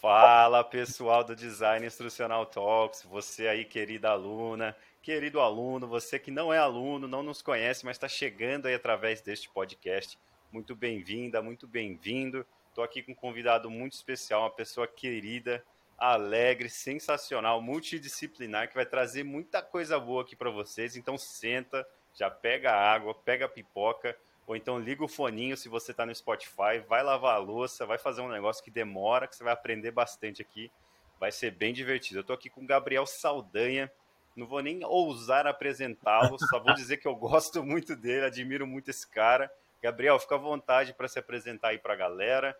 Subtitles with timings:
[0.00, 6.50] Fala pessoal do Design Instrucional Talks, você aí, querida aluna, querido aluno, você que não
[6.50, 10.18] é aluno, não nos conhece, mas está chegando aí através deste podcast.
[10.50, 12.46] Muito bem-vinda, muito bem-vindo.
[12.70, 15.62] Estou aqui com um convidado muito especial, uma pessoa querida,
[15.98, 20.96] alegre, sensacional, multidisciplinar, que vai trazer muita coisa boa aqui para vocês.
[20.96, 24.16] Então senta, já pega a água, pega a pipoca,
[24.50, 27.98] ou então liga o foninho se você está no Spotify, vai lavar a louça, vai
[27.98, 30.72] fazer um negócio que demora, que você vai aprender bastante aqui.
[31.20, 32.18] Vai ser bem divertido.
[32.18, 33.88] Eu estou aqui com o Gabriel Saldanha.
[34.34, 38.90] Não vou nem ousar apresentá-lo, só vou dizer que eu gosto muito dele, admiro muito
[38.90, 39.48] esse cara.
[39.80, 42.58] Gabriel, fica à vontade para se apresentar aí para a galera.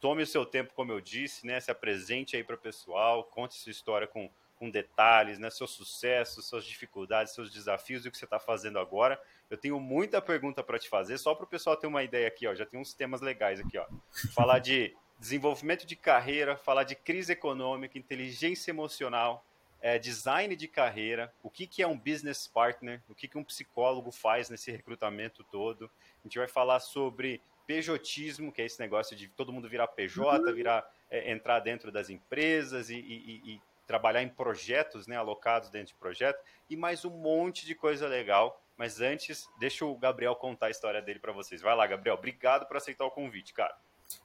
[0.00, 1.60] Tome o seu tempo, como eu disse, né?
[1.60, 4.28] Se apresente aí para o pessoal, conte sua história com
[4.60, 5.48] com detalhes, né?
[5.48, 9.18] Seu sucesso, suas dificuldades, seus desafios e o que você está fazendo agora.
[9.48, 12.46] Eu tenho muita pergunta para te fazer, só para o pessoal ter uma ideia aqui,
[12.46, 12.54] ó.
[12.54, 13.86] Já tem uns temas legais aqui, ó.
[14.34, 19.46] Falar de desenvolvimento de carreira, falar de crise econômica, inteligência emocional,
[19.80, 23.44] é, design de carreira, o que, que é um business partner, o que, que um
[23.44, 25.90] psicólogo faz nesse recrutamento todo.
[26.22, 30.44] A gente vai falar sobre pejotismo, que é esse negócio de todo mundo virar PJ,
[30.44, 30.54] uhum.
[30.54, 35.88] virar é, entrar dentro das empresas e, e, e trabalhar em projetos, né, alocados dentro
[35.88, 36.38] de projeto,
[36.68, 38.62] e mais um monte de coisa legal.
[38.76, 41.60] Mas antes, deixa o Gabriel contar a história dele para vocês.
[41.60, 42.14] Vai lá, Gabriel.
[42.14, 43.74] Obrigado por aceitar o convite, cara.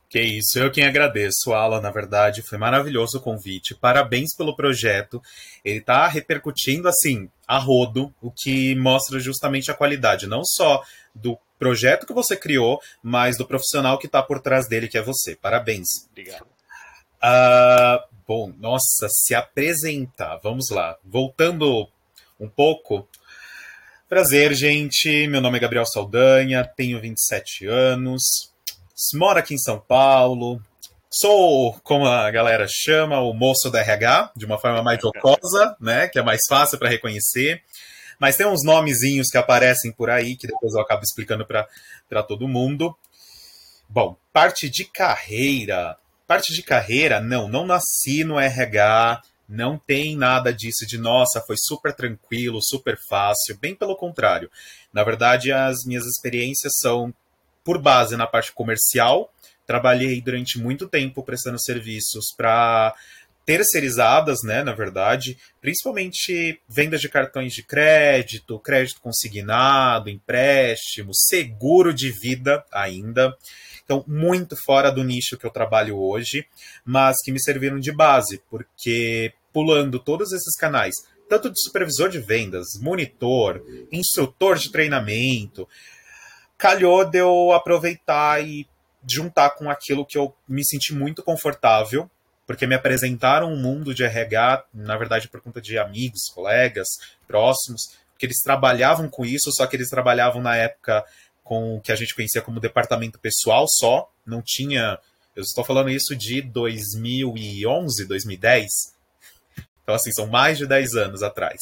[0.07, 3.73] Que isso, eu quem agradeço, Alan, na verdade, foi maravilhoso o convite.
[3.73, 5.19] Parabéns pelo projeto.
[5.63, 11.39] Ele está repercutindo assim a rodo, o que mostra justamente a qualidade, não só do
[11.57, 15.35] projeto que você criou, mas do profissional que está por trás dele, que é você.
[15.35, 15.87] Parabéns.
[16.11, 16.45] Obrigado.
[17.15, 20.39] Uh, Bom, nossa, se apresentar.
[20.41, 20.97] Vamos lá.
[21.03, 21.87] Voltando
[22.39, 23.07] um pouco.
[24.09, 25.27] Prazer, gente.
[25.27, 28.51] Meu nome é Gabriel Saldanha, tenho 27 anos,
[29.13, 30.59] moro aqui em São Paulo.
[31.09, 36.07] Sou, como a galera chama, o moço da RH, de uma forma mais jocosa, né?
[36.07, 37.63] Que é mais fácil para reconhecer.
[38.19, 42.47] Mas tem uns nomezinhos que aparecem por aí, que depois eu acabo explicando para todo
[42.47, 42.97] mundo.
[43.87, 45.95] Bom, parte de carreira.
[46.27, 51.55] Parte de carreira, não, não nasci no RH, não tem nada disso de nossa, foi
[51.57, 54.49] super tranquilo, super fácil, bem pelo contrário.
[54.91, 57.13] Na verdade, as minhas experiências são
[57.63, 59.31] por base na parte comercial.
[59.67, 62.95] Trabalhei durante muito tempo prestando serviços para
[63.45, 72.09] terceirizadas, né, na verdade, principalmente vendas de cartões de crédito, crédito consignado, empréstimo, seguro de
[72.11, 73.37] vida ainda.
[73.85, 76.45] Então, muito fora do nicho que eu trabalho hoje,
[76.83, 80.95] mas que me serviram de base, porque pulando todos esses canais,
[81.29, 85.67] tanto de supervisor de vendas, monitor, instrutor de treinamento,
[86.57, 88.67] calhou de eu aproveitar e
[89.07, 92.09] juntar com aquilo que eu me senti muito confortável,
[92.47, 96.87] porque me apresentaram um mundo de RH, na verdade por conta de amigos, colegas,
[97.27, 97.81] próximos,
[98.17, 101.03] que eles trabalhavam com isso, só que eles trabalhavam na época
[101.45, 104.99] com o que a gente conhecia como departamento pessoal só, não tinha.
[105.35, 108.65] Eu estou falando isso de 2011, 2010.
[109.83, 111.61] Então, assim, são mais de 10 anos atrás.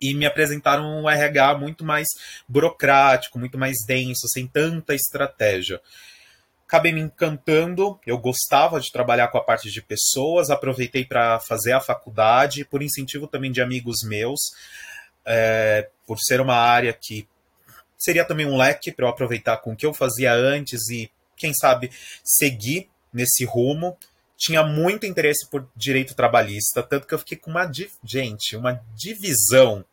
[0.00, 2.08] E me apresentaram um RH muito mais
[2.48, 5.78] burocrático, muito mais denso, sem tanta estratégia.
[6.66, 11.72] Acabei me encantando, eu gostava de trabalhar com a parte de pessoas, aproveitei para fazer
[11.72, 14.40] a faculdade, por incentivo também de amigos meus,
[15.26, 17.28] é, por ser uma área que
[18.02, 21.54] seria também um leque para eu aproveitar com o que eu fazia antes e, quem
[21.54, 21.90] sabe,
[22.24, 23.96] seguir nesse rumo.
[24.36, 27.70] Tinha muito interesse por direito trabalhista, tanto que eu fiquei com uma.
[28.02, 29.84] Gente, uma divisão.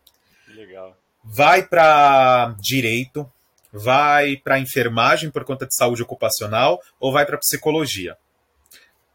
[0.47, 0.97] Legal.
[1.23, 3.31] Vai para direito,
[3.71, 8.17] vai para enfermagem por conta de saúde ocupacional ou vai para psicologia.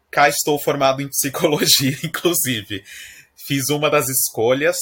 [0.09, 2.85] Cá estou formado em psicologia, inclusive.
[3.35, 4.77] Fiz uma das escolhas,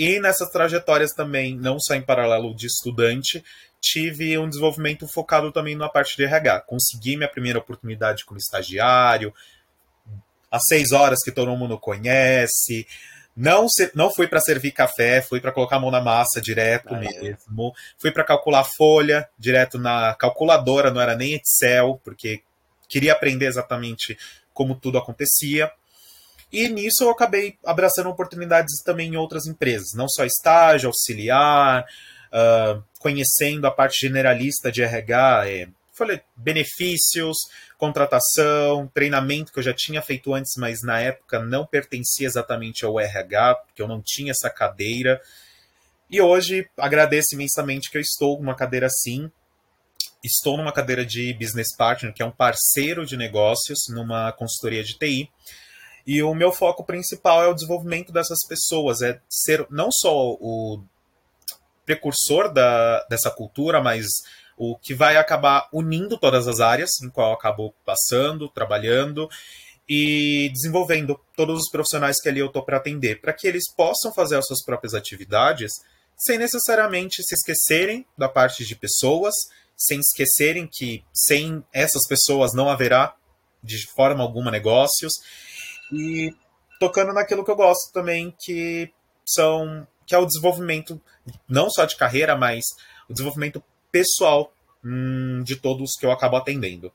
[0.00, 3.44] e nessas trajetórias também, não só em paralelo de estudante,
[3.82, 6.60] tive um desenvolvimento focado também na parte de RH.
[6.62, 9.30] Consegui minha primeira oportunidade como estagiário,
[10.50, 12.86] às seis horas que todo mundo conhece.
[13.36, 16.94] Não, se, não fui para servir café, fui para colocar a mão na massa direto
[16.94, 17.68] ah, mesmo.
[17.68, 17.80] É.
[17.98, 22.40] Fui para calcular folha direto na calculadora, não era nem Excel, porque
[22.88, 24.16] queria aprender exatamente
[24.54, 25.70] como tudo acontecia.
[26.52, 31.84] E nisso eu acabei abraçando oportunidades também em outras empresas, não só estágio, auxiliar,
[32.32, 35.68] uh, conhecendo a parte generalista de RH, é,
[36.00, 37.36] falei, benefícios,
[37.78, 42.98] contratação, treinamento que eu já tinha feito antes, mas na época não pertencia exatamente ao
[42.98, 45.20] RH, porque eu não tinha essa cadeira.
[46.10, 49.30] E hoje agradeço imensamente que eu estou numa cadeira assim.
[50.24, 54.98] estou numa cadeira de business partner, que é um parceiro de negócios numa consultoria de
[54.98, 55.30] TI.
[56.12, 60.82] E o meu foco principal é o desenvolvimento dessas pessoas, é ser não só o
[61.86, 64.06] precursor da, dessa cultura, mas
[64.56, 69.30] o que vai acabar unindo todas as áreas em qual eu acabo passando, trabalhando
[69.88, 74.12] e desenvolvendo todos os profissionais que ali eu estou para atender, para que eles possam
[74.12, 75.70] fazer as suas próprias atividades
[76.16, 79.32] sem necessariamente se esquecerem da parte de pessoas,
[79.76, 83.14] sem esquecerem que sem essas pessoas não haverá
[83.62, 85.12] de forma alguma negócios
[85.92, 86.34] e
[86.78, 88.92] tocando naquilo que eu gosto também que
[89.26, 91.00] são que é o desenvolvimento
[91.48, 92.64] não só de carreira, mas
[93.08, 94.52] o desenvolvimento pessoal
[94.84, 96.92] hum, de todos que eu acabo atendendo.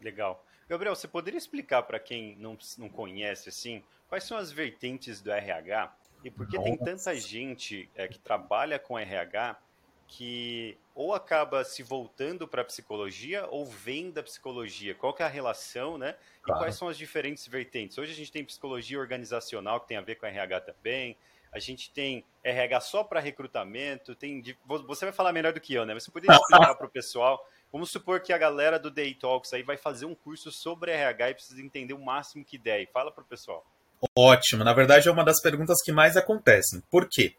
[0.00, 0.44] Legal.
[0.68, 5.30] Gabriel, você poderia explicar para quem não, não conhece assim, quais são as vertentes do
[5.30, 9.58] RH e por que tem tanta gente é, que trabalha com RH
[10.06, 14.94] que ou acaba se voltando para a psicologia ou vem da psicologia?
[14.94, 16.14] Qual que é a relação, né?
[16.38, 16.60] E claro.
[16.60, 17.98] quais são as diferentes vertentes?
[17.98, 21.16] Hoje a gente tem psicologia organizacional que tem a ver com RH também.
[21.52, 24.14] A gente tem RH só para recrutamento.
[24.14, 25.94] Tem, você vai falar melhor do que eu, né?
[25.94, 29.52] Mas você poderia explicar para o pessoal Vamos supor que a galera do Day Talks
[29.52, 32.88] aí vai fazer um curso sobre RH e precisa entender o máximo que der.
[32.92, 33.66] fala para o pessoal.
[34.16, 34.62] Ótimo.
[34.62, 36.80] Na verdade, é uma das perguntas que mais acontecem.
[36.88, 37.34] Por quê?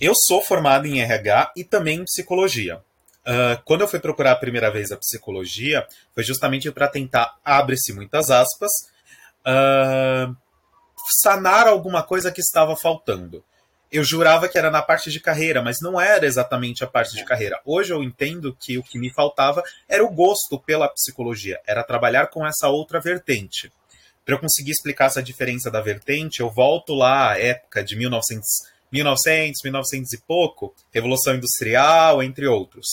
[0.00, 2.78] Eu sou formado em RH e também em psicologia.
[3.26, 7.92] Uh, quando eu fui procurar a primeira vez a psicologia, foi justamente para tentar, abre-se
[7.92, 8.70] muitas aspas,
[9.46, 10.36] uh,
[11.22, 13.42] sanar alguma coisa que estava faltando
[13.94, 17.20] eu jurava que era na parte de carreira, mas não era exatamente a parte de
[17.20, 17.24] é.
[17.24, 17.60] carreira.
[17.64, 22.26] Hoje eu entendo que o que me faltava era o gosto pela psicologia, era trabalhar
[22.26, 23.72] com essa outra vertente.
[24.24, 28.44] Para eu conseguir explicar essa diferença da vertente, eu volto lá à época de 1900,
[28.94, 32.86] 1900 1900 e pouco, Revolução Industrial, entre outros.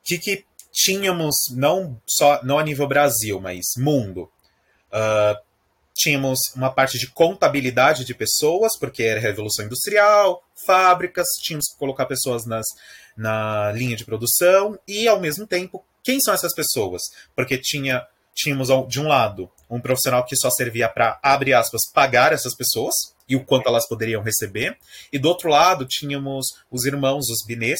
[0.00, 4.30] O que, que tínhamos, não só não a nível Brasil, mas mundo?
[4.92, 5.40] Uh,
[5.94, 12.06] tínhamos uma parte de contabilidade de pessoas, porque era revolução industrial, fábricas, tínhamos que colocar
[12.06, 12.66] pessoas nas,
[13.16, 17.02] na linha de produção, e ao mesmo tempo, quem são essas pessoas?
[17.34, 22.32] Porque tinha tínhamos de um lado um profissional que só servia para abre aspas pagar
[22.32, 22.94] essas pessoas
[23.28, 24.76] e o quanto elas poderiam receber,
[25.12, 27.78] e do outro lado tínhamos os irmãos, os binês,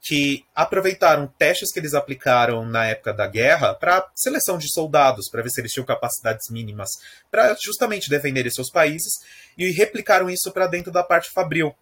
[0.00, 5.42] que aproveitaram testes que eles aplicaram na época da guerra para seleção de soldados, para
[5.42, 6.90] ver se eles tinham capacidades mínimas
[7.30, 9.14] para justamente defenderem seus países,
[9.58, 11.74] e replicaram isso para dentro da parte fabril,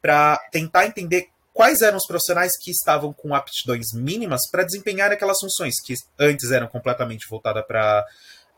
[0.00, 5.38] para tentar entender quais eram os profissionais que estavam com aptidões mínimas para desempenhar aquelas
[5.40, 8.04] funções que antes eram completamente voltadas para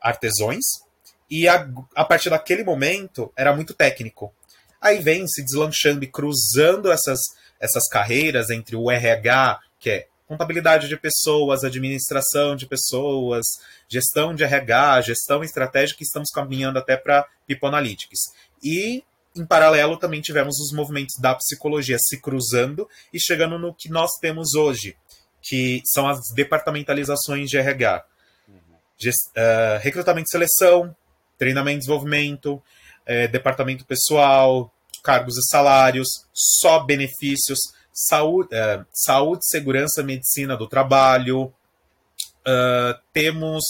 [0.00, 0.64] artesões,
[1.30, 4.34] e a, a partir daquele momento era muito técnico.
[4.80, 7.20] Aí vem se deslanchando e cruzando essas
[7.62, 13.44] essas carreiras entre o RH, que é contabilidade de pessoas, administração de pessoas,
[13.88, 18.18] gestão de RH, gestão estratégica, e estamos caminhando até para People Analytics.
[18.60, 19.04] E,
[19.37, 24.11] em paralelo, também tivemos os movimentos da psicologia se cruzando e chegando no que nós
[24.20, 24.96] temos hoje,
[25.40, 28.05] que são as departamentalizações de RH.
[28.99, 30.94] Gest, uh, recrutamento e seleção,
[31.38, 37.58] treinamento e desenvolvimento, uh, departamento pessoal, cargos e salários, só benefícios,
[37.93, 41.52] saúde, uh, saúde segurança, medicina do trabalho,
[42.46, 43.65] uh, temos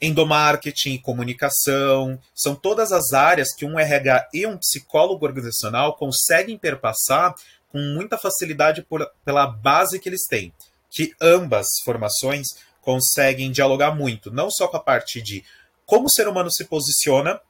[0.00, 7.34] endomarketing, comunicação, são todas as áreas que um RH e um psicólogo organizacional conseguem perpassar
[7.68, 10.52] com muita facilidade por, pela base que eles têm,
[10.90, 12.46] que ambas formações
[12.80, 15.44] conseguem dialogar muito, não só com a parte de
[15.84, 17.40] como o ser humano se posiciona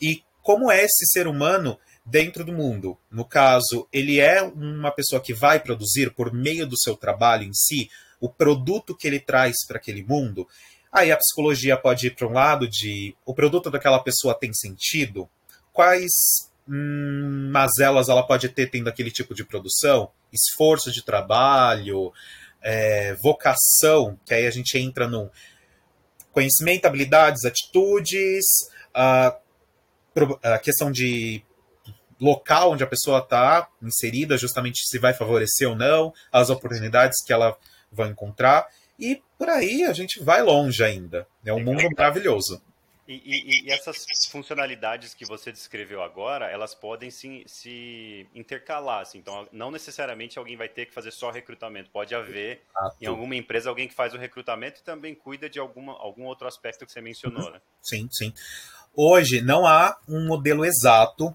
[0.00, 2.98] e como é esse ser humano dentro do mundo.
[3.10, 7.54] No caso, ele é uma pessoa que vai produzir por meio do seu trabalho em
[7.54, 7.88] si
[8.20, 10.46] o produto que ele traz para aquele mundo.
[10.94, 15.28] Aí a psicologia pode ir para um lado de o produto daquela pessoa tem sentido?
[15.72, 16.12] Quais
[16.68, 20.08] hum, mazelas ela pode ter tendo aquele tipo de produção?
[20.32, 22.12] Esforço de trabalho,
[22.62, 25.28] é, vocação, que aí a gente entra no
[26.30, 28.44] conhecimento, habilidades, atitudes,
[28.94, 29.36] a,
[30.44, 31.44] a questão de
[32.20, 37.32] local onde a pessoa está inserida, justamente se vai favorecer ou não, as oportunidades que
[37.32, 37.56] ela
[37.90, 38.68] vai encontrar.
[38.96, 41.26] E por aí a gente vai longe ainda.
[41.44, 42.62] É um mundo maravilhoso.
[43.06, 49.02] E, e, e, essas funcionalidades que você descreveu agora, elas podem se, se intercalar.
[49.02, 49.18] Assim.
[49.18, 51.90] Então, não necessariamente alguém vai ter que fazer só recrutamento.
[51.90, 52.96] Pode haver Exato.
[53.02, 56.48] em alguma empresa alguém que faz o recrutamento e também cuida de alguma, algum outro
[56.48, 57.50] aspecto que você mencionou.
[57.50, 57.60] Né?
[57.82, 58.32] Sim, sim.
[58.96, 61.26] Hoje não há um modelo exato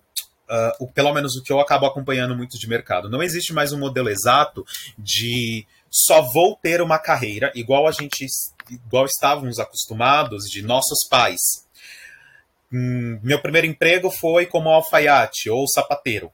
[0.49, 3.09] uh, o, pelo menos o que eu acabo acompanhando muito de mercado.
[3.09, 4.65] Não existe mais um modelo exato
[4.97, 8.25] de só vou ter uma carreira igual a gente
[8.69, 11.39] igual estávamos acostumados de nossos pais.
[12.72, 16.31] Hum, meu primeiro emprego foi como alfaiate ou sapateiro.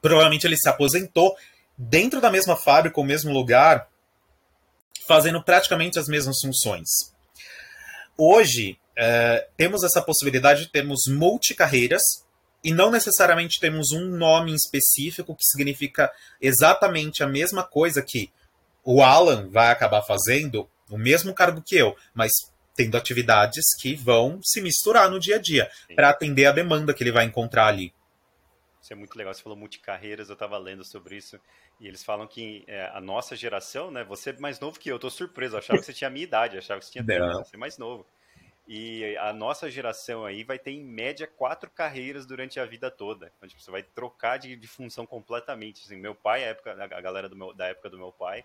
[0.00, 1.36] Provavelmente ele se aposentou
[1.76, 3.88] dentro da mesma fábrica, ou mesmo lugar,
[5.06, 6.88] fazendo praticamente as mesmas funções.
[8.16, 12.02] Hoje, é, temos essa possibilidade de termos multicarreiras
[12.62, 18.30] e não necessariamente temos um nome específico que significa exatamente a mesma coisa que
[18.84, 22.32] o Alan vai acabar fazendo, o mesmo cargo que eu, mas
[22.74, 27.02] tendo atividades que vão se misturar no dia a dia para atender a demanda que
[27.02, 27.92] ele vai encontrar ali.
[28.80, 29.32] Isso é muito legal.
[29.32, 31.38] Você falou multicarreiras, eu estava lendo sobre isso.
[31.78, 34.02] E eles falam que é, a nossa geração, né?
[34.04, 35.54] Você é mais novo que eu, eu tô surpreso.
[35.54, 37.58] Eu achava que você tinha a minha idade, achava que você tinha tempo, você é
[37.58, 38.04] mais novo.
[38.66, 43.32] E a nossa geração aí vai ter, em média, quatro carreiras durante a vida toda.
[43.36, 45.82] Então, tipo, você vai trocar de, de função completamente.
[45.84, 48.44] Assim, meu pai, a, época, a galera meu, da época do meu pai,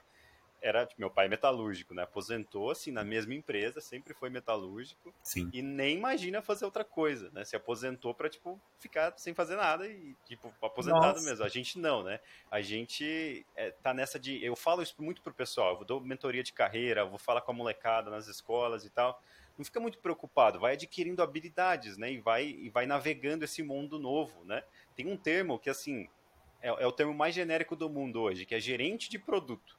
[0.62, 2.04] era tipo, meu pai é metalúrgico, né?
[2.04, 5.50] Aposentou assim na mesma empresa, sempre foi metalúrgico Sim.
[5.54, 7.46] e nem imagina fazer outra coisa, né?
[7.46, 11.30] Se aposentou para tipo ficar sem fazer nada e tipo aposentado Nossa.
[11.30, 11.46] mesmo.
[11.46, 12.20] A gente não, né?
[12.50, 16.44] A gente é, tá nessa de eu falo isso muito pro pessoal, eu dou mentoria
[16.44, 19.22] de carreira, vou falar com a molecada nas escolas e tal.
[19.58, 22.12] Não fica muito preocupado, vai adquirindo habilidades, né?
[22.12, 24.64] E vai e vai navegando esse mundo novo, né?
[24.96, 26.08] Tem um termo que assim
[26.62, 29.78] é, é o termo mais genérico do mundo hoje, que é gerente de produto.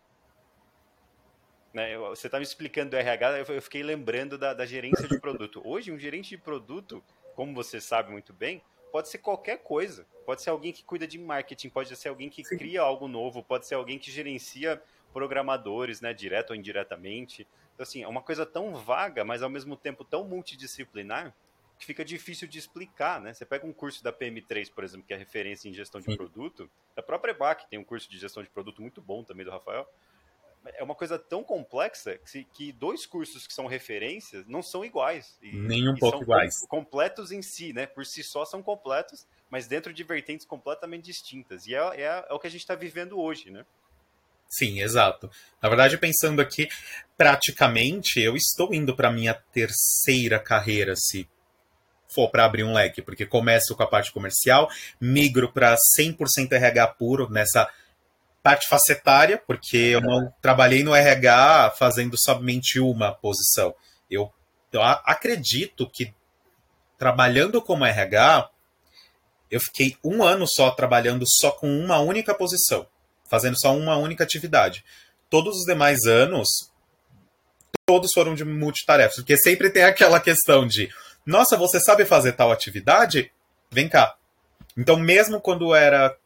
[1.72, 1.96] Né?
[1.98, 5.60] Você está me explicando do RH, eu fiquei lembrando da, da gerência de produto.
[5.64, 7.02] Hoje, um gerente de produto,
[7.34, 10.06] como você sabe muito bem, pode ser qualquer coisa.
[10.24, 12.56] Pode ser alguém que cuida de marketing, pode ser alguém que Sim.
[12.56, 14.82] cria algo novo, pode ser alguém que gerencia
[15.12, 17.46] programadores, né, direto ou indiretamente.
[17.74, 21.34] Então, assim, é uma coisa tão vaga, mas ao mesmo tempo tão multidisciplinar,
[21.78, 23.32] que fica difícil de explicar, né?
[23.32, 26.16] Você pega um curso da PM3, por exemplo, que é referência em gestão de Sim.
[26.16, 29.52] produto, da própria EBAC tem um curso de gestão de produto muito bom também do
[29.52, 29.88] Rafael,
[30.74, 35.38] é uma coisa tão complexa que, que dois cursos que são referências não são iguais.
[35.42, 36.54] E, Nem um e pouco iguais.
[36.68, 37.86] completos em si, né?
[37.86, 41.66] Por si só são completos, mas dentro de vertentes completamente distintas.
[41.66, 43.64] E é, é, é o que a gente está vivendo hoje, né?
[44.48, 45.30] Sim, exato.
[45.60, 46.68] Na verdade, pensando aqui,
[47.16, 51.28] praticamente eu estou indo para minha terceira carreira, se
[52.08, 56.86] for para abrir um leque, porque começo com a parte comercial, migro para 100% RH
[56.94, 57.70] puro nessa
[58.48, 63.74] parte facetária, porque eu não trabalhei no RH fazendo somente uma posição.
[64.10, 64.32] Eu,
[64.72, 66.14] eu acredito que
[66.96, 68.48] trabalhando como RH,
[69.50, 72.86] eu fiquei um ano só trabalhando só com uma única posição,
[73.28, 74.82] fazendo só uma única atividade.
[75.28, 76.48] Todos os demais anos,
[77.84, 80.88] todos foram de multitarefas, porque sempre tem aquela questão de,
[81.26, 83.30] nossa, você sabe fazer tal atividade?
[83.70, 84.16] Vem cá,
[84.78, 86.16] então, mesmo quando era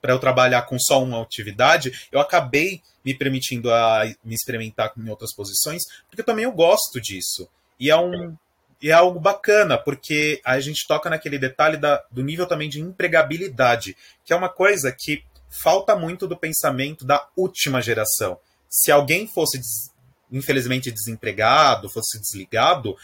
[0.00, 5.08] para eu trabalhar com só uma atividade, eu acabei me permitindo a me experimentar em
[5.08, 7.48] outras posições, porque também eu gosto disso.
[7.78, 8.36] E é um
[8.82, 13.96] é algo bacana, porque a gente toca naquele detalhe da, do nível também de empregabilidade,
[14.24, 15.24] que é uma coisa que
[15.62, 18.38] falta muito do pensamento da última geração.
[18.68, 19.58] Se alguém fosse,
[20.30, 22.94] infelizmente, desempregado, fosse desligado,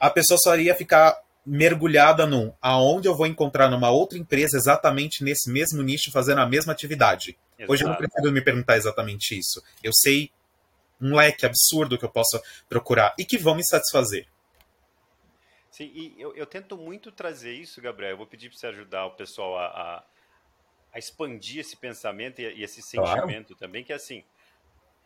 [0.00, 1.16] a pessoa só iria ficar
[1.48, 6.46] mergulhada num aonde eu vou encontrar numa outra empresa exatamente nesse mesmo nicho fazendo a
[6.46, 7.38] mesma atividade.
[7.58, 7.72] Exato.
[7.72, 9.62] Hoje eu não preciso me perguntar exatamente isso.
[9.82, 10.30] Eu sei
[11.00, 14.26] um leque absurdo que eu possa procurar e que vão me satisfazer.
[15.70, 18.12] Sim, e eu, eu tento muito trazer isso, Gabriel.
[18.12, 20.04] Eu vou pedir para você ajudar o pessoal a, a,
[20.92, 23.58] a expandir esse pensamento e, e esse sentimento claro.
[23.58, 24.24] também, que é assim,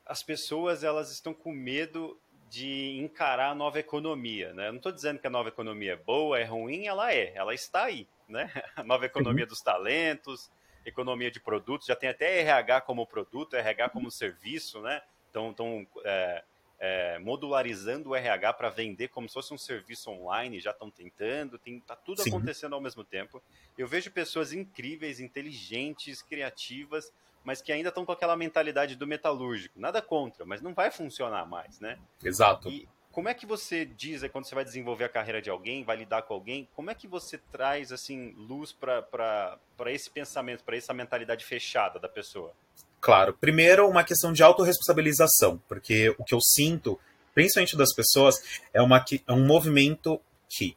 [0.05, 2.19] as pessoas elas estão com medo
[2.53, 4.53] de encarar a nova economia.
[4.53, 4.69] Né?
[4.69, 7.55] Eu não estou dizendo que a nova economia é boa, é ruim, ela é, ela
[7.55, 8.07] está aí.
[8.29, 8.53] Né?
[8.77, 9.49] A nova economia uhum.
[9.49, 10.51] dos talentos,
[10.85, 15.01] economia de produtos, já tem até RH como produto, RH como serviço, né?
[15.31, 16.45] Então, estão é,
[16.79, 21.59] é, modularizando o RH para vender como se fosse um serviço online, já estão tentando,
[21.65, 22.29] está tudo Sim.
[22.29, 23.43] acontecendo ao mesmo tempo.
[23.79, 27.11] Eu vejo pessoas incríveis, inteligentes, criativas,
[27.45, 29.79] mas que ainda estão com aquela mentalidade do metalúrgico.
[29.79, 31.99] Nada contra, mas não vai funcionar mais, né?
[32.23, 32.69] Exato.
[32.69, 35.97] E como é que você diz, quando você vai desenvolver a carreira de alguém, vai
[35.97, 40.95] lidar com alguém, como é que você traz assim luz para esse pensamento, para essa
[40.95, 42.53] mentalidade fechada da pessoa?
[43.01, 43.35] Claro.
[43.35, 46.99] Primeiro, uma questão de autorresponsabilização, porque o que eu sinto,
[47.35, 48.37] principalmente das pessoas,
[48.73, 50.77] é, uma, é um movimento que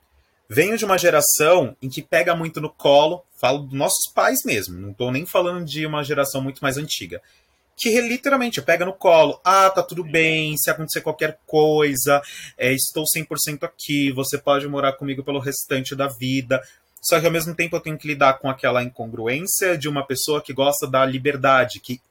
[0.50, 4.80] Venho de uma geração em que pega muito no colo, falo dos nossos pais mesmo,
[4.80, 7.22] não estou nem falando de uma geração muito mais antiga,
[7.76, 12.22] que literalmente pega no colo, ah, tá tudo bem, se acontecer qualquer coisa,
[12.58, 16.62] é, estou 100% aqui, você pode morar comigo pelo restante da vida.
[17.02, 20.42] Só que ao mesmo tempo eu tenho que lidar com aquela incongruência de uma pessoa
[20.42, 22.02] que gosta da liberdade, que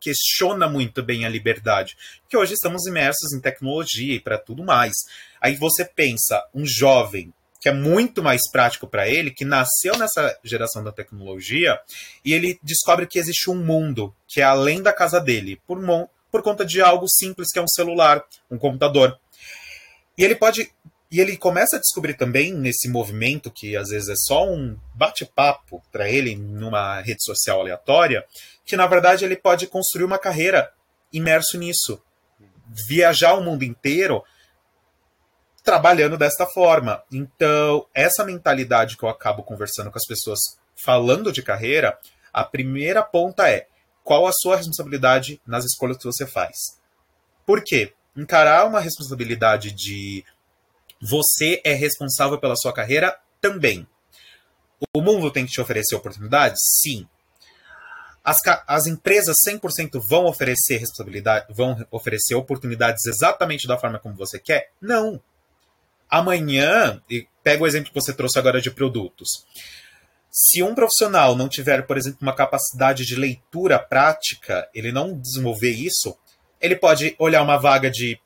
[0.00, 1.96] questiona muito bem a liberdade.
[2.22, 4.92] Porque hoje estamos imersos em tecnologia e para tudo mais.
[5.40, 10.36] Aí você pensa, um jovem que é muito mais prático para ele, que nasceu nessa
[10.42, 11.78] geração da tecnologia,
[12.24, 15.78] e ele descobre que existe um mundo que é além da casa dele, por,
[16.32, 19.18] por conta de algo simples que é um celular, um computador.
[20.16, 20.72] E ele pode.
[21.12, 25.82] E ele começa a descobrir também nesse movimento, que às vezes é só um bate-papo
[25.90, 28.24] para ele numa rede social aleatória,
[28.64, 30.70] que na verdade ele pode construir uma carreira
[31.12, 32.00] imerso nisso.
[32.88, 34.22] Viajar o mundo inteiro
[35.62, 37.02] trabalhando desta forma.
[37.12, 40.38] Então, essa mentalidade que eu acabo conversando com as pessoas
[40.82, 41.98] falando de carreira,
[42.32, 43.66] a primeira ponta é
[44.02, 46.56] qual a sua responsabilidade nas escolhas que você faz.
[47.46, 47.92] Por quê?
[48.16, 50.24] Encarar uma responsabilidade de
[51.00, 53.86] você é responsável pela sua carreira também.
[54.94, 56.58] O mundo tem que te oferecer oportunidades?
[56.80, 57.06] Sim.
[58.22, 64.38] As, as empresas 100% vão oferecer responsabilidade, vão oferecer oportunidades exatamente da forma como você
[64.38, 64.70] quer?
[64.80, 65.20] Não.
[66.10, 69.28] Amanhã, e pega o exemplo que você trouxe agora de produtos.
[70.30, 75.70] Se um profissional não tiver, por exemplo, uma capacidade de leitura prática, ele não desenvolver
[75.70, 76.16] isso,
[76.60, 78.18] ele pode olhar uma vaga de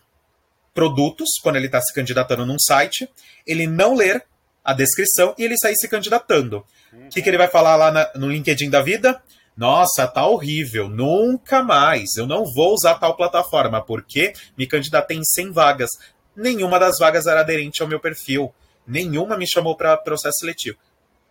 [0.74, 3.08] produtos quando ele está se candidatando num site,
[3.46, 4.24] ele não ler
[4.64, 6.64] a descrição e ele sair se candidatando.
[6.92, 7.08] O uhum.
[7.10, 9.22] que, que ele vai falar lá na, no LinkedIn da vida?
[9.56, 15.24] Nossa, tá horrível, nunca mais, eu não vou usar tal plataforma, porque me candidatei em
[15.24, 15.90] 100 vagas
[16.36, 18.54] nenhuma das vagas era aderente ao meu perfil.
[18.86, 20.78] Nenhuma me chamou para processo seletivo.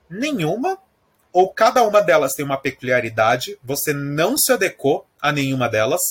[0.10, 0.78] Nenhuma,
[1.32, 6.02] ou cada uma delas tem uma peculiaridade, você não se adequou a nenhuma delas,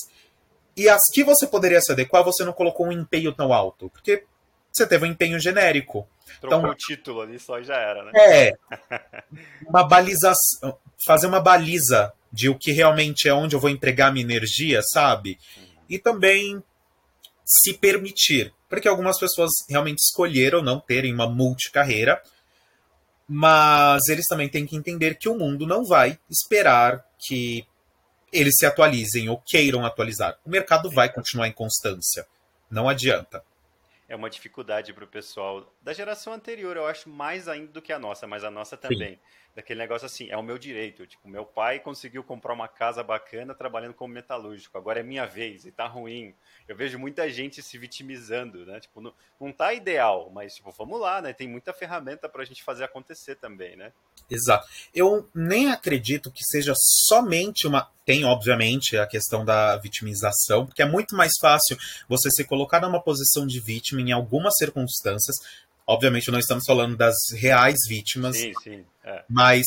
[0.75, 4.25] e as que você poderia se adequar, você não colocou um empenho tão alto, porque
[4.71, 6.07] você teve um empenho genérico.
[6.41, 8.11] Trocou então, o título ali, só já era, né?
[8.15, 8.53] É.
[9.67, 14.25] Uma balização, fazer uma baliza de o que realmente é onde eu vou empregar minha
[14.25, 15.37] energia, sabe?
[15.87, 16.63] E também
[17.45, 18.53] se permitir.
[18.73, 22.19] Porque algumas pessoas realmente escolheram não terem uma multicarreira,
[23.27, 27.67] mas eles também têm que entender que o mundo não vai esperar que
[28.31, 30.39] eles se atualizem ou queiram atualizar.
[30.43, 32.25] O mercado vai continuar em constância.
[32.67, 33.43] Não adianta.
[34.09, 37.93] É uma dificuldade para o pessoal da geração anterior, eu acho, mais ainda do que
[37.93, 39.13] a nossa, mas a nossa também.
[39.13, 39.19] Sim
[39.55, 41.05] daquele negócio assim, é o meu direito.
[41.05, 45.65] Tipo, meu pai conseguiu comprar uma casa bacana trabalhando como metalúrgico, agora é minha vez
[45.65, 46.33] e tá ruim.
[46.67, 48.79] Eu vejo muita gente se vitimizando, né?
[48.79, 51.33] Tipo, não, não tá ideal, mas tipo, vamos lá, né?
[51.33, 53.91] Tem muita ferramenta pra gente fazer acontecer também, né?
[54.29, 54.67] Exato.
[54.93, 57.91] Eu nem acredito que seja somente uma.
[58.05, 63.01] Tem, obviamente, a questão da vitimização, porque é muito mais fácil você se colocar numa
[63.01, 65.37] posição de vítima em algumas circunstâncias
[65.87, 68.37] Obviamente não estamos falando das reais vítimas.
[68.37, 68.85] Sim, sim.
[69.03, 69.23] É.
[69.29, 69.63] Mas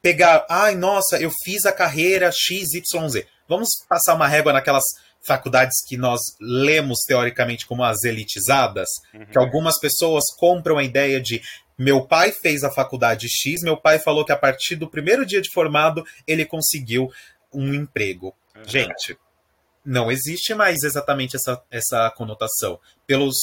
[0.00, 3.26] pegar, ai, nossa, eu fiz a carreira XYZ.
[3.48, 4.84] Vamos passar uma régua naquelas
[5.24, 9.26] faculdades que nós lemos teoricamente como as elitizadas, uhum.
[9.26, 11.40] que algumas pessoas compram a ideia de
[11.78, 15.40] meu pai fez a faculdade X, meu pai falou que a partir do primeiro dia
[15.40, 17.08] de formado ele conseguiu
[17.52, 18.34] um emprego.
[18.56, 18.64] Uhum.
[18.64, 19.16] Gente,
[19.84, 22.78] não existe mais exatamente essa, essa conotação.
[23.06, 23.34] Pelos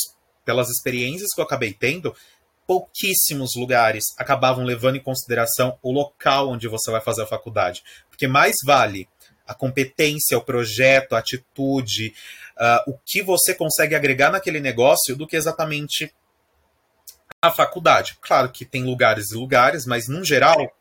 [0.49, 2.11] pelas experiências que eu acabei tendo,
[2.65, 7.83] pouquíssimos lugares acabavam levando em consideração o local onde você vai fazer a faculdade.
[8.09, 9.07] Porque mais vale
[9.45, 12.15] a competência, o projeto, a atitude,
[12.57, 16.11] uh, o que você consegue agregar naquele negócio do que exatamente
[17.39, 18.17] a faculdade.
[18.19, 20.75] Claro que tem lugares e lugares, mas, no geral,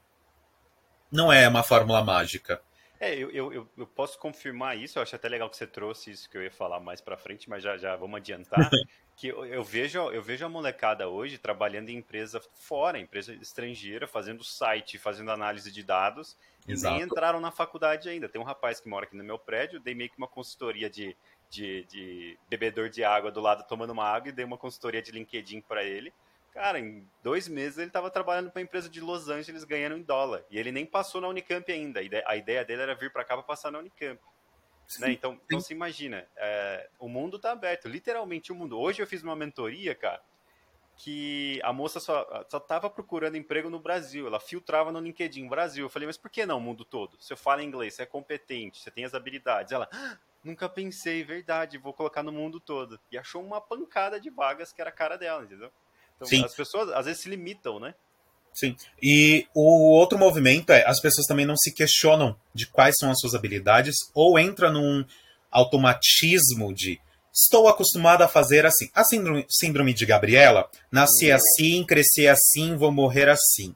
[1.12, 2.58] não é uma fórmula mágica.
[3.00, 6.28] É, eu, eu, eu, posso confirmar isso, eu acho até legal que você trouxe isso
[6.28, 8.58] que eu ia falar mais pra frente, mas já, já vamos adiantar.
[9.16, 14.06] que eu, eu, vejo, eu vejo a molecada hoje trabalhando em empresa fora, empresa estrangeira,
[14.06, 16.94] fazendo site, fazendo análise de dados, Exato.
[16.94, 18.28] e nem entraram na faculdade ainda.
[18.28, 21.16] Tem um rapaz que mora aqui no meu prédio, dei meio que uma consultoria de,
[21.48, 25.12] de, de bebedor de água do lado tomando uma água e dei uma consultoria de
[25.12, 26.12] LinkedIn para ele.
[26.58, 30.02] Cara, em dois meses ele estava trabalhando para uma empresa de Los Angeles ganhando em
[30.02, 30.44] dólar.
[30.50, 32.00] E ele nem passou na Unicamp ainda.
[32.26, 34.20] A ideia dele era vir para cá para passar na Unicamp.
[34.98, 35.12] Né?
[35.12, 38.76] Então, então se imagina, é, o mundo está aberto, literalmente o mundo.
[38.76, 40.20] Hoje eu fiz uma mentoria, cara,
[40.96, 44.26] que a moça só, só tava procurando emprego no Brasil.
[44.26, 45.84] Ela filtrava no LinkedIn Brasil.
[45.84, 47.16] Eu falei, mas por que não o mundo todo?
[47.20, 49.70] Você fala inglês, você é competente, você tem as habilidades.
[49.70, 52.98] Ela, ah, nunca pensei, verdade, vou colocar no mundo todo.
[53.12, 55.70] E achou uma pancada de vagas que era a cara dela, entendeu?
[56.18, 56.44] Então, Sim.
[56.44, 57.94] as pessoas às vezes se limitam, né?
[58.52, 58.74] Sim.
[59.00, 63.18] E o outro movimento é as pessoas também não se questionam de quais são as
[63.20, 65.04] suas habilidades ou entra num
[65.50, 67.00] automatismo de
[67.32, 68.90] estou acostumado a fazer assim.
[68.92, 71.36] A síndrome, síndrome de Gabriela, nasci uhum.
[71.36, 73.74] assim, cresci assim, vou morrer assim.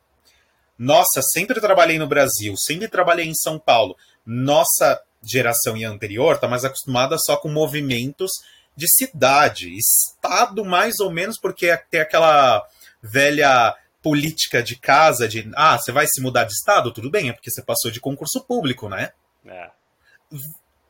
[0.76, 3.96] Nossa, sempre trabalhei no Brasil, sempre trabalhei em São Paulo.
[4.26, 8.32] Nossa, geração e anterior está mais acostumada só com movimentos
[8.76, 12.66] de cidade, estado mais ou menos, porque tem aquela
[13.02, 17.32] velha política de casa de ah, você vai se mudar de estado, tudo bem, é
[17.32, 19.12] porque você passou de concurso público, né?
[19.46, 19.70] É.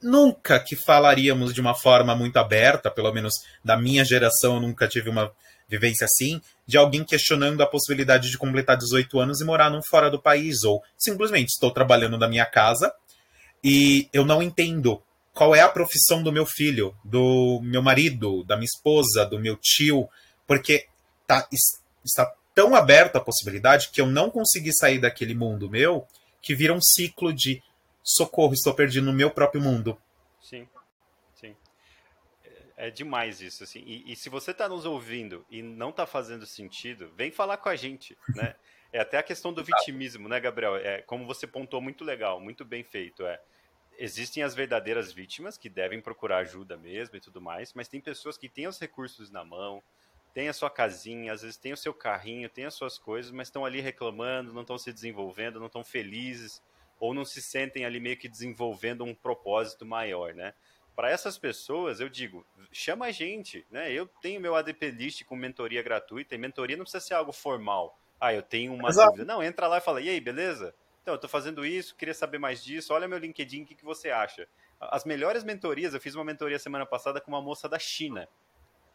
[0.00, 4.88] Nunca que falaríamos de uma forma muito aberta, pelo menos da minha geração, eu nunca
[4.88, 5.32] tive uma
[5.68, 10.10] vivência assim, de alguém questionando a possibilidade de completar 18 anos e morar num fora
[10.10, 12.92] do país, ou simplesmente estou trabalhando na minha casa
[13.62, 15.02] e eu não entendo
[15.34, 19.56] qual é a profissão do meu filho, do meu marido, da minha esposa, do meu
[19.56, 20.08] tio,
[20.46, 20.86] porque
[21.26, 21.48] tá,
[22.04, 26.06] está tão aberta a possibilidade que eu não consegui sair daquele mundo meu
[26.42, 27.62] que vira um ciclo de
[28.02, 29.96] socorro, estou perdido no meu próprio mundo.
[30.40, 30.68] Sim,
[31.34, 31.56] sim.
[32.76, 33.78] É, é demais isso, assim.
[33.86, 37.68] E, e se você está nos ouvindo e não está fazendo sentido, vem falar com
[37.68, 38.54] a gente, né?
[38.94, 40.76] É até a questão do vitimismo, né, Gabriel?
[40.76, 43.24] É, como você pontuou, muito legal, muito bem feito.
[43.24, 43.40] É,
[43.98, 48.36] existem as verdadeiras vítimas que devem procurar ajuda mesmo e tudo mais, mas tem pessoas
[48.36, 49.82] que têm os recursos na mão,
[50.34, 53.48] tem a sua casinha, às vezes tem o seu carrinho, tem as suas coisas, mas
[53.48, 56.62] estão ali reclamando, não estão se desenvolvendo, não estão felizes,
[56.98, 60.54] ou não se sentem ali meio que desenvolvendo um propósito maior, né?
[60.94, 63.90] Para essas pessoas, eu digo, chama a gente, né?
[63.92, 67.98] Eu tenho meu ADP List com mentoria gratuita, e mentoria não precisa ser algo formal.
[68.20, 69.10] Ah, eu tenho uma Exato.
[69.10, 69.24] dúvida.
[69.24, 70.74] Não, entra lá e fala, e aí, beleza?
[71.02, 73.84] Então, eu estou fazendo isso, queria saber mais disso, olha meu LinkedIn, o que, que
[73.84, 74.48] você acha?
[74.80, 78.28] As melhores mentorias, eu fiz uma mentoria semana passada com uma moça da China,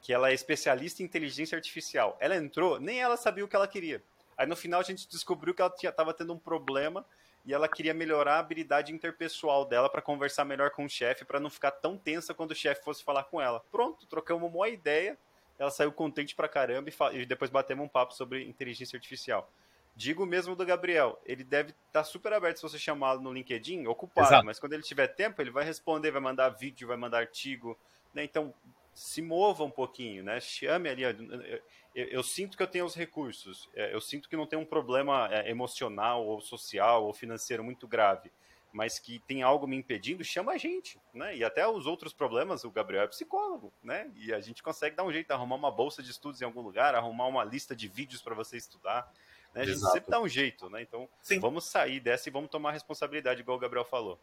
[0.02, 2.18] que ela é especialista em inteligência artificial.
[2.20, 4.02] Ela entrou, nem ela sabia o que ela queria.
[4.38, 7.06] Aí no final a gente descobriu que ela estava tendo um problema
[7.46, 11.40] e ela queria melhorar a habilidade interpessoal dela para conversar melhor com o chefe, para
[11.40, 13.64] não ficar tão tensa quando o chefe fosse falar com ela.
[13.72, 15.18] Pronto, trocamos uma ideia.
[15.58, 19.50] Ela saiu contente pra caramba e, e depois batemos um papo sobre inteligência artificial.
[19.98, 23.88] Digo mesmo do Gabriel, ele deve estar tá super aberto se você chamá-lo no LinkedIn,
[23.88, 24.46] ocupado, Exato.
[24.46, 27.76] mas quando ele tiver tempo, ele vai responder, vai mandar vídeo, vai mandar artigo.
[28.14, 28.24] Né?
[28.24, 28.54] Então,
[28.94, 30.40] se mova um pouquinho, né?
[30.40, 31.02] Chame ali.
[31.02, 31.62] Eu,
[31.96, 35.30] eu, sinto que eu tenho os recursos, é, eu sinto que não tem um problema
[35.32, 38.32] é, emocional ou social ou financeiro muito grave,
[38.72, 41.36] mas que tem algo me impedindo, chama a gente, né?
[41.36, 44.12] E até os outros problemas, o Gabriel é psicólogo, né?
[44.16, 46.94] E a gente consegue dar um jeito, arrumar uma bolsa de estudos em algum lugar,
[46.94, 49.12] arrumar uma lista de vídeos para você estudar.
[49.58, 49.64] Né?
[49.64, 49.94] A gente Exato.
[49.94, 50.84] sempre dá um jeito, né?
[50.84, 51.40] Então, Sim.
[51.40, 54.20] vamos sair dessa e vamos tomar responsabilidade, igual o Gabriel falou.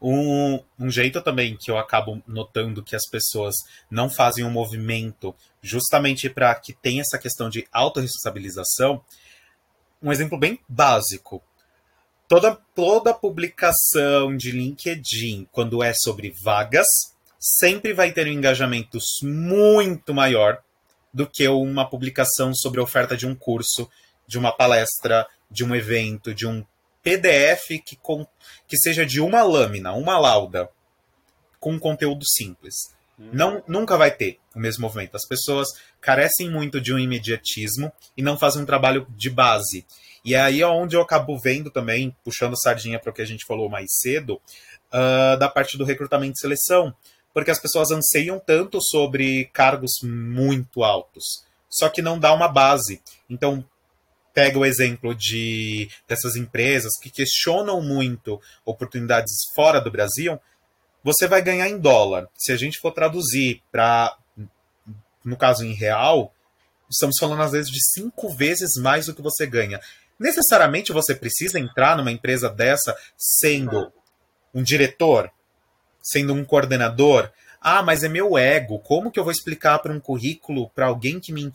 [0.00, 3.54] Um, um, jeito também que eu acabo notando que as pessoas
[3.90, 9.02] não fazem um movimento justamente para que tenha essa questão de autorresponsabilização.
[10.02, 11.42] Um exemplo bem básico.
[12.28, 16.86] Toda, toda publicação de LinkedIn, quando é sobre vagas,
[17.38, 20.60] sempre vai ter um engajamento muito maior
[21.12, 23.88] do que uma publicação sobre a oferta de um curso,
[24.26, 26.64] de uma palestra, de um evento, de um
[27.02, 28.26] PDF que, com,
[28.66, 30.68] que seja de uma lâmina, uma lauda,
[31.60, 32.74] com um conteúdo simples.
[33.18, 33.30] Hum.
[33.32, 35.14] Não, nunca vai ter o mesmo movimento.
[35.14, 35.68] As pessoas
[36.00, 39.86] carecem muito de um imediatismo e não fazem um trabalho de base.
[40.24, 43.46] E é aí onde eu acabo vendo também, puxando sardinha para o que a gente
[43.46, 44.40] falou mais cedo,
[44.92, 46.92] uh, da parte do recrutamento e seleção.
[47.32, 53.00] Porque as pessoas anseiam tanto sobre cargos muito altos, só que não dá uma base.
[53.28, 53.64] Então,
[54.36, 60.38] pega o exemplo de dessas empresas que questionam muito oportunidades fora do Brasil,
[61.02, 62.28] você vai ganhar em dólar.
[62.36, 64.14] Se a gente for traduzir para,
[65.24, 66.34] no caso em real,
[66.90, 69.80] estamos falando às vezes de cinco vezes mais do que você ganha.
[70.20, 73.90] Necessariamente você precisa entrar numa empresa dessa sendo
[74.52, 75.30] um diretor,
[76.02, 77.30] sendo um coordenador.
[77.58, 78.80] Ah, mas é meu ego.
[78.80, 81.50] Como que eu vou explicar para um currículo para alguém que me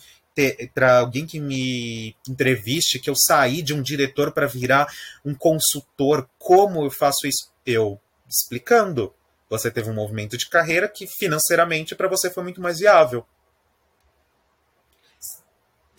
[0.73, 4.87] para alguém que me entreviste que eu saí de um diretor para virar
[5.25, 6.29] um consultor.
[6.37, 7.51] Como eu faço isso?
[7.65, 9.13] Eu explicando.
[9.49, 13.25] Você teve um movimento de carreira que financeiramente para você foi muito mais viável.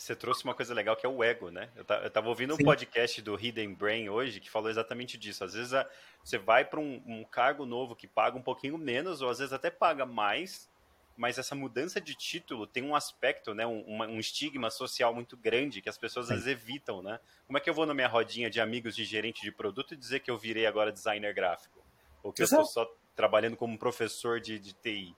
[0.03, 1.69] Você trouxe uma coisa legal que é o ego, né?
[1.77, 2.63] Eu, estava ouvindo Sim.
[2.63, 5.45] um podcast do Hidden Brain hoje que falou exatamente disso.
[5.45, 5.89] Às vezes a,
[6.25, 9.53] você vai para um, um cargo novo que paga um pouquinho menos, ou às vezes
[9.53, 10.69] até paga mais,
[11.17, 15.83] mas essa mudança de título tem um aspecto, né, um, um estigma social muito grande
[15.83, 17.21] que as pessoas às vezes evitam, né?
[17.47, 19.97] Como é que eu vou na minha rodinha de amigos de gerente de produto e
[19.97, 21.85] dizer que eu virei agora designer gráfico?
[22.23, 22.63] Ou que Exato.
[22.63, 25.15] eu estou só trabalhando como professor de, de TI?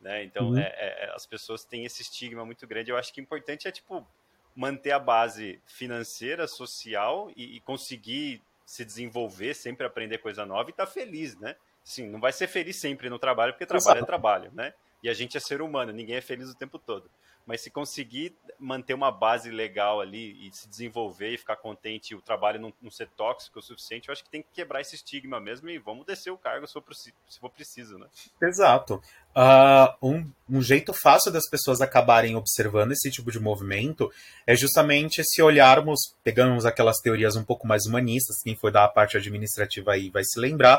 [0.00, 0.24] Né?
[0.24, 0.58] Então, uhum.
[0.58, 2.90] é, é, as pessoas têm esse estigma muito grande.
[2.90, 4.06] Eu acho que o importante é, tipo,
[4.54, 10.72] manter a base financeira, social e, e conseguir se desenvolver, sempre aprender coisa nova e
[10.72, 11.56] estar tá feliz, né?
[11.82, 14.04] Sim, não vai ser feliz sempre no trabalho, porque trabalho é Exato.
[14.04, 14.74] é trabalho, né?
[15.02, 17.08] E a gente é ser humano, ninguém é feliz o tempo todo.
[17.46, 22.14] mas se conseguir manter uma base legal ali e se desenvolver e ficar contente e
[22.14, 24.96] o trabalho não, não, ser tóxico o suficiente, eu acho que tem que quebrar esse
[24.96, 28.06] estigma mesmo e vamos descer o cargo se for, se for preciso, né?
[28.42, 29.00] Exato.
[29.34, 34.12] Uh, um, um jeito fácil das pessoas acabarem observando esse tipo de movimento
[34.46, 39.16] é justamente se olharmos, pegamos aquelas teorias um pouco mais humanistas, quem foi da parte
[39.16, 40.78] administrativa aí vai se lembrar,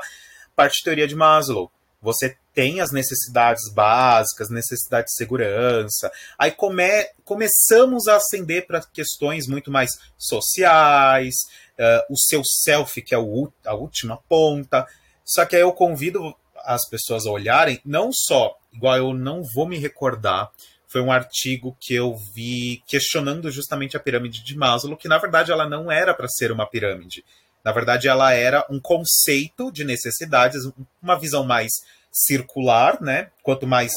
[0.56, 6.12] parte teoria de Maslow você tem as necessidades básicas, necessidade de segurança.
[6.38, 11.36] Aí come, começamos a ascender para questões muito mais sociais,
[11.80, 14.86] uh, o seu self, que é o, a última ponta.
[15.24, 19.66] Só que aí eu convido as pessoas a olharem, não só, igual eu não vou
[19.66, 20.52] me recordar,
[20.86, 25.50] foi um artigo que eu vi questionando justamente a pirâmide de Maslow, que na verdade
[25.50, 27.24] ela não era para ser uma pirâmide.
[27.64, 30.62] Na verdade, ela era um conceito de necessidades,
[31.02, 31.72] uma visão mais
[32.12, 33.30] circular, né?
[33.44, 33.92] Quanto mais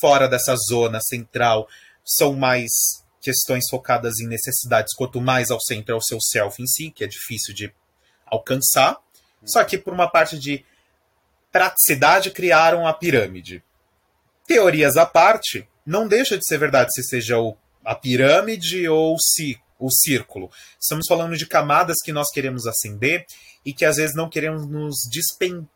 [0.00, 1.68] fora dessa zona central,
[2.04, 2.70] são mais
[3.20, 7.04] questões focadas em necessidades, quanto mais ao centro é o seu self em si, que
[7.04, 7.72] é difícil de
[8.26, 8.98] alcançar.
[9.44, 10.64] Só que por uma parte de
[11.50, 13.62] praticidade criaram a pirâmide.
[14.46, 19.60] Teorias à parte, não deixa de ser verdade se seja o, a pirâmide ou se
[19.82, 20.50] o círculo.
[20.80, 23.26] Estamos falando de camadas que nós queremos acender
[23.64, 24.96] e que às vezes não queremos nos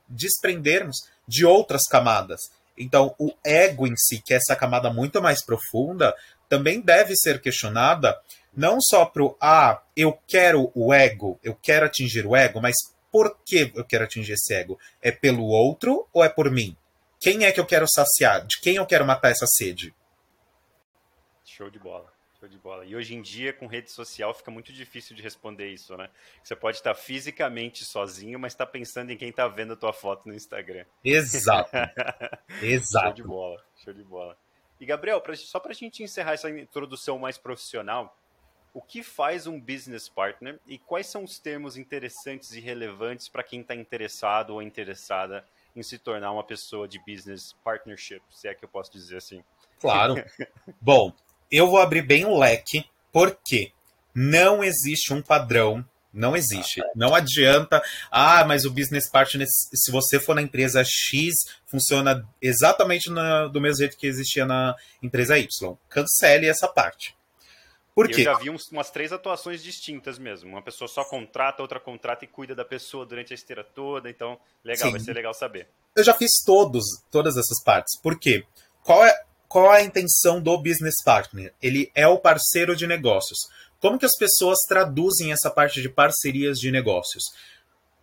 [0.08, 2.40] desprendermos de outras camadas.
[2.78, 6.14] Então, o ego em si, que é essa camada muito mais profunda,
[6.48, 8.16] também deve ser questionada,
[8.54, 12.74] não só para o, ah, eu quero o ego, eu quero atingir o ego, mas
[13.10, 14.78] por que eu quero atingir esse ego?
[15.00, 16.76] É pelo outro ou é por mim?
[17.18, 18.46] Quem é que eu quero saciar?
[18.46, 19.94] De quem eu quero matar essa sede?
[21.44, 22.15] Show de bola.
[22.46, 22.84] Show de bola.
[22.84, 26.08] E hoje em dia, com rede social, fica muito difícil de responder isso, né?
[26.42, 30.28] Você pode estar fisicamente sozinho, mas está pensando em quem está vendo a tua foto
[30.28, 30.84] no Instagram.
[31.04, 31.70] Exato.
[32.62, 33.06] Exato.
[33.06, 33.64] Show de bola.
[33.84, 34.38] Show de bola.
[34.78, 38.16] E, Gabriel, pra, só para a gente encerrar essa introdução mais profissional,
[38.72, 43.42] o que faz um business partner e quais são os termos interessantes e relevantes para
[43.42, 48.54] quem está interessado ou interessada em se tornar uma pessoa de business partnership, se é
[48.54, 49.42] que eu posso dizer assim?
[49.80, 50.14] Claro.
[50.80, 51.12] Bom,
[51.50, 53.72] eu vou abrir bem o leque, porque
[54.14, 55.84] não existe um padrão
[56.16, 56.80] não existe.
[56.94, 57.82] Não adianta.
[58.10, 61.34] Ah, mas o business partner, se você for na empresa X,
[61.66, 65.76] funciona exatamente na, do mesmo jeito que existia na empresa Y.
[65.90, 67.14] Cancele essa parte.
[67.94, 68.22] Por quê?
[68.22, 70.50] Eu já vi uns, umas três atuações distintas mesmo.
[70.50, 74.08] Uma pessoa só contrata, outra contrata e cuida da pessoa durante a esteira toda.
[74.08, 74.92] Então, legal, Sim.
[74.92, 75.68] vai ser legal saber.
[75.94, 77.98] Eu já fiz todos, todas essas partes.
[78.00, 78.44] Por quê?
[78.82, 79.14] Qual é,
[79.48, 81.52] qual a intenção do business partner?
[81.62, 83.38] Ele é o parceiro de negócios.
[83.80, 87.22] Como que as pessoas traduzem essa parte de parcerias de negócios?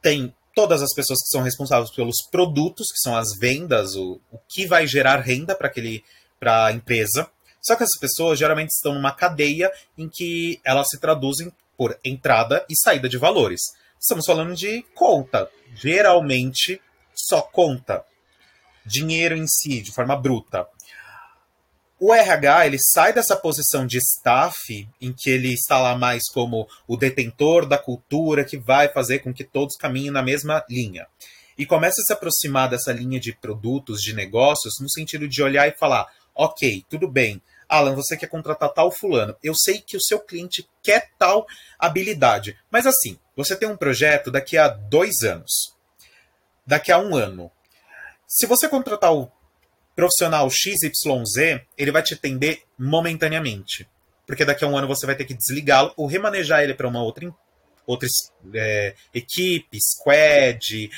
[0.02, 4.40] Tem todas as pessoas que são responsáveis pelos produtos, que são as vendas, o, o
[4.48, 6.04] que vai gerar renda para aquele
[6.40, 7.30] para a empresa.
[7.62, 12.66] Só que essas pessoas geralmente estão numa cadeia em que elas se traduzem por entrada
[12.70, 13.62] e saída de valores.
[14.00, 16.82] Estamos falando de conta, geralmente
[17.16, 18.06] só conta,
[18.86, 20.68] dinheiro em si, de forma bruta
[22.06, 26.68] o RH ele sai dessa posição de staff, em que ele está lá mais como
[26.86, 31.08] o detentor da cultura que vai fazer com que todos caminhem na mesma linha.
[31.58, 35.66] E começa a se aproximar dessa linha de produtos, de negócios, no sentido de olhar
[35.66, 39.38] e falar: ok, tudo bem, Alan, você quer contratar tal fulano.
[39.42, 41.48] Eu sei que o seu cliente quer tal
[41.80, 42.60] habilidade.
[42.70, 45.74] Mas assim, você tem um projeto daqui a dois anos.
[46.68, 47.50] Daqui a um ano.
[48.28, 49.32] Se você contratar o
[49.96, 53.88] profissional XYZ, ele vai te atender momentaneamente.
[54.26, 57.04] Porque daqui a um ano você vai ter que desligá-lo ou remanejar ele para uma
[57.04, 57.34] outra,
[57.86, 58.08] outra
[58.54, 60.90] é, equipe, squad,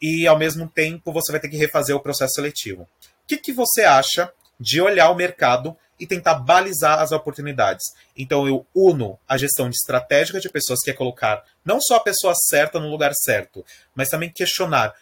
[0.00, 2.82] e ao mesmo tempo você vai ter que refazer o processo seletivo.
[2.82, 2.88] O
[3.26, 7.84] que, que você acha de olhar o mercado e tentar balizar as oportunidades?
[8.16, 12.34] Então eu uno a gestão estratégica de pessoas que é colocar não só a pessoa
[12.34, 14.94] certa no lugar certo, mas também questionar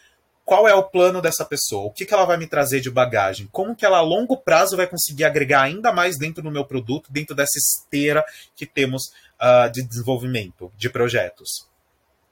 [0.47, 3.49] qual é o plano dessa pessoa, o que, que ela vai me trazer de bagagem,
[3.51, 7.11] como que ela a longo prazo vai conseguir agregar ainda mais dentro do meu produto,
[7.11, 8.23] dentro dessa esteira
[8.55, 9.03] que temos
[9.41, 11.67] uh, de desenvolvimento de projetos.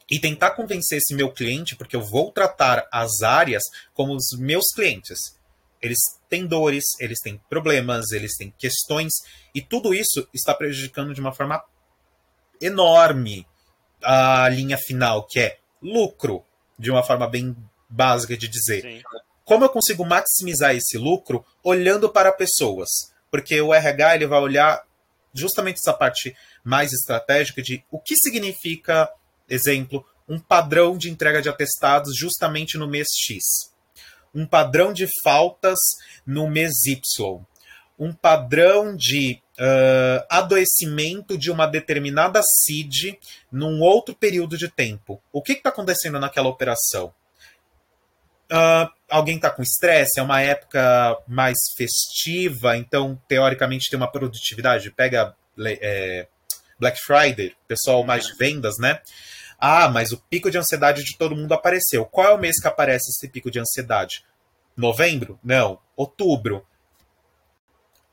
[0.10, 4.68] E tentar convencer esse meu cliente, porque eu vou tratar as áreas como os meus
[4.74, 5.38] clientes.
[5.82, 6.00] Eles
[6.30, 9.12] têm dores, eles têm problemas, eles têm questões,
[9.54, 11.62] e tudo isso está prejudicando de uma forma
[12.62, 13.46] enorme
[14.02, 16.46] a linha final, que é lucro,
[16.80, 17.54] de uma forma bem
[17.90, 18.82] básica de dizer.
[18.82, 19.02] Sim.
[19.44, 22.90] Como eu consigo maximizar esse lucro olhando para pessoas?
[23.30, 24.82] Porque o RH ele vai olhar
[25.34, 29.10] justamente essa parte mais estratégica de o que significa,
[29.48, 33.72] exemplo, um padrão de entrega de atestados justamente no mês X,
[34.34, 35.78] um padrão de faltas
[36.26, 37.40] no mês Y,
[38.00, 43.20] um padrão de uh, adoecimento de uma determinada CID
[43.52, 45.22] num outro período de tempo.
[45.32, 47.14] O que está acontecendo naquela operação?
[48.52, 54.92] Uh, alguém está com estresse, é uma época mais festiva, então teoricamente tem uma produtividade.
[54.92, 56.28] Pega é,
[56.80, 59.00] Black Friday, pessoal mais de vendas, né?
[59.58, 62.06] Ah, mas o pico de ansiedade de todo mundo apareceu.
[62.06, 64.24] Qual é o mês que aparece esse pico de ansiedade?
[64.76, 65.40] Novembro?
[65.44, 65.80] Não.
[65.96, 66.66] Outubro.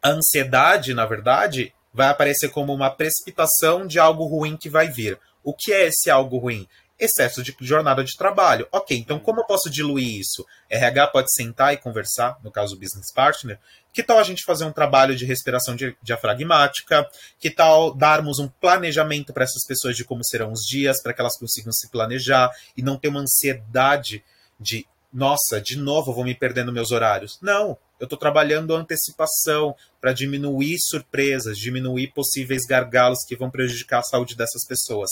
[0.00, 5.18] A ansiedade, na verdade, vai aparecer como uma precipitação de algo ruim que vai vir.
[5.42, 6.68] O que é esse algo ruim?
[7.02, 8.68] Excesso de jornada de trabalho.
[8.70, 10.46] Ok, então como eu posso diluir isso?
[10.70, 13.58] RH pode sentar e conversar, no caso o business partner.
[13.92, 17.06] Que tal a gente fazer um trabalho de respiração diafragmática?
[17.38, 21.20] Que tal darmos um planejamento para essas pessoas de como serão os dias, para que
[21.20, 24.24] elas consigam se planejar e não ter uma ansiedade
[24.58, 27.38] de, nossa, de novo vou me perder nos meus horários?
[27.42, 34.02] Não, eu estou trabalhando antecipação para diminuir surpresas, diminuir possíveis gargalos que vão prejudicar a
[34.02, 35.10] saúde dessas pessoas.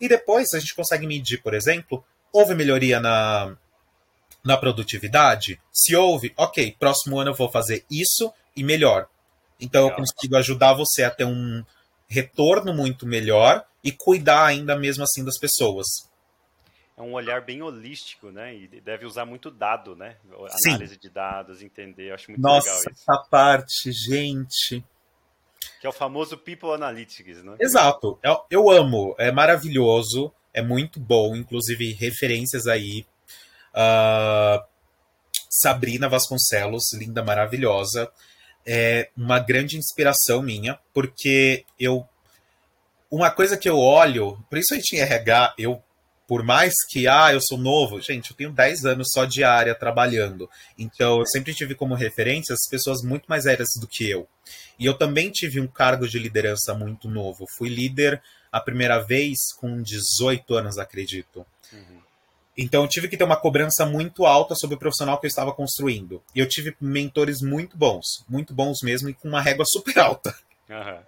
[0.00, 3.56] E depois a gente consegue medir, por exemplo, houve melhoria na,
[4.44, 5.60] na produtividade?
[5.72, 9.08] Se houve, ok, próximo ano eu vou fazer isso e melhor.
[9.60, 11.64] Então eu consigo ajudar você a ter um
[12.08, 15.86] retorno muito melhor e cuidar ainda mesmo assim das pessoas.
[16.96, 18.54] É um olhar bem holístico, né?
[18.54, 20.16] E deve usar muito dado, né?
[20.64, 21.00] Análise Sim.
[21.00, 22.10] de dados, entender.
[22.10, 22.90] Eu acho muito Nossa, legal isso.
[22.90, 24.82] essa parte, gente.
[25.80, 27.56] Que é o famoso People Analytics, né?
[27.60, 28.18] Exato.
[28.22, 29.14] Eu, eu amo.
[29.18, 30.32] É maravilhoso.
[30.52, 31.36] É muito bom.
[31.36, 33.06] Inclusive, referências aí.
[33.74, 34.64] Uh,
[35.50, 38.10] Sabrina Vasconcelos, linda, maravilhosa.
[38.66, 42.06] É uma grande inspiração minha, porque eu.
[43.08, 45.82] Uma coisa que eu olho, principalmente em RH, eu
[46.26, 49.74] por mais que, ah, eu sou novo, gente, eu tenho 10 anos só de área
[49.74, 50.50] trabalhando.
[50.76, 54.28] Então, eu sempre tive como referência as pessoas muito mais velhas do que eu.
[54.78, 57.46] E eu também tive um cargo de liderança muito novo.
[57.56, 61.46] Fui líder a primeira vez com 18 anos, acredito.
[61.72, 62.00] Uhum.
[62.56, 65.52] Então, eu tive que ter uma cobrança muito alta sobre o profissional que eu estava
[65.52, 66.22] construindo.
[66.34, 70.34] E eu tive mentores muito bons, muito bons mesmo, e com uma régua super alta.
[70.68, 71.02] Uhum.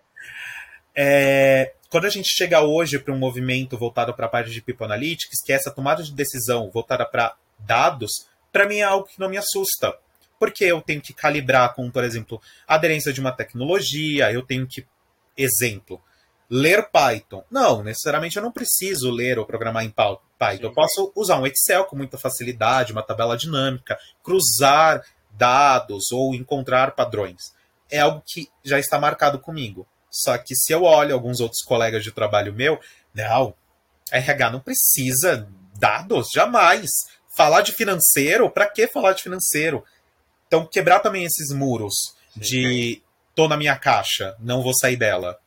[0.95, 4.85] É, quando a gente chega hoje para um movimento voltado para a parte de People
[4.85, 8.11] Analytics, que é essa tomada de decisão voltada para dados,
[8.53, 9.97] para mim é algo que não me assusta.
[10.39, 14.67] Porque eu tenho que calibrar com, por exemplo, a aderência de uma tecnologia, eu tenho
[14.67, 14.87] que,
[15.37, 16.01] exemplo,
[16.51, 17.45] ler Python.
[17.51, 20.21] Não, necessariamente eu não preciso ler ou programar em Python.
[20.57, 20.63] Sim.
[20.63, 26.93] Eu posso usar um Excel com muita facilidade, uma tabela dinâmica, cruzar dados ou encontrar
[26.95, 27.53] padrões.
[27.91, 29.87] É algo que já está marcado comigo.
[30.11, 32.81] Só que se eu olho alguns outros colegas de trabalho meu,
[33.15, 33.55] não,
[34.11, 35.49] RH não precisa
[35.79, 36.89] dados, jamais.
[37.37, 39.85] Falar de financeiro, para que falar de financeiro?
[40.49, 41.95] Então, quebrar também esses muros
[42.33, 42.41] Sim.
[42.41, 43.03] de
[43.35, 45.39] tô na minha caixa, não vou sair dela.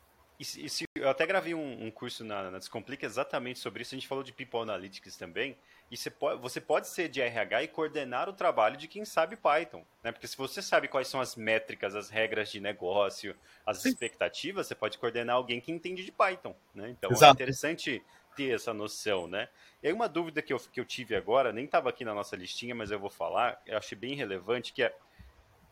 [0.42, 3.94] E, se, eu até gravei um, um curso na, na Descomplica exatamente sobre isso.
[3.94, 5.56] A gente falou de People Analytics também.
[5.88, 9.36] E você pode, você pode ser de RH e coordenar o trabalho de quem sabe
[9.36, 9.84] Python.
[10.02, 10.10] Né?
[10.10, 13.90] Porque se você sabe quais são as métricas, as regras de negócio, as Sim.
[13.90, 16.56] expectativas, você pode coordenar alguém que entende de Python.
[16.74, 16.90] Né?
[16.90, 17.30] Então é Exato.
[17.30, 18.02] é interessante
[18.34, 19.48] ter essa noção, né?
[19.82, 22.36] E aí uma dúvida que eu, que eu tive agora, nem estava aqui na nossa
[22.36, 24.94] listinha, mas eu vou falar, eu achei bem relevante, que é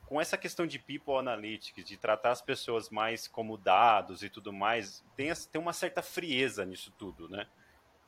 [0.07, 4.53] com essa questão de people analytics, de tratar as pessoas mais como dados e tudo
[4.53, 7.47] mais, tem, tem uma certa frieza nisso tudo, né?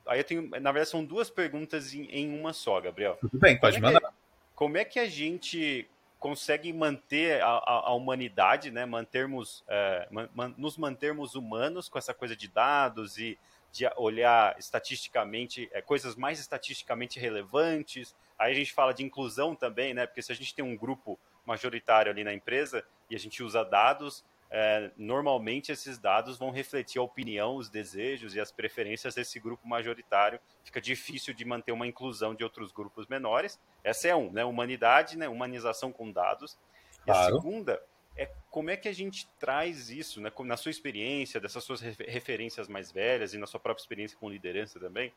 [0.05, 3.17] Aí eu tenho, na verdade, são duas perguntas em, em uma só, Gabriel.
[3.21, 4.05] Tudo bem, pode como mandar.
[4.05, 4.15] É que,
[4.53, 5.87] como é que a gente
[6.19, 8.85] consegue manter a, a, a humanidade, né?
[8.85, 13.37] Mantermos, é, man, nos mantermos humanos com essa coisa de dados e
[13.73, 18.15] de olhar estatisticamente, é, coisas mais estatisticamente relevantes.
[18.37, 20.05] Aí a gente fala de inclusão também, né?
[20.05, 23.65] Porque se a gente tem um grupo majoritário ali na empresa e a gente usa
[23.65, 29.39] dados, é, normalmente esses dados vão refletir a opinião, os desejos e as preferências desse
[29.39, 30.39] grupo majoritário.
[30.63, 33.59] Fica difícil de manter uma inclusão de outros grupos menores.
[33.83, 34.45] Essa é um, né?
[34.45, 35.27] Humanidade, né?
[35.27, 36.55] Humanização com dados.
[37.01, 37.19] E claro.
[37.19, 37.81] a segunda
[38.15, 40.31] é como é que a gente traz isso, né?
[40.39, 44.79] Na sua experiência, dessas suas referências mais velhas e na sua própria experiência com liderança
[44.79, 45.11] também,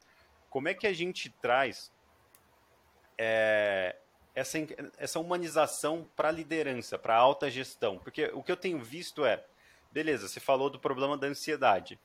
[0.48, 1.92] como é que a gente traz
[3.18, 3.96] é,
[4.34, 4.58] essa,
[4.98, 7.98] essa humanização para a liderança, para a alta gestão.
[7.98, 9.44] Porque o que eu tenho visto é,
[9.92, 11.98] beleza, você falou do problema da ansiedade.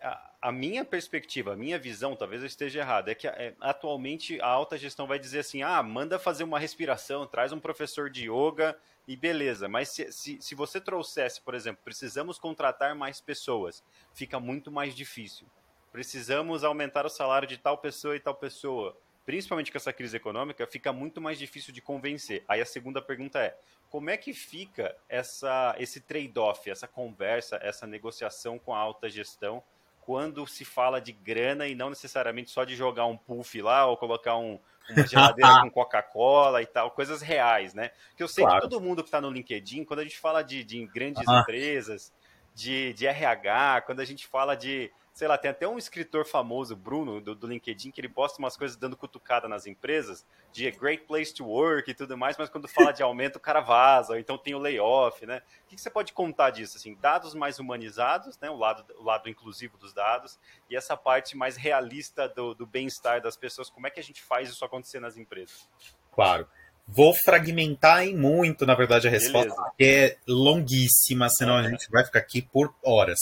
[0.00, 4.40] A, a minha perspectiva, a minha visão, talvez eu esteja errada, é que é, atualmente
[4.40, 8.30] a alta gestão vai dizer assim: ah, manda fazer uma respiração, traz um professor de
[8.30, 8.76] yoga
[9.08, 9.68] e beleza.
[9.68, 13.82] Mas se, se, se você trouxesse, por exemplo, precisamos contratar mais pessoas,
[14.12, 15.48] fica muito mais difícil.
[15.90, 18.96] Precisamos aumentar o salário de tal pessoa e tal pessoa
[19.28, 22.42] principalmente com essa crise econômica, fica muito mais difícil de convencer.
[22.48, 23.54] Aí a segunda pergunta é:
[23.90, 29.62] como é que fica essa, esse trade-off, essa conversa, essa negociação com a alta gestão
[30.08, 33.94] quando se fala de grana e não necessariamente só de jogar um puff lá ou
[33.94, 35.04] colocar um, uma
[35.36, 37.90] geladeira com Coca-Cola e tal, coisas reais, né?
[38.16, 38.58] Que eu sei claro.
[38.58, 41.40] que todo mundo que está no LinkedIn, quando a gente fala de, de grandes ah.
[41.40, 42.10] empresas,
[42.54, 46.76] de, de RH, quando a gente fala de sei lá, tem até um escritor famoso,
[46.76, 51.06] Bruno, do, do, LinkedIn, que ele posta umas coisas dando cutucada nas empresas, de great
[51.06, 54.18] place to work e tudo mais, mas quando fala de aumento, o cara vaza, ou
[54.20, 55.42] então tem o layoff, né?
[55.64, 56.76] O que, que você pode contar disso?
[56.76, 58.48] Assim, dados mais humanizados, né?
[58.48, 60.38] O lado, o lado inclusivo dos dados,
[60.70, 64.22] e essa parte mais realista do, do bem-estar das pessoas, como é que a gente
[64.22, 65.68] faz isso acontecer nas empresas?
[66.12, 66.46] Claro.
[66.86, 69.72] Vou fragmentar em muito, na verdade, a resposta, Beleza.
[69.76, 73.18] que é longuíssima, senão a gente vai ficar aqui por horas.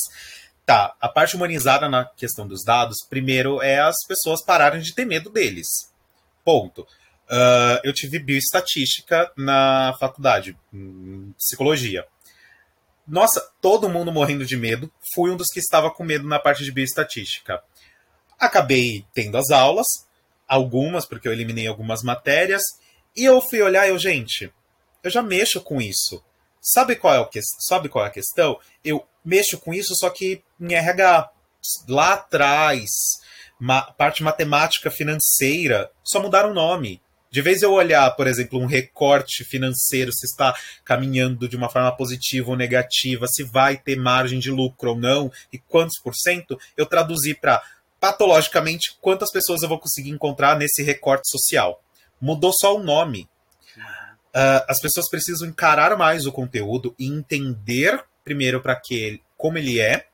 [0.66, 5.04] Tá, a parte humanizada na questão dos dados, primeiro é as pessoas pararem de ter
[5.04, 5.68] medo deles.
[6.44, 6.82] Ponto.
[6.82, 10.58] Uh, eu tive bioestatística na faculdade,
[11.38, 12.04] psicologia.
[13.06, 14.92] Nossa, todo mundo morrendo de medo.
[15.14, 17.62] Fui um dos que estava com medo na parte de bioestatística.
[18.36, 19.86] Acabei tendo as aulas,
[20.48, 22.62] algumas, porque eu eliminei algumas matérias,
[23.16, 24.52] e eu fui olhar eu, gente,
[25.02, 26.22] eu já mexo com isso.
[26.60, 28.58] Sabe qual é, o que, sabe qual é a questão?
[28.84, 31.30] Eu mexo com isso, só que em RH.
[31.88, 32.88] Lá atrás,
[33.58, 37.02] ma parte matemática financeira, só mudaram o nome.
[37.28, 40.54] De vez eu olhar, por exemplo, um recorte financeiro, se está
[40.84, 45.30] caminhando de uma forma positiva ou negativa, se vai ter margem de lucro ou não,
[45.52, 47.60] e quantos por cento, eu traduzi para
[47.98, 51.82] patologicamente quantas pessoas eu vou conseguir encontrar nesse recorte social.
[52.20, 53.28] Mudou só o nome.
[53.76, 59.78] Uh, as pessoas precisam encarar mais o conteúdo e entender primeiro para que como ele
[59.80, 60.08] é,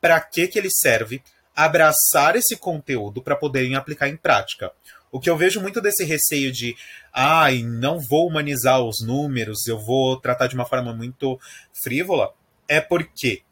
[0.00, 1.22] para que que ele serve,
[1.54, 4.72] abraçar esse conteúdo para poderem aplicar em prática.
[5.12, 6.74] O que eu vejo muito desse receio de,
[7.12, 11.38] ai, ah, não vou humanizar os números, eu vou tratar de uma forma muito
[11.84, 12.34] frívola,
[12.66, 13.42] é porque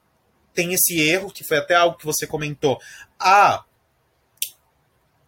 [0.52, 2.80] tem esse erro que foi até algo que você comentou.
[3.16, 3.64] Ah,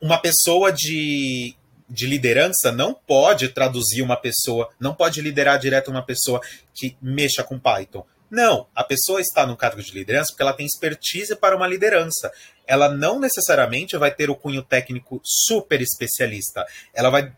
[0.01, 1.55] uma pessoa de
[1.93, 6.41] de liderança não pode traduzir uma pessoa, não pode liderar direto uma pessoa
[6.73, 8.07] que mexa com Python.
[8.33, 12.33] Não, a pessoa está no cargo de liderança porque ela tem expertise para uma liderança.
[12.67, 16.65] Ela não necessariamente vai ter o cunho técnico super especialista.
[16.95, 17.37] Ela vai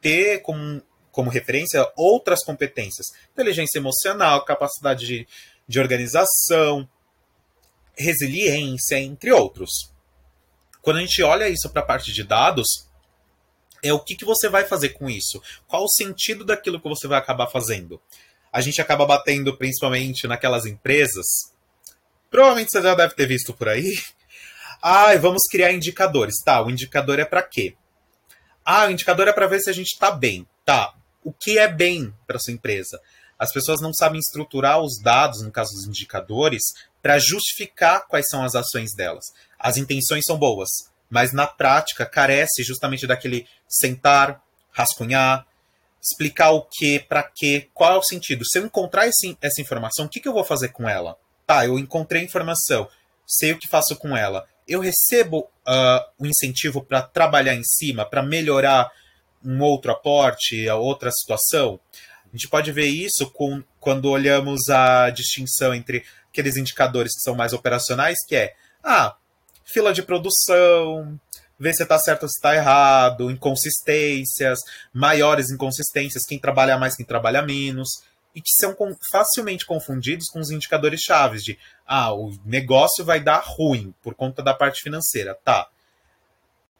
[0.00, 0.80] ter como,
[1.10, 5.26] como referência outras competências: inteligência emocional, capacidade de,
[5.66, 6.88] de organização,
[7.98, 9.92] resiliência, entre outros.
[10.82, 12.86] Quando a gente olha isso para a parte de dados,
[13.82, 15.42] é o que, que você vai fazer com isso?
[15.66, 18.00] Qual o sentido daquilo que você vai acabar fazendo?
[18.56, 21.26] A gente acaba batendo principalmente naquelas empresas.
[22.30, 23.84] Provavelmente você já deve ter visto por aí.
[24.82, 26.34] Ah, vamos criar indicadores.
[26.44, 27.74] Tá, o indicador é para quê?
[28.64, 30.46] Ah, o indicador é para ver se a gente está bem.
[30.64, 30.94] Tá,
[31.24, 33.00] o que é bem para sua empresa?
[33.38, 36.62] As pessoas não sabem estruturar os dados, no caso dos indicadores,
[37.02, 39.24] para justificar quais são as ações delas.
[39.58, 40.68] As intenções são boas,
[41.10, 44.40] mas na prática carece justamente daquele sentar,
[44.70, 45.46] rascunhar,
[46.02, 48.44] explicar o que, para quê, qual é o sentido.
[48.44, 51.16] Se eu encontrar esse, essa informação, o que, que eu vou fazer com ela?
[51.46, 52.88] Tá, eu encontrei a informação,
[53.26, 54.46] sei o que faço com ela.
[54.66, 58.90] Eu recebo uh, um incentivo para trabalhar em cima, para melhorar
[59.44, 61.78] um outro aporte, a outra situação.
[62.26, 67.34] A gente pode ver isso com, quando olhamos a distinção entre aqueles indicadores que são
[67.34, 69.16] mais operacionais, que é, ah,
[69.64, 71.18] fila de produção,
[71.58, 74.58] ver se está certo ou se está errado, inconsistências,
[74.92, 77.88] maiores inconsistências, quem trabalha mais, quem trabalha menos,
[78.34, 78.76] e que são
[79.10, 84.42] facilmente confundidos com os indicadores chaves de ah, o negócio vai dar ruim por conta
[84.42, 85.34] da parte financeira.
[85.42, 85.66] Tá.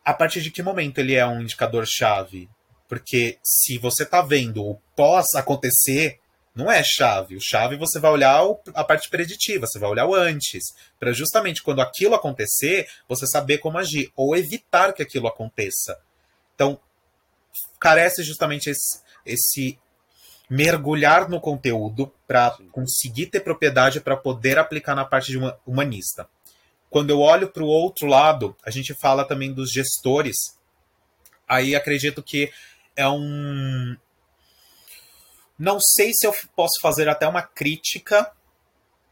[0.04, 2.48] A partir de que momento ele é um indicador chave?
[2.86, 6.20] Porque se você está vendo o pós acontecer,
[6.56, 7.36] não é chave.
[7.36, 8.42] O chave você vai olhar
[8.74, 13.58] a parte preditiva, você vai olhar o antes, para justamente quando aquilo acontecer, você saber
[13.58, 16.00] como agir ou evitar que aquilo aconteça.
[16.54, 16.80] Então,
[17.78, 19.78] carece justamente esse, esse
[20.48, 26.26] mergulhar no conteúdo para conseguir ter propriedade para poder aplicar na parte de uma humanista.
[26.88, 30.36] Quando eu olho para o outro lado, a gente fala também dos gestores.
[31.46, 32.50] Aí acredito que
[32.96, 33.94] é um,
[35.58, 38.30] não sei se eu posso fazer até uma crítica,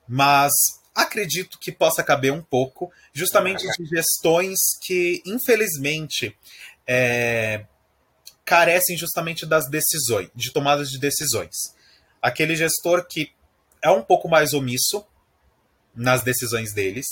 [0.06, 0.52] mas
[0.94, 6.36] acredito que possa caber um pouco, justamente de gestões que, infelizmente,
[6.86, 7.66] é,
[8.44, 11.54] carecem justamente das decisões, de tomadas de decisões.
[12.20, 13.32] Aquele gestor que
[13.82, 15.04] é um pouco mais omisso
[15.94, 17.06] nas decisões deles,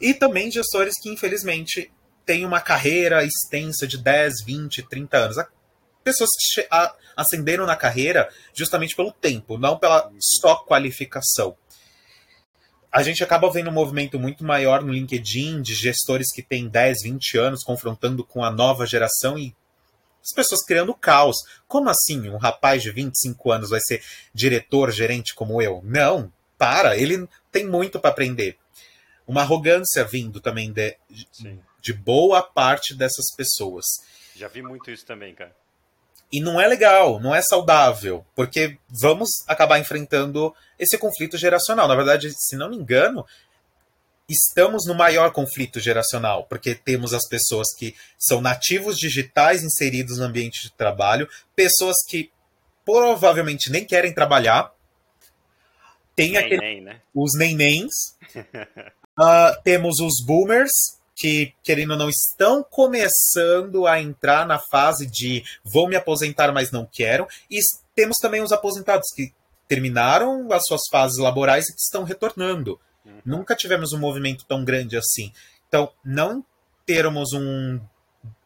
[0.00, 1.90] e também gestores que, infelizmente,
[2.24, 5.36] tem uma carreira extensa de 10, 20, 30 anos.
[6.06, 6.68] Pessoas que
[7.16, 11.56] ascenderam na carreira justamente pelo tempo, não pela só qualificação.
[12.92, 17.02] A gente acaba vendo um movimento muito maior no LinkedIn de gestores que têm 10,
[17.02, 19.52] 20 anos confrontando com a nova geração e
[20.22, 21.38] as pessoas criando caos.
[21.66, 24.00] Como assim um rapaz de 25 anos vai ser
[24.32, 25.80] diretor, gerente como eu?
[25.82, 28.56] Não, para, ele tem muito para aprender.
[29.26, 30.96] Uma arrogância vindo também de,
[31.80, 33.84] de boa parte dessas pessoas.
[34.36, 35.52] Já vi muito isso também, cara.
[36.32, 41.86] E não é legal, não é saudável, porque vamos acabar enfrentando esse conflito geracional.
[41.86, 43.24] Na verdade, se não me engano,
[44.28, 50.24] estamos no maior conflito geracional, porque temos as pessoas que são nativos digitais inseridos no
[50.24, 52.30] ambiente de trabalho, pessoas que
[52.84, 54.72] provavelmente nem querem trabalhar.
[56.14, 57.00] Tem aquele, né?
[57.14, 57.92] os nenéns.
[59.18, 60.72] uh, temos os boomers,
[61.16, 66.70] que, querendo ou não, estão começando a entrar na fase de vou me aposentar, mas
[66.70, 67.26] não quero.
[67.50, 67.58] E
[67.94, 69.32] temos também os aposentados que
[69.66, 72.78] terminaram as suas fases laborais e que estão retornando.
[73.04, 73.20] Uhum.
[73.24, 75.32] Nunca tivemos um movimento tão grande assim.
[75.66, 76.44] Então, não
[76.84, 77.80] termos um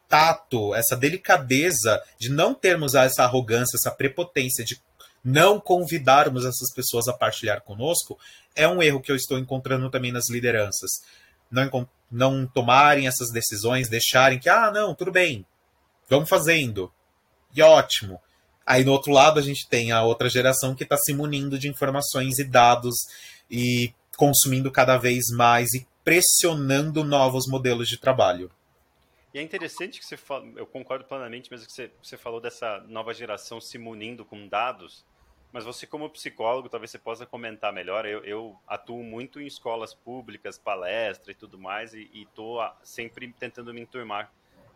[0.07, 4.81] tato, essa delicadeza de não termos essa arrogância, essa prepotência de
[5.23, 8.17] não convidarmos essas pessoas a partilhar conosco,
[8.55, 10.89] é um erro que eu estou encontrando também nas lideranças.
[11.51, 15.45] Não, não tomarem essas decisões, deixarem que, ah, não, tudo bem,
[16.09, 16.91] vamos fazendo.
[17.55, 18.19] E ótimo.
[18.65, 21.67] Aí do outro lado a gente tem a outra geração que está se munindo de
[21.67, 22.95] informações e dados
[23.49, 28.51] e consumindo cada vez mais e pressionando novos modelos de trabalho.
[29.33, 32.83] E é interessante que você fala, eu concordo plenamente, mesmo que você, você falou dessa
[32.87, 35.05] nova geração se munindo com dados,
[35.51, 39.93] mas você como psicólogo, talvez você possa comentar melhor, eu, eu atuo muito em escolas
[39.93, 44.31] públicas, palestra e tudo mais, e estou sempre tentando me enturmar,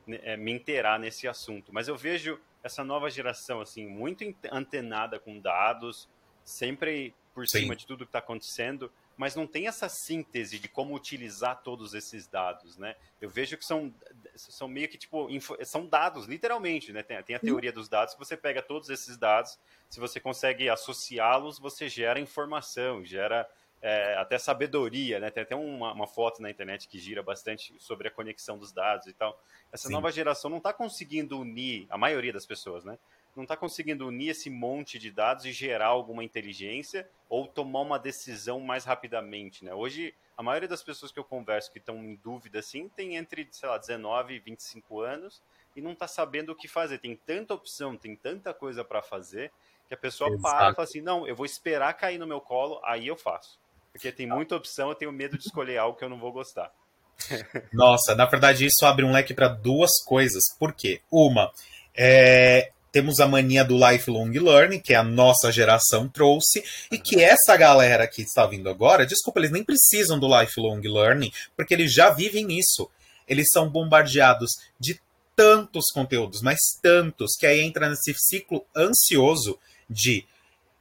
[0.05, 5.19] né, é, me inteirar nesse assunto, mas eu vejo essa nova geração, assim, muito antenada
[5.19, 6.09] com dados,
[6.43, 7.59] sempre por Sim.
[7.61, 11.93] cima de tudo que está acontecendo, mas não tem essa síntese de como utilizar todos
[11.93, 12.95] esses dados, né?
[13.21, 13.93] Eu vejo que são,
[14.35, 15.27] são meio que, tipo,
[15.63, 17.01] são dados, literalmente, né?
[17.01, 19.57] Tem, tem a teoria dos dados, que você pega todos esses dados,
[19.89, 23.49] se você consegue associá-los, você gera informação, gera
[23.81, 25.29] é, até sabedoria, né?
[25.29, 29.07] Tem até uma, uma, foto na internet que gira bastante sobre a conexão dos dados
[29.07, 29.39] e tal.
[29.71, 29.93] Essa Sim.
[29.93, 32.97] nova geração não está conseguindo unir, a maioria das pessoas, né?
[33.35, 37.99] Não está conseguindo unir esse monte de dados e gerar alguma inteligência ou tomar uma
[37.99, 39.73] decisão mais rapidamente, né?
[39.73, 43.47] Hoje, a maioria das pessoas que eu converso que estão em dúvida, assim, tem entre,
[43.51, 45.41] sei lá, 19 e 25 anos
[45.75, 46.99] e não está sabendo o que fazer.
[46.99, 49.51] Tem tanta opção, tem tanta coisa para fazer
[49.87, 50.41] que a pessoa Exato.
[50.41, 53.59] para e fala assim, não, eu vou esperar cair no meu colo, aí eu faço.
[53.91, 56.71] Porque tem muita opção, eu tenho medo de escolher algo que eu não vou gostar.
[57.71, 60.43] Nossa, na verdade isso abre um leque para duas coisas.
[60.59, 61.01] Por quê?
[61.09, 61.51] Uma,
[61.95, 67.57] é, temos a mania do lifelong learning, que a nossa geração trouxe, e que essa
[67.57, 72.09] galera que está vindo agora, desculpa, eles nem precisam do lifelong learning, porque eles já
[72.09, 72.89] vivem isso.
[73.27, 74.97] Eles são bombardeados de
[75.35, 80.25] tantos conteúdos, mas tantos, que aí entra nesse ciclo ansioso de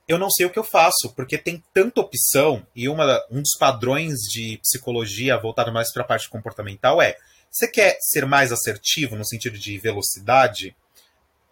[0.06, 3.56] eu não sei o que eu faço, porque tem tanta opção, e uma, um dos
[3.58, 7.16] padrões de psicologia voltado mais para a parte comportamental é:
[7.50, 10.76] você quer ser mais assertivo no sentido de velocidade?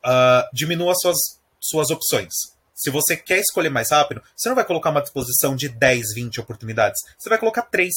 [0.04, 1.18] Uh, diminua suas,
[1.60, 2.32] suas opções.
[2.74, 6.40] Se você quer escolher mais rápido, você não vai colocar uma disposição de 10, 20
[6.40, 7.00] oportunidades.
[7.18, 7.92] Você vai colocar três.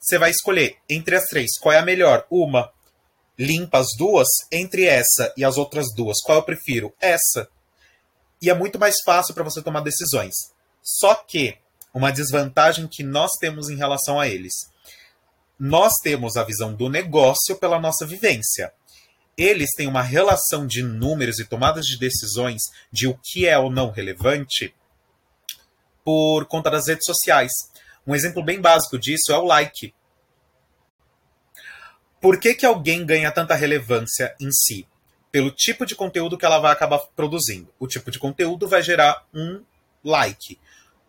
[0.00, 2.26] Você vai escolher entre as três qual é a melhor.
[2.30, 2.72] Uma,
[3.38, 4.26] limpa as duas.
[4.50, 6.92] Entre essa e as outras duas, qual eu prefiro?
[7.00, 7.48] Essa.
[8.40, 10.34] E é muito mais fácil para você tomar decisões.
[10.82, 11.56] Só que,
[11.92, 14.54] uma desvantagem que nós temos em relação a eles.
[15.58, 18.72] Nós temos a visão do negócio pela nossa vivência
[19.38, 22.60] eles têm uma relação de números e tomadas de decisões
[22.90, 24.74] de o que é ou não relevante
[26.04, 27.52] por conta das redes sociais.
[28.04, 29.94] Um exemplo bem básico disso é o like.
[32.20, 34.88] Por que, que alguém ganha tanta relevância em si?
[35.30, 37.72] Pelo tipo de conteúdo que ela vai acabar produzindo.
[37.78, 39.62] O tipo de conteúdo vai gerar um
[40.02, 40.58] like.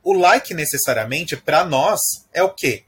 [0.03, 1.99] O like, necessariamente, para nós,
[2.31, 2.83] é o quê?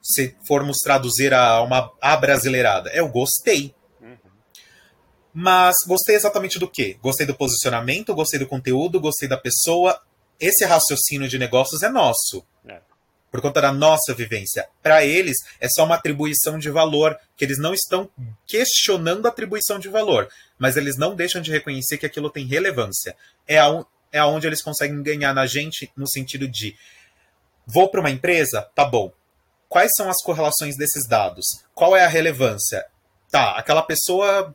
[0.00, 3.74] Se formos traduzir a uma abrasileirada, é o gostei.
[5.34, 6.96] Mas gostei exatamente do quê?
[7.02, 10.00] Gostei do posicionamento, gostei do conteúdo, gostei da pessoa.
[10.38, 12.46] Esse raciocínio de negócios é nosso.
[12.68, 12.80] É.
[13.32, 14.68] Por conta da nossa vivência.
[14.80, 18.08] Para eles, é só uma atribuição de valor, que eles não estão
[18.46, 23.16] questionando a atribuição de valor, mas eles não deixam de reconhecer que aquilo tem relevância.
[23.48, 26.76] É, a, é aonde eles conseguem ganhar na gente no sentido de
[27.66, 29.12] vou para uma empresa, tá bom.
[29.68, 31.44] Quais são as correlações desses dados?
[31.74, 32.84] Qual é a relevância?
[33.34, 34.54] tá, aquela pessoa,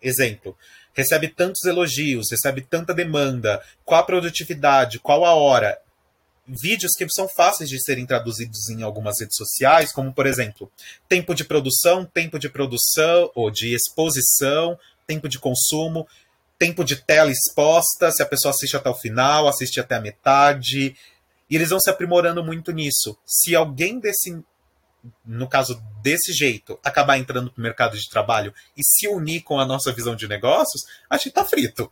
[0.00, 0.56] exemplo,
[0.94, 5.78] recebe tantos elogios, recebe tanta demanda, qual a produtividade, qual a hora.
[6.46, 10.70] Vídeos que são fáceis de serem traduzidos em algumas redes sociais, como por exemplo,
[11.08, 16.06] tempo de produção, tempo de produção ou de exposição, tempo de consumo,
[16.58, 20.96] tempo de tela exposta, se a pessoa assiste até o final, assiste até a metade.
[21.48, 23.16] E eles vão se aprimorando muito nisso.
[23.24, 24.42] Se alguém desse
[25.24, 29.58] no caso desse jeito, acabar entrando para o mercado de trabalho e se unir com
[29.60, 31.90] a nossa visão de negócios, a gente tá frito.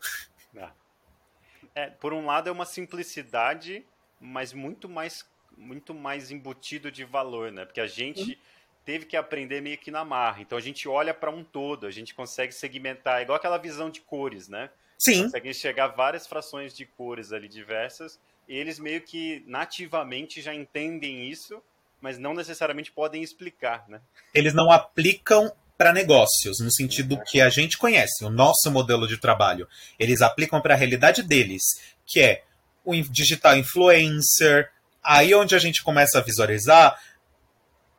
[1.77, 3.85] É, por um lado é uma simplicidade,
[4.19, 5.27] mas muito mais
[5.59, 7.65] muito mais embutido de valor, né?
[7.65, 8.37] Porque a gente uhum.
[8.85, 10.43] teve que aprender meio que na marra.
[10.43, 14.01] Então a gente olha para um todo, a gente consegue segmentar, igual aquela visão de
[14.01, 14.71] cores, né?
[14.99, 15.25] Sim.
[15.25, 21.29] Consegue enxergar várias frações de cores ali diversas, e eles meio que nativamente já entendem
[21.29, 21.63] isso
[22.01, 24.01] mas não necessariamente podem explicar, né?
[24.35, 29.19] Eles não aplicam para negócios, no sentido que a gente conhece, o nosso modelo de
[29.19, 29.69] trabalho.
[29.99, 31.63] Eles aplicam para a realidade deles,
[32.07, 32.45] que é
[32.85, 34.71] o digital influencer.
[35.03, 36.99] Aí onde a gente começa a visualizar,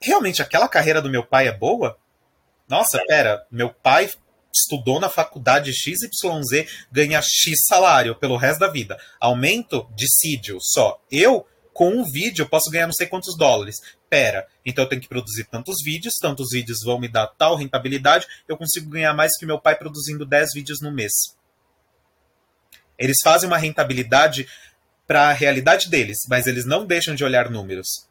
[0.02, 1.98] realmente aquela carreira do meu pai é boa?
[2.68, 4.10] Nossa, pera, meu pai
[4.54, 9.00] estudou na faculdade XYZ, ganha X salário pelo resto da vida.
[9.20, 11.00] Aumento dissídio só.
[11.12, 11.46] Eu
[11.78, 13.76] com um vídeo eu posso ganhar não sei quantos dólares.
[14.10, 18.26] Pera, então eu tenho que produzir tantos vídeos, tantos vídeos vão me dar tal rentabilidade,
[18.48, 21.12] eu consigo ganhar mais que meu pai produzindo 10 vídeos no mês.
[22.98, 24.50] Eles fazem uma rentabilidade
[25.06, 28.10] para a realidade deles, mas eles não deixam de olhar números.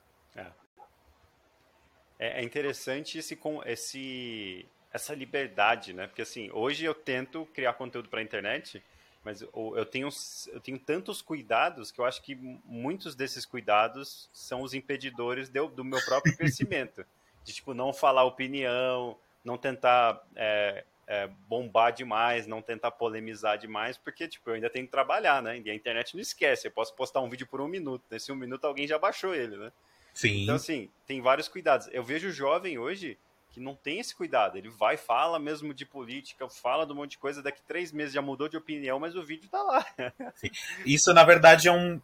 [2.18, 3.36] É, é, interessante esse,
[3.66, 6.06] esse, essa liberdade, né?
[6.06, 8.80] Porque assim, hoje eu tento criar conteúdo para a internet
[9.26, 10.08] mas eu tenho,
[10.52, 15.66] eu tenho tantos cuidados que eu acho que muitos desses cuidados são os impedidores do,
[15.66, 17.04] do meu próprio crescimento.
[17.42, 23.98] De, tipo, não falar opinião, não tentar é, é, bombar demais, não tentar polemizar demais,
[23.98, 25.58] porque, tipo, eu ainda tenho que trabalhar, né?
[25.58, 28.04] E a internet não esquece, eu posso postar um vídeo por um minuto.
[28.08, 29.72] Nesse um minuto alguém já baixou ele, né?
[30.14, 30.44] Sim.
[30.44, 31.88] Então, assim, tem vários cuidados.
[31.90, 33.18] Eu vejo o jovem hoje
[33.56, 34.58] que não tem esse cuidado.
[34.58, 38.12] Ele vai, fala mesmo de política, fala de um monte de coisa, daqui três meses
[38.12, 39.86] já mudou de opinião, mas o vídeo tá lá.
[40.36, 40.50] Sim.
[40.84, 41.98] Isso, na verdade, é um.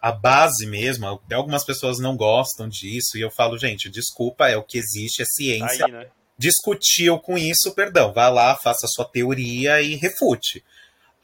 [0.00, 4.62] A base mesmo, algumas pessoas não gostam disso, e eu falo, gente, desculpa, é o
[4.62, 5.86] que existe, é ciência.
[5.86, 6.06] Aí, né?
[6.38, 10.64] Discutiu com isso, perdão, vá lá, faça a sua teoria e refute.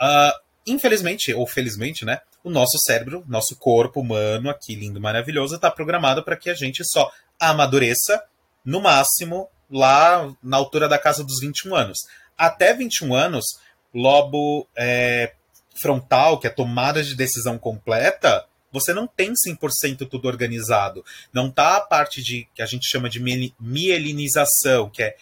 [0.02, 0.36] Uh,
[0.66, 2.20] infelizmente, ou felizmente, né?
[2.42, 6.82] O nosso cérebro, nosso corpo humano, aqui lindo, maravilhoso, está programado para que a gente
[6.84, 8.20] só amadureça
[8.64, 11.98] no máximo, lá na altura da casa dos 21 anos.
[12.36, 13.44] Até 21 anos,
[13.92, 15.32] lobo é,
[15.80, 21.04] frontal, que é tomada de decisão completa, você não tem 100% tudo organizado.
[21.32, 23.20] Não tá a parte de que a gente chama de
[23.60, 25.16] mielinização, que é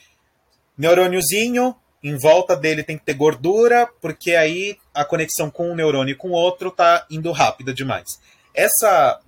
[0.76, 6.12] neurôniozinho, em volta dele tem que ter gordura, porque aí a conexão com um neurônio
[6.12, 8.18] e com o outro tá indo rápida demais.
[8.54, 9.20] Essa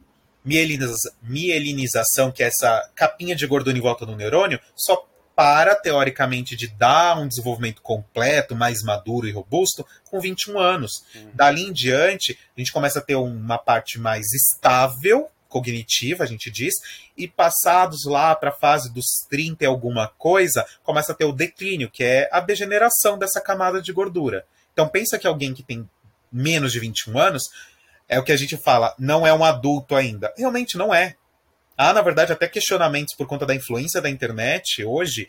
[0.45, 6.69] mielinização, que é essa capinha de gordura em volta do neurônio, só para, teoricamente, de
[6.69, 11.05] dar um desenvolvimento completo, mais maduro e robusto, com 21 anos.
[11.15, 11.31] Uhum.
[11.35, 16.51] Dali em diante, a gente começa a ter uma parte mais estável, cognitiva, a gente
[16.51, 16.75] diz,
[17.17, 21.33] e passados lá para a fase dos 30 e alguma coisa, começa a ter o
[21.33, 24.45] declínio, que é a degeneração dessa camada de gordura.
[24.73, 25.89] Então pensa que alguém que tem
[26.33, 27.45] menos de 21 anos
[28.09, 30.33] é o que a gente fala, não é um adulto ainda.
[30.37, 31.17] Realmente não é.
[31.77, 35.29] Há, na verdade, até questionamentos por conta da influência da internet hoje.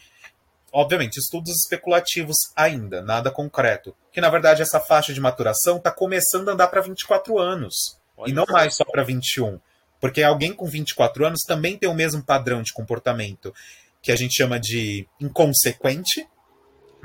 [0.71, 3.95] Obviamente, estudos especulativos ainda, nada concreto.
[4.11, 7.97] Que, na verdade, essa faixa de maturação está começando a andar para 24 anos.
[8.17, 9.59] Olha e não mais só para 21.
[9.99, 13.53] Porque alguém com 24 anos também tem o mesmo padrão de comportamento
[14.01, 16.27] que a gente chama de inconsequente,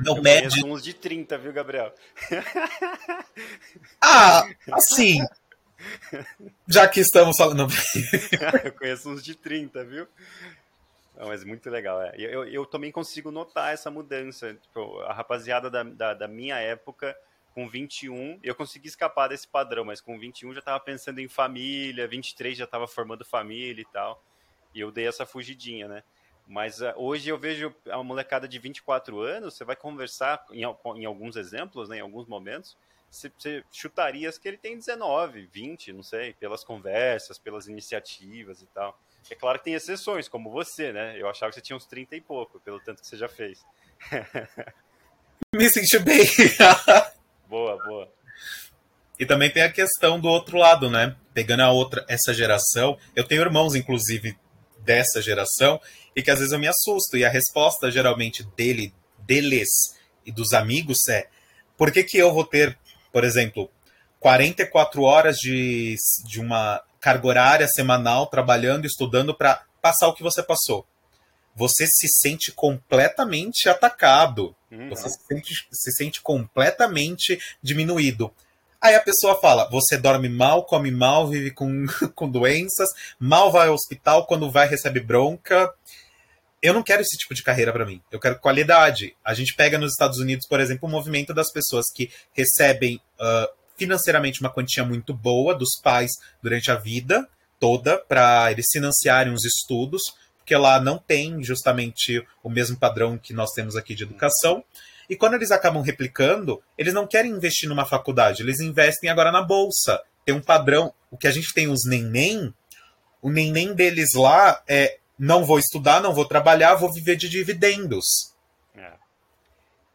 [0.04, 0.64] não eu mede.
[0.64, 1.94] uns de 30, viu, Gabriel?
[4.02, 5.24] ah, assim,
[6.66, 7.66] já que estamos falando.
[8.64, 10.06] eu conheço uns de 30, viu?
[11.16, 12.00] Não, mas muito legal.
[12.02, 12.14] É.
[12.16, 14.54] Eu, eu também consigo notar essa mudança.
[14.54, 17.16] Tipo, a rapaziada da, da, da, minha época,
[17.54, 22.08] com 21, eu consegui escapar desse padrão, mas com 21 já estava pensando em família,
[22.08, 24.24] 23 já estava formando família e tal.
[24.74, 26.02] E eu dei essa fugidinha, né?
[26.50, 31.04] Mas uh, hoje eu vejo a molecada de 24 anos, você vai conversar em, em
[31.04, 32.76] alguns exemplos, né, em alguns momentos,
[33.10, 38.98] você chutarias que ele tem 19, 20, não sei, pelas conversas, pelas iniciativas e tal.
[39.28, 41.20] É claro que tem exceções, como você, né?
[41.20, 43.64] Eu achava que você tinha uns 30 e pouco, pelo tanto que você já fez.
[45.54, 46.24] Me senti bem.
[47.48, 48.12] boa, boa.
[49.18, 51.16] E também tem a questão do outro lado, né?
[51.34, 52.98] Pegando a outra, essa geração.
[53.14, 54.38] Eu tenho irmãos, inclusive,
[54.78, 55.80] dessa geração,
[56.16, 57.16] e que às vezes eu me assusto.
[57.16, 59.68] E a resposta, geralmente, dele deles
[60.24, 61.28] e dos amigos é
[61.76, 62.78] por que, que eu vou ter,
[63.12, 63.70] por exemplo,
[64.18, 65.96] 44 horas de,
[66.26, 70.86] de uma carga horária semanal trabalhando, estudando para passar o que você passou?
[71.56, 74.54] Você se sente completamente atacado.
[74.70, 74.88] Uhum.
[74.90, 78.32] Você se sente, se sente completamente diminuído.
[78.80, 82.88] Aí a pessoa fala: você dorme mal, come mal, vive com, com doenças,
[83.18, 85.72] mal vai ao hospital, quando vai recebe bronca.
[86.62, 88.02] Eu não quero esse tipo de carreira para mim.
[88.10, 89.16] Eu quero qualidade.
[89.24, 93.48] A gente pega nos Estados Unidos, por exemplo, o movimento das pessoas que recebem uh,
[93.78, 96.10] financeiramente uma quantia muito boa dos pais
[96.42, 97.26] durante a vida
[97.60, 100.02] toda para eles financiarem os estudos,
[100.38, 104.64] porque lá não tem justamente o mesmo padrão que nós temos aqui de educação.
[105.08, 109.42] E quando eles acabam replicando, eles não querem investir numa faculdade, eles investem agora na
[109.42, 110.00] bolsa.
[110.24, 110.92] Tem um padrão.
[111.10, 112.54] O que a gente tem os neném,
[113.20, 118.34] o neném deles lá é não vou estudar, não vou trabalhar, vou viver de dividendos.
[118.74, 118.94] É.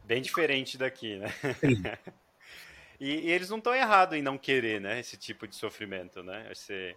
[0.03, 1.33] Bem diferente daqui, né?
[3.01, 4.99] e, e, eles não estão errados em não querer, né?
[4.99, 6.47] Esse tipo de sofrimento, né?
[6.51, 6.95] Esse,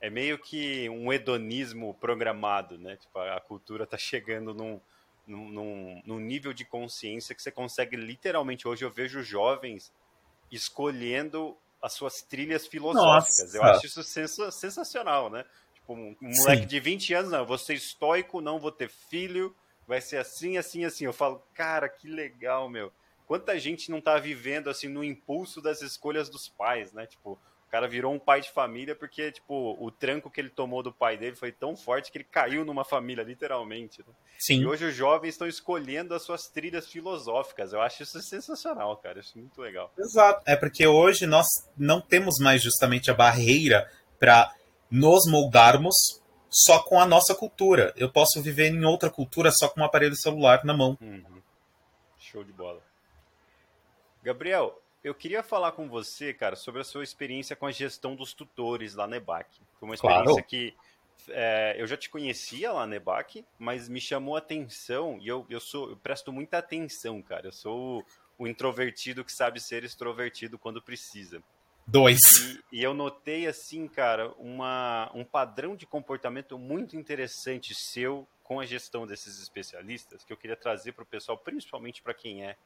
[0.00, 2.96] é meio que um hedonismo programado, né?
[2.96, 4.80] Tipo, a, a cultura está chegando num,
[5.24, 8.66] num, num, nível de consciência que você consegue literalmente.
[8.66, 9.92] Hoje eu vejo jovens
[10.50, 13.54] escolhendo as suas trilhas filosóficas.
[13.54, 13.56] Nossa.
[13.56, 14.02] Eu acho isso
[14.50, 15.44] sensacional, né?
[15.88, 19.54] Tipo, um, moleque de 20 anos, não, vou ser estoico, não vou ter filho,
[19.86, 21.06] vai ser assim, assim, assim.
[21.06, 22.92] Eu falo, cara, que legal, meu.
[23.26, 27.06] Quanta gente não tá vivendo assim no impulso das escolhas dos pais, né?
[27.06, 30.82] Tipo, o cara virou um pai de família porque, tipo, o tranco que ele tomou
[30.82, 34.00] do pai dele foi tão forte que ele caiu numa família, literalmente.
[34.00, 34.14] Né?
[34.38, 34.60] Sim.
[34.60, 37.72] E hoje os jovens estão escolhendo as suas trilhas filosóficas.
[37.72, 39.20] Eu acho isso sensacional, cara.
[39.20, 39.92] Isso muito legal.
[39.98, 40.42] Exato.
[40.46, 44.50] É porque hoje nós não temos mais justamente a barreira para
[44.90, 45.94] nos moldarmos
[46.50, 47.92] só com a nossa cultura.
[47.96, 50.96] Eu posso viver em outra cultura só com um aparelho celular na mão.
[51.00, 51.42] Uhum.
[52.18, 52.82] Show de bola.
[54.22, 58.32] Gabriel, eu queria falar com você, cara, sobre a sua experiência com a gestão dos
[58.32, 59.48] tutores lá na EBAC.
[59.78, 60.44] Foi uma experiência claro.
[60.44, 60.74] que
[61.28, 65.46] é, eu já te conhecia lá na EBAC, mas me chamou a atenção e eu,
[65.48, 67.48] eu, sou, eu presto muita atenção, cara.
[67.48, 68.00] Eu sou
[68.38, 71.42] o, o introvertido que sabe ser extrovertido quando precisa.
[71.90, 72.20] Dois.
[72.70, 78.60] E, e, eu notei, assim, cara, uma, um padrão de comportamento muito interessante seu com
[78.60, 82.56] a gestão desses especialistas que eu queria trazer para o pessoal, principalmente para quem é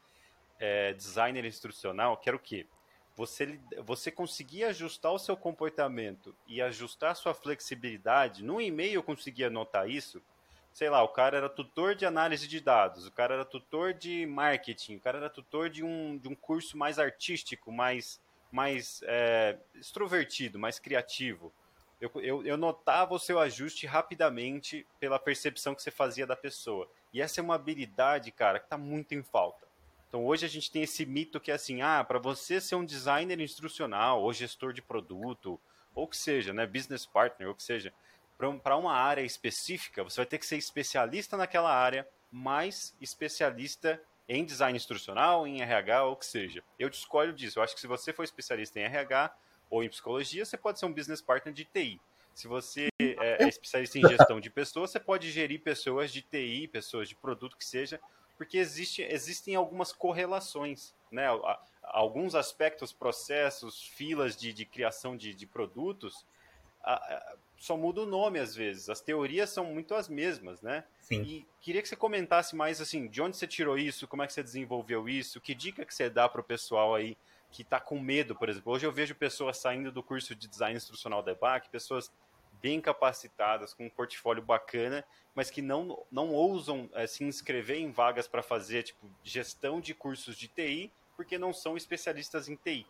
[0.63, 2.67] é, designer instrucional, que era o quê?
[3.17, 8.45] Você, você conseguia ajustar o seu comportamento e ajustar a sua flexibilidade.
[8.45, 10.23] No e-mail eu conseguia notar isso.
[10.73, 14.25] Sei lá, o cara era tutor de análise de dados, o cara era tutor de
[14.25, 18.22] marketing, o cara era tutor de um, de um curso mais artístico, mais,
[18.53, 21.53] mais é, extrovertido, mais criativo.
[21.99, 26.89] Eu, eu, eu, notava o seu ajuste rapidamente pela percepção que você fazia da pessoa.
[27.13, 29.67] E essa é uma habilidade, cara, que está muito em falta.
[30.09, 32.85] Então hoje a gente tem esse mito que é assim, ah, para você ser um
[32.85, 35.59] designer instrucional ou gestor de produto,
[35.95, 37.93] ou que seja, né, business partner, ou que seja,
[38.63, 44.45] para uma área específica, você vai ter que ser especialista naquela área, mais especialista em
[44.45, 46.63] design instrucional, em RH, ou que seja.
[46.79, 47.59] Eu discordo disso.
[47.59, 49.35] Eu acho que se você for especialista em RH
[49.71, 52.01] ou em psicologia, você pode ser um business partner de TI.
[52.35, 56.69] Se você é, é especialista em gestão de pessoas, você pode gerir pessoas de TI,
[56.69, 58.01] pessoas de produto que seja,
[58.39, 61.27] porque existe, existem algumas correlações, né?
[61.83, 66.25] Alguns aspectos, processos, filas de, de criação de, de produtos,
[66.83, 68.91] a, a, só muda o nome às vezes.
[68.91, 70.83] As teorias são muito as mesmas, né?
[71.01, 71.23] Sim.
[71.23, 74.33] E queria que você comentasse mais assim, de onde você tirou isso, como é que
[74.33, 77.17] você desenvolveu isso, que dica que você dá para o pessoal aí
[77.53, 78.73] que está com medo, por exemplo.
[78.73, 82.11] Hoje eu vejo pessoas saindo do curso de design instrucional da EBAC, pessoas
[82.61, 87.93] bem capacitadas, com um portfólio bacana, mas que não, não ousam é, se inscrever em
[87.93, 92.85] vagas para fazer tipo, gestão de cursos de TI, porque não são especialistas em TI.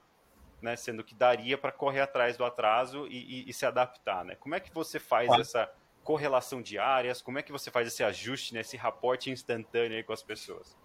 [0.62, 4.24] Né, sendo que daria para correr atrás do atraso e, e, e, se adaptar.
[4.24, 4.36] Né?
[4.36, 5.68] Como é que você faz essa
[6.04, 7.20] correlação de áreas?
[7.20, 10.76] Como é que você faz esse ajuste, né, esse raporte instantâneo com as pessoas?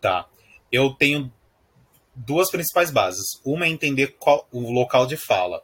[0.00, 0.28] Tá.
[0.72, 1.32] Eu tenho
[2.16, 3.40] duas principais bases.
[3.44, 5.62] Uma é entender qual, o local de fala.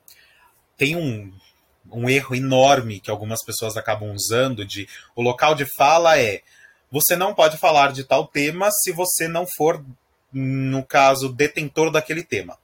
[0.76, 1.32] Tem um
[1.90, 4.86] um erro enorme que algumas pessoas acabam usando de
[5.16, 6.42] o local de fala é
[6.90, 9.84] você não pode falar de tal tema se você não for,
[10.32, 12.59] no caso, detentor daquele tema.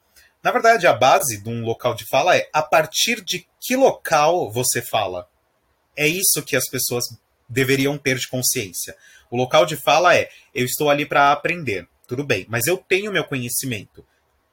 [0.45, 4.53] Na verdade, a base de um local de fala é a partir de que local
[4.53, 5.27] você fala.
[5.97, 7.05] É isso que as pessoas
[7.49, 8.95] deveriam ter de consciência.
[9.31, 11.89] O local de fala é eu estou ali para aprender.
[12.07, 14.05] Tudo bem, mas eu tenho meu conhecimento.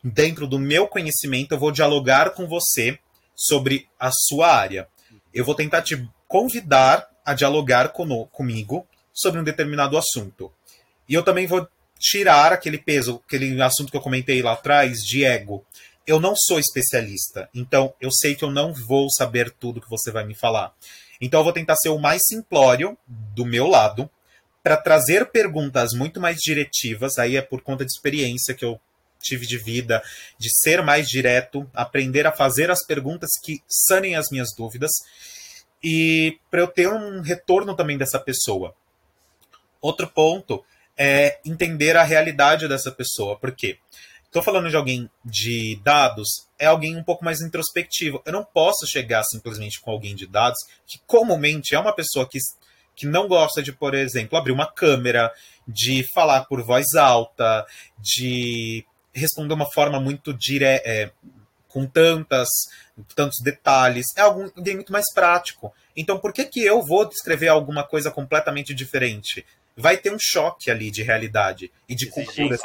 [0.01, 2.97] Dentro do meu conhecimento, eu vou dialogar com você
[3.35, 4.87] sobre a sua área.
[5.33, 7.89] Eu vou tentar te convidar a dialogar
[8.31, 10.53] comigo sobre um determinado assunto.
[11.09, 11.67] E eu também vou
[12.01, 15.63] tirar aquele peso, aquele assunto que eu comentei lá atrás, de ego.
[16.05, 20.11] Eu não sou especialista, então eu sei que eu não vou saber tudo que você
[20.11, 20.73] vai me falar.
[21.21, 24.09] Então eu vou tentar ser o mais simplório do meu lado,
[24.63, 28.79] para trazer perguntas muito mais diretivas, aí é por conta de experiência que eu
[29.19, 30.03] tive de vida,
[30.37, 34.91] de ser mais direto, aprender a fazer as perguntas que sanem as minhas dúvidas
[35.83, 38.75] e para eu ter um retorno também dessa pessoa.
[39.79, 40.63] Outro ponto
[41.03, 43.79] é entender a realidade dessa pessoa, porque
[44.23, 48.21] estou falando de alguém de dados, é alguém um pouco mais introspectivo.
[48.23, 52.37] Eu não posso chegar simplesmente com alguém de dados que comumente é uma pessoa que,
[52.95, 55.33] que não gosta de, por exemplo, abrir uma câmera,
[55.67, 57.65] de falar por voz alta,
[57.97, 61.11] de responder uma forma muito direta, é,
[61.67, 62.47] com tantas,
[63.15, 64.05] tantos detalhes.
[64.15, 65.73] É alguém muito mais prático.
[65.97, 69.43] Então, por que, que eu vou descrever alguma coisa completamente diferente?
[69.75, 72.57] Vai ter um choque ali de realidade e de cultura.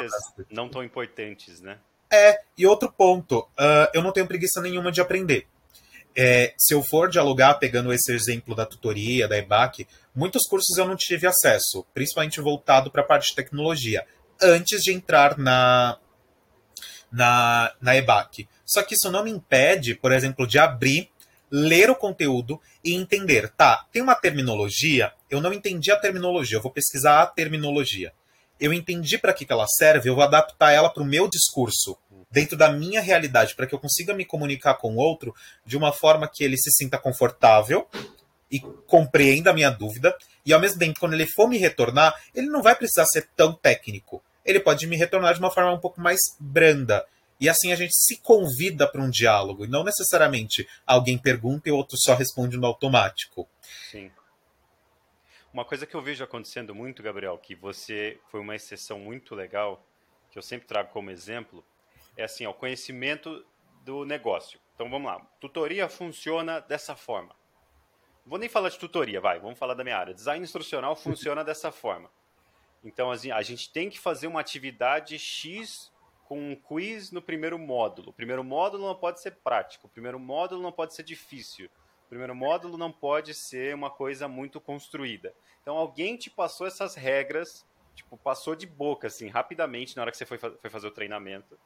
[0.49, 1.77] não tão importantes, né?
[2.11, 5.45] É, e outro ponto, uh, eu não tenho preguiça nenhuma de aprender.
[6.15, 10.85] É, se eu for dialogar, pegando esse exemplo da tutoria, da EBAC, muitos cursos eu
[10.85, 14.03] não tive acesso, principalmente voltado para a parte de tecnologia,
[14.41, 15.99] antes de entrar na,
[17.11, 18.47] na, na EBAC.
[18.65, 21.11] Só que isso não me impede, por exemplo, de abrir,
[21.51, 23.49] ler o conteúdo e entender.
[23.49, 28.13] Tá, tem uma terminologia, eu não entendi a terminologia, eu vou pesquisar a terminologia.
[28.59, 31.97] Eu entendi para que, que ela serve, eu vou adaptar ela para o meu discurso,
[32.31, 35.33] dentro da minha realidade, para que eu consiga me comunicar com o outro
[35.65, 37.87] de uma forma que ele se sinta confortável
[38.51, 42.47] e compreenda a minha dúvida, e ao mesmo tempo, quando ele for me retornar, ele
[42.47, 45.99] não vai precisar ser tão técnico ele pode me retornar de uma forma um pouco
[45.99, 47.05] mais branda.
[47.39, 51.71] E assim a gente se convida para um diálogo, e não necessariamente alguém pergunta e
[51.71, 53.47] o outro só responde no automático.
[53.91, 54.11] Sim.
[55.53, 59.85] Uma coisa que eu vejo acontecendo muito, Gabriel, que você foi uma exceção muito legal,
[60.29, 61.63] que eu sempre trago como exemplo,
[62.15, 63.45] é assim, o conhecimento
[63.83, 64.59] do negócio.
[64.75, 65.19] Então vamos lá.
[65.39, 67.35] Tutoria funciona dessa forma.
[68.25, 70.13] Vou nem falar de tutoria, vai, vamos falar da minha área.
[70.13, 72.09] Design instrucional funciona dessa forma.
[72.83, 75.91] Então, assim, a gente tem que fazer uma atividade X
[76.27, 78.09] com um quiz no primeiro módulo.
[78.09, 81.67] O primeiro módulo não pode ser prático, o primeiro módulo não pode ser difícil,
[82.05, 85.33] o primeiro módulo não pode ser uma coisa muito construída.
[85.61, 87.65] Então, alguém te passou essas regras,
[87.95, 91.57] tipo, passou de boca, assim, rapidamente na hora que você foi, foi fazer o treinamento.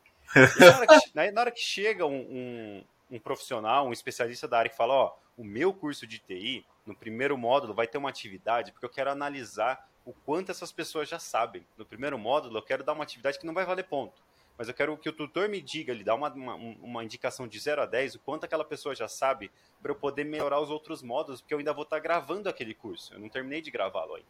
[0.59, 4.69] Na hora, que, na, hora que, chega um, um, um, profissional, um especialista da área
[4.69, 8.71] que fala, ó, o meu curso de TI, no primeiro módulo, vai ter uma atividade,
[8.71, 11.65] porque eu quero analisar o quanto essas pessoas já sabem.
[11.77, 14.21] No primeiro módulo, eu quero dar uma atividade que não vai valer ponto.
[14.57, 17.59] Mas eu quero que o tutor me diga, ele dá uma, uma, uma indicação de
[17.59, 21.01] 0 a 10, o quanto aquela pessoa já sabe, para eu poder melhorar os outros
[21.01, 23.13] módulos, porque eu ainda vou estar tá gravando aquele curso.
[23.13, 24.25] Eu não terminei de gravá-lo aí.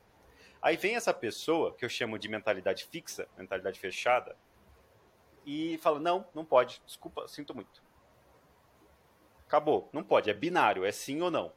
[0.61, 4.38] Aí vem essa pessoa, que eu chamo de mentalidade fixa, mentalidade fechada,
[5.45, 7.84] e fala: não, não pode, desculpa, sinto muito.
[9.47, 11.51] Acabou, não pode, é binário, é sim ou não.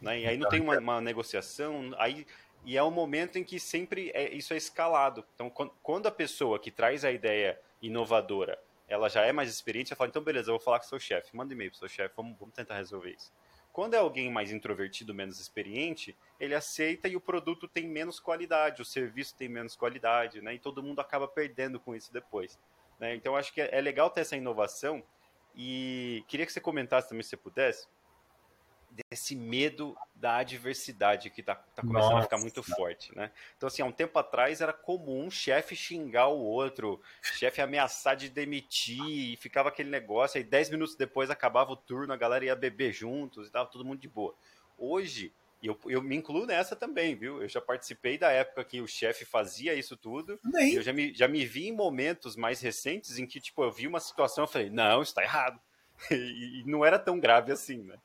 [0.00, 0.20] Né?
[0.20, 2.26] E aí não tem uma, uma negociação, aí
[2.64, 5.24] e é um momento em que sempre é, isso é escalado.
[5.34, 5.50] Então,
[5.82, 8.58] quando a pessoa que traz a ideia inovadora,
[8.88, 11.00] ela já é mais experiente, ela fala, então beleza, eu vou falar com o seu
[11.00, 13.32] chefe, manda e-mail pro seu chefe, vamos, vamos tentar resolver isso.
[13.72, 18.82] Quando é alguém mais introvertido, menos experiente, ele aceita e o produto tem menos qualidade,
[18.82, 20.54] o serviço tem menos qualidade, né?
[20.54, 22.60] E todo mundo acaba perdendo com isso depois.
[23.00, 23.14] Né?
[23.14, 25.02] Então, acho que é, é legal ter essa inovação
[25.56, 27.88] e queria que você comentasse também, se você pudesse,
[29.10, 32.18] desse medo da adversidade que está tá começando Nossa.
[32.18, 33.32] a ficar muito forte, né?
[33.56, 38.28] Então, assim, há um tempo atrás era comum chefe xingar o outro, chefe ameaçar de
[38.28, 42.56] demitir, e ficava aquele negócio, aí dez minutos depois acabava o turno, a galera ia
[42.56, 44.34] beber juntos e tava todo mundo de boa.
[44.76, 45.32] Hoje,
[45.62, 47.40] e eu, eu me incluo nessa também, viu?
[47.40, 50.38] Eu já participei da época que o chefe fazia isso tudo.
[50.76, 53.86] Eu já me, já me vi em momentos mais recentes em que, tipo, eu vi
[53.86, 55.60] uma situação e falei, não, está errado.
[56.10, 57.96] e, e não era tão grave assim, né?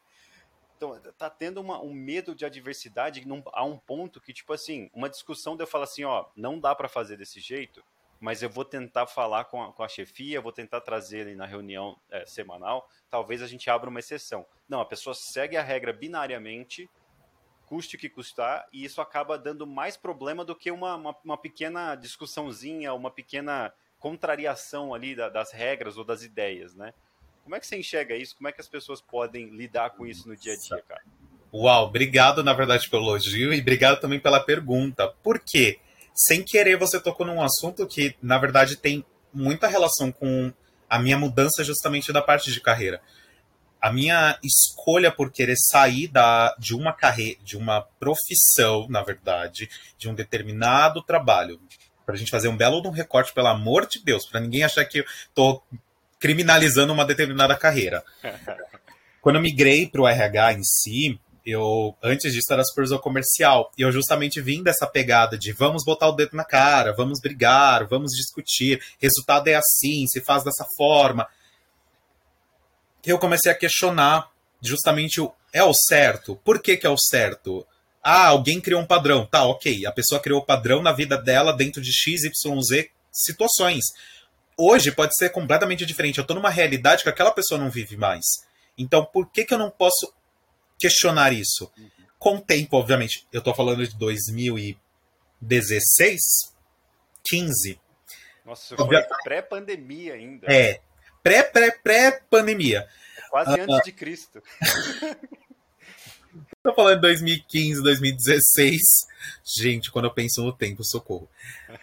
[0.78, 4.92] Então, tá tendo uma, um medo de adversidade num, a um ponto que, tipo assim,
[4.94, 7.84] uma discussão de eu falar assim, ó, não dá para fazer desse jeito,
[8.20, 11.48] mas eu vou tentar falar com a, com a chefia, vou tentar trazer ele na
[11.48, 14.46] reunião é, semanal, talvez a gente abra uma exceção.
[14.70, 16.88] Não, a pessoa segue a regra binariamente,
[17.66, 21.38] custe o que custar, e isso acaba dando mais problema do que uma, uma, uma
[21.38, 26.94] pequena discussãozinha, uma pequena contrariação ali da, das regras ou das ideias, né?
[27.48, 28.36] Como é que você enxerga isso?
[28.36, 31.02] Como é que as pessoas podem lidar com isso no dia a dia, cara?
[31.54, 35.08] Uau, obrigado, na verdade, pelo elogio e obrigado também pela pergunta.
[35.24, 35.80] Por quê?
[36.14, 40.52] Sem querer, você tocou num assunto que, na verdade, tem muita relação com
[40.90, 43.02] a minha mudança justamente da parte de carreira.
[43.82, 49.70] A minha escolha por querer sair da, de uma carreira, de uma profissão, na verdade,
[49.98, 51.62] de um determinado trabalho,
[52.06, 54.86] Pra gente fazer um belo de um recorte, pelo amor de Deus, para ninguém achar
[54.86, 55.62] que eu tô
[56.20, 58.04] criminalizando uma determinada carreira.
[59.22, 63.82] Quando eu migrei para o RH em si, eu antes disso era supervisor comercial e
[63.82, 68.12] eu justamente vim dessa pegada de vamos botar o dedo na cara, vamos brigar, vamos
[68.12, 71.28] discutir, resultado é assim, se faz dessa forma.
[73.06, 74.30] Eu comecei a questionar
[74.62, 76.36] justamente o é o certo.
[76.44, 77.66] Por que, que é o certo?
[78.04, 79.26] Ah, alguém criou um padrão.
[79.26, 79.86] Tá, ok.
[79.86, 82.32] A pessoa criou o padrão na vida dela dentro de XYZ
[83.12, 83.86] situações.
[84.58, 86.18] Hoje pode ser completamente diferente.
[86.18, 88.26] Eu estou numa realidade que aquela pessoa não vive mais.
[88.78, 90.14] Então, por que, que eu não posso
[90.80, 91.72] questionar isso?
[92.18, 93.28] Com o tempo, obviamente.
[93.32, 96.20] Eu estou falando de 2016,
[97.30, 97.80] 15.
[98.44, 98.88] Nossa, foi
[99.24, 100.52] pré-pandemia ainda.
[100.52, 100.82] É,
[101.22, 102.88] pré-pré-pré-pandemia.
[103.30, 104.42] Quase uh, antes de Cristo.
[106.64, 108.82] Tô falando de 2015, 2016.
[109.44, 111.30] Gente, quando eu penso no tempo, socorro.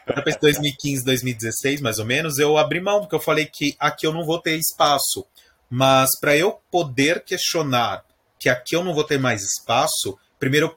[0.04, 3.46] Quando eu penso em 2015, 2016, mais ou menos, eu abri mão, porque eu falei
[3.46, 5.26] que aqui eu não vou ter espaço.
[5.70, 8.04] Mas para eu poder questionar
[8.38, 10.76] que aqui eu não vou ter mais espaço, primeiro eu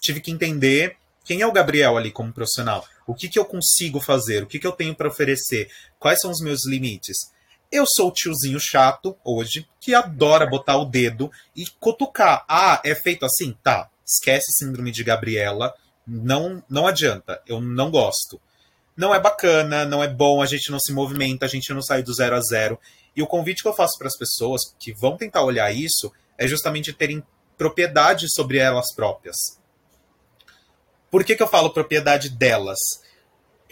[0.00, 2.84] tive que entender quem é o Gabriel ali como profissional.
[3.06, 4.42] O que, que eu consigo fazer?
[4.42, 5.70] O que, que eu tenho para oferecer?
[5.98, 7.16] Quais são os meus limites?
[7.74, 12.44] Eu sou o tiozinho chato hoje que adora botar o dedo e cutucar.
[12.48, 13.52] Ah, é feito assim?
[13.64, 13.90] Tá.
[14.06, 15.74] Esquece síndrome de Gabriela.
[16.06, 17.42] Não, não adianta.
[17.44, 18.40] Eu não gosto.
[18.96, 22.04] Não é bacana, não é bom, a gente não se movimenta, a gente não sai
[22.04, 22.78] do zero a zero.
[23.16, 26.46] E o convite que eu faço para as pessoas que vão tentar olhar isso é
[26.46, 27.24] justamente terem
[27.58, 29.34] propriedade sobre elas próprias.
[31.10, 32.78] Por que, que eu falo propriedade delas?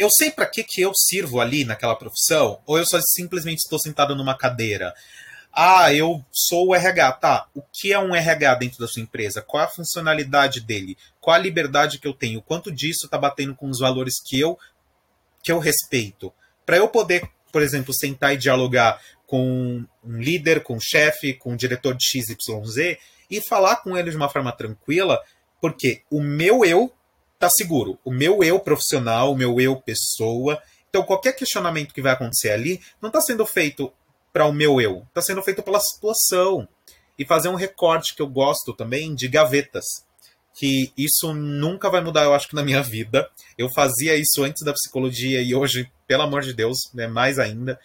[0.03, 3.79] Eu sei para que, que eu sirvo ali naquela profissão, ou eu só simplesmente estou
[3.79, 4.95] sentado numa cadeira.
[5.53, 7.47] Ah, eu sou o RH, tá?
[7.55, 9.43] O que é um RH dentro da sua empresa?
[9.43, 10.97] Qual a funcionalidade dele?
[11.21, 12.41] Qual a liberdade que eu tenho?
[12.41, 14.59] Quanto disso está batendo com os valores que eu
[15.43, 16.33] que eu respeito?
[16.65, 21.53] Para eu poder, por exemplo, sentar e dialogar com um líder, com um chefe, com
[21.53, 22.99] um diretor de XYZ
[23.31, 25.21] e falar com ele de uma forma tranquila,
[25.61, 26.93] porque o meu eu
[27.43, 27.99] tá seguro.
[28.05, 30.63] O meu eu profissional, o meu eu pessoa.
[30.89, 33.93] Então, qualquer questionamento que vai acontecer ali não está sendo feito
[34.33, 36.69] para o meu eu, está sendo feito pela situação.
[37.19, 39.85] E fazer um recorte que eu gosto também de gavetas.
[40.55, 43.29] Que isso nunca vai mudar, eu acho que na minha vida.
[43.59, 47.79] Eu fazia isso antes da psicologia e hoje, pelo amor de Deus, é mais ainda.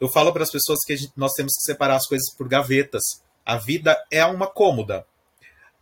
[0.00, 3.02] Eu falo para as pessoas que gente, nós temos que separar as coisas por gavetas.
[3.46, 5.06] A vida é uma cômoda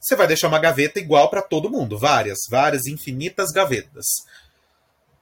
[0.01, 4.07] você vai deixar uma gaveta igual para todo mundo, várias, várias infinitas gavetas.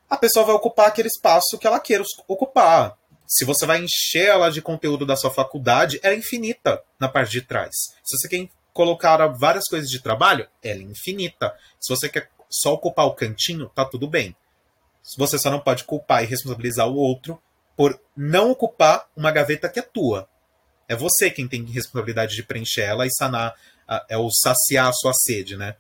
[0.09, 2.97] A pessoa vai ocupar aquele espaço que ela queira ocupar.
[3.27, 7.33] Se você vai encher ela de conteúdo da sua faculdade, ela é infinita na parte
[7.33, 7.75] de trás.
[8.05, 11.53] Se você quer colocar várias coisas de trabalho, ela é infinita.
[11.81, 14.37] Se você quer só ocupar o cantinho, tá tudo bem.
[15.19, 17.41] Você só não pode culpar e responsabilizar o outro
[17.77, 20.29] por não ocupar uma gaveta que é tua.
[20.89, 23.55] É você quem tem responsabilidade de preencher ela e sanar
[24.09, 25.77] é o saciar a sua sede, né?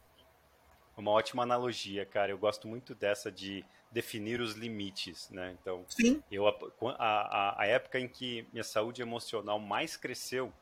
[0.96, 2.30] Uma ótima analogia, cara.
[2.30, 5.57] Eu gosto muito dessa de definir os limites, né?
[5.61, 6.22] Então, Sim.
[6.30, 6.54] eu a,
[6.98, 10.52] a, a época em que minha saúde emocional mais cresceu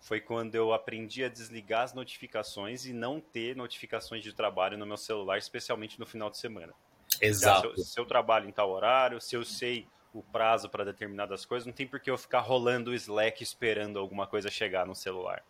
[0.00, 4.84] foi quando eu aprendi a desligar as notificações e não ter notificações de trabalho no
[4.84, 6.74] meu celular, especialmente no final de semana.
[7.20, 7.72] Exato.
[7.74, 11.46] Se eu, se eu trabalho em tal horário, se eu sei o prazo para determinadas
[11.46, 14.94] coisas, não tem por que eu ficar rolando o Slack esperando alguma coisa chegar no
[14.94, 15.42] celular.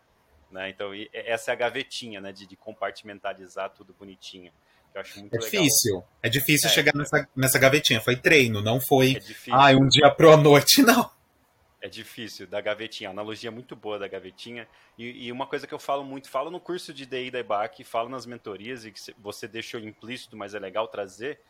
[0.53, 0.69] Né?
[0.69, 2.31] Então, essa é a gavetinha, né?
[2.31, 4.51] De, de compartimentalizar tudo bonitinho.
[4.93, 5.49] Eu acho muito é legal.
[5.49, 6.03] difícil.
[6.21, 7.99] É difícil é, chegar nessa, nessa gavetinha.
[7.99, 9.15] Foi treino, não foi.
[9.15, 11.11] É ah, um dia pro noite, não.
[11.81, 13.09] É difícil, da gavetinha.
[13.09, 14.67] A analogia é muito boa da gavetinha.
[14.97, 17.83] E, e, uma coisa que eu falo muito, falo no curso de DI da EBAC,
[17.83, 21.41] falo nas mentorias, e que você deixou implícito, mas é legal trazer,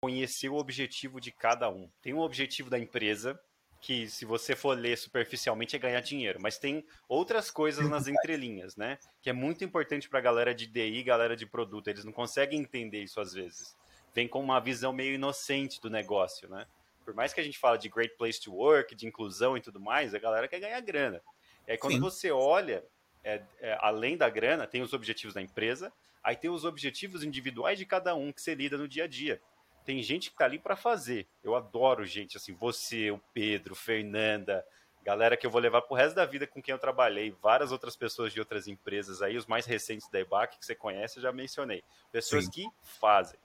[0.00, 1.88] conhecer o objetivo de cada um.
[2.02, 3.40] Tem um objetivo da empresa,
[3.84, 8.76] que se você for ler superficialmente é ganhar dinheiro, mas tem outras coisas nas entrelinhas,
[8.76, 8.98] né?
[9.20, 12.60] Que é muito importante para a galera de DI, galera de produto, eles não conseguem
[12.60, 13.76] entender isso às vezes.
[14.14, 16.66] Vem com uma visão meio inocente do negócio, né?
[17.04, 19.78] Por mais que a gente fala de great place to work, de inclusão e tudo
[19.78, 21.20] mais, a galera quer ganhar grana.
[21.68, 22.00] E aí quando Sim.
[22.00, 22.82] você olha
[23.22, 27.78] é, é, além da grana, tem os objetivos da empresa, aí tem os objetivos individuais
[27.78, 29.42] de cada um que você lida no dia a dia
[29.84, 31.26] tem gente que tá ali para fazer.
[31.42, 34.64] Eu adoro gente assim, você, o Pedro, Fernanda,
[35.02, 37.94] galera que eu vou levar pro resto da vida com quem eu trabalhei, várias outras
[37.94, 41.32] pessoas de outras empresas aí, os mais recentes da EBAC que você conhece, eu já
[41.32, 41.84] mencionei.
[42.10, 42.50] Pessoas Sim.
[42.50, 43.38] que fazem.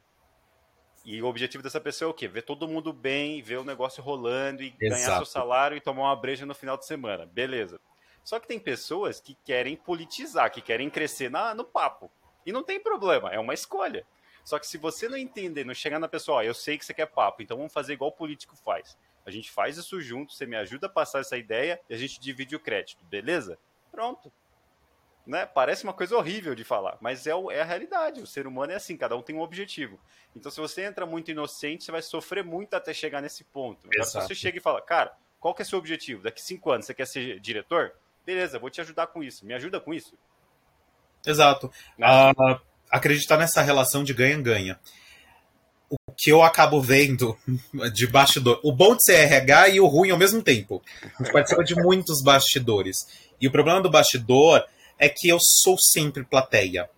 [1.05, 2.27] E o objetivo dessa pessoa é o quê?
[2.27, 4.79] Ver todo mundo bem, ver o negócio rolando e Exato.
[4.79, 7.25] ganhar seu salário e tomar uma breja no final de semana.
[7.25, 7.79] Beleza.
[8.23, 12.11] Só que tem pessoas que querem politizar, que querem crescer na, no papo.
[12.45, 14.05] E não tem problema, é uma escolha.
[14.49, 16.91] Só que se você não entender, não chegar na pessoa, ó, eu sei que você
[16.91, 18.97] quer papo, então vamos fazer igual o político faz.
[19.23, 22.19] A gente faz isso junto, você me ajuda a passar essa ideia e a gente
[22.19, 23.59] divide o crédito, beleza?
[23.91, 24.33] Pronto.
[25.23, 25.45] Né?
[25.45, 28.21] Parece uma coisa horrível de falar, mas é, o, é a realidade.
[28.21, 29.99] O ser humano é assim, cada um tem um objetivo.
[30.35, 33.85] Então, se você entra muito inocente, você vai sofrer muito até chegar nesse ponto.
[33.85, 36.23] Agora, se você chega e fala, cara, qual que é o seu objetivo?
[36.23, 37.93] Daqui cinco anos você quer ser diretor?
[38.25, 39.45] Beleza, vou te ajudar com isso.
[39.45, 40.17] Me ajuda com isso.
[41.23, 41.67] Exato.
[41.99, 42.59] Uh,
[42.89, 44.79] acreditar nessa relação de ganha-ganha.
[45.89, 47.37] O que eu acabo vendo
[47.93, 48.59] de bastidor.
[48.63, 50.81] O bom de ser RH e o ruim ao mesmo tempo.
[51.01, 52.97] A gente participa de muitos bastidores.
[53.41, 54.63] E o problema do bastidor
[54.97, 56.89] é que eu sou sempre plateia.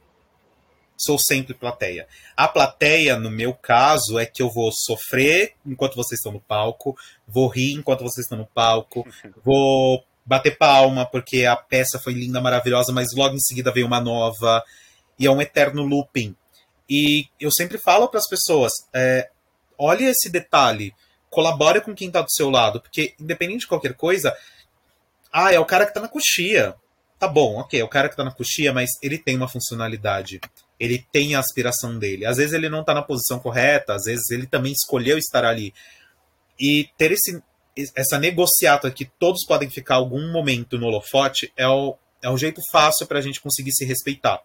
[0.97, 2.07] Sou sempre plateia.
[2.37, 6.95] A plateia, no meu caso, é que eu vou sofrer enquanto vocês estão no palco,
[7.27, 9.07] vou rir enquanto vocês estão no palco,
[9.43, 13.99] vou bater palma porque a peça foi linda, maravilhosa, mas logo em seguida veio uma
[13.99, 14.63] nova
[15.21, 16.35] e é um eterno looping.
[16.89, 19.29] E eu sempre falo para as pessoas: é,
[19.77, 20.93] olhe esse detalhe,
[21.29, 24.35] colabore com quem está do seu lado, porque independente de qualquer coisa,
[25.31, 26.75] ah, é o cara que está na coxia.
[27.19, 30.41] Tá bom, ok, é o cara que está na coxia, mas ele tem uma funcionalidade.
[30.79, 32.25] Ele tem a aspiração dele.
[32.25, 35.71] Às vezes ele não está na posição correta, às vezes ele também escolheu estar ali.
[36.59, 37.39] E ter esse,
[37.95, 42.61] essa negociata que todos podem ficar algum momento no holofote é o, é um jeito
[42.71, 44.41] fácil para a gente conseguir se respeitar.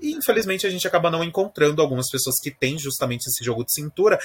[0.00, 3.72] E infelizmente a gente acaba não encontrando algumas pessoas que têm justamente esse jogo de
[3.72, 4.18] cintura.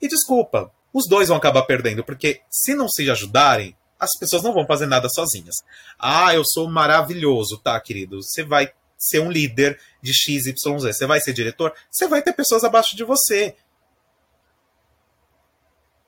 [0.00, 4.52] E desculpa, os dois vão acabar perdendo, porque se não se ajudarem, as pessoas não
[4.52, 5.56] vão fazer nada sozinhas.
[5.98, 8.22] Ah, eu sou maravilhoso, tá, querido?
[8.22, 12.64] Você vai ser um líder de XYZ, você vai ser diretor, você vai ter pessoas
[12.64, 13.54] abaixo de você.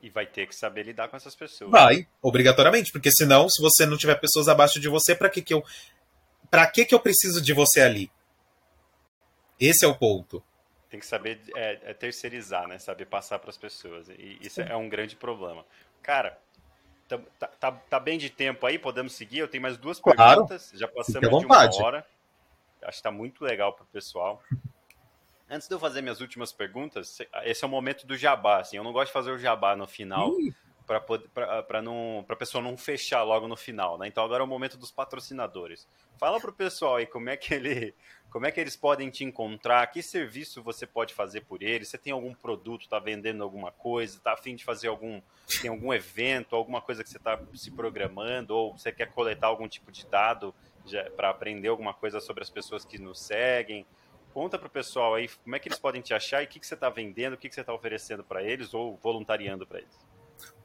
[0.02, 1.70] E vai ter que saber lidar com essas pessoas.
[1.70, 5.54] Vai, obrigatoriamente, porque senão, se você não tiver pessoas abaixo de você, para que que
[5.54, 5.64] eu
[6.50, 8.10] para que que eu preciso de você ali?
[9.58, 10.42] Esse é o ponto.
[10.88, 12.78] Tem que saber é, é terceirizar, né?
[12.78, 14.08] Saber passar para as pessoas.
[14.08, 15.64] E isso é um grande problema.
[16.02, 16.38] Cara,
[17.08, 19.38] tá, tá, tá, tá, bem de tempo aí, podemos seguir.
[19.38, 20.46] Eu tenho mais duas claro.
[20.46, 20.72] perguntas.
[20.74, 22.06] Já passamos de uma hora.
[22.82, 24.42] Acho que está muito legal para o pessoal.
[25.48, 28.60] Antes de eu fazer minhas últimas perguntas, esse é o momento do jabá.
[28.60, 30.32] Assim, eu não gosto de fazer o jabá no final.
[30.86, 34.06] Para não para pessoa não fechar logo no final, né?
[34.06, 35.88] Então agora é o momento dos patrocinadores.
[36.18, 37.94] Fala para o pessoal aí como é que ele
[38.30, 41.96] como é que eles podem te encontrar, que serviço você pode fazer por eles, você
[41.96, 45.22] tem algum produto, está vendendo alguma coisa, está afim de fazer algum
[45.60, 49.68] tem algum evento, alguma coisa que você está se programando ou você quer coletar algum
[49.68, 50.54] tipo de dado
[51.16, 53.86] para aprender alguma coisa sobre as pessoas que nos seguem.
[54.34, 56.58] Conta para o pessoal aí como é que eles podem te achar e o que,
[56.58, 59.78] que você está vendendo, o que, que você está oferecendo para eles ou voluntariando para
[59.78, 60.13] eles.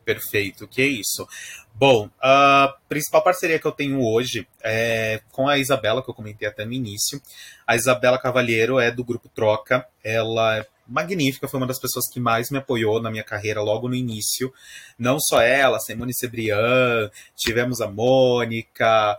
[0.10, 1.28] Perfeito, que é isso.
[1.76, 6.48] Bom, a principal parceria que eu tenho hoje é com a Isabela, que eu comentei
[6.48, 7.22] até no início.
[7.68, 9.86] A Isabela Cavalheiro é do grupo Troca.
[10.04, 13.88] Ela é magnífica, foi uma das pessoas que mais me apoiou na minha carreira logo
[13.88, 14.52] no início.
[14.98, 19.16] Não só ela, Simone Sebrian, tivemos a Mônica,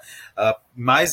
[0.74, 1.08] mais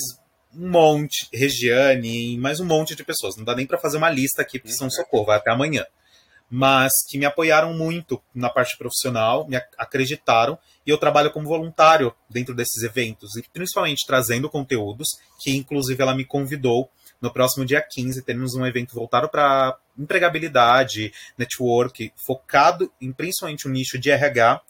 [0.55, 3.36] um monte, Regiane, mais um monte de pessoas.
[3.38, 5.86] Não dá nem para fazer uma lista aqui, porque são socorro, vai até amanhã
[6.50, 12.14] mas que me apoiaram muito na parte profissional, me acreditaram, e eu trabalho como voluntário
[12.30, 15.08] dentro desses eventos, e principalmente trazendo conteúdos,
[15.39, 16.89] que inclusive ela me convidou
[17.22, 23.72] no próximo dia 15, temos um evento voltado para empregabilidade, network, focado em principalmente o
[23.72, 24.62] nicho de RH,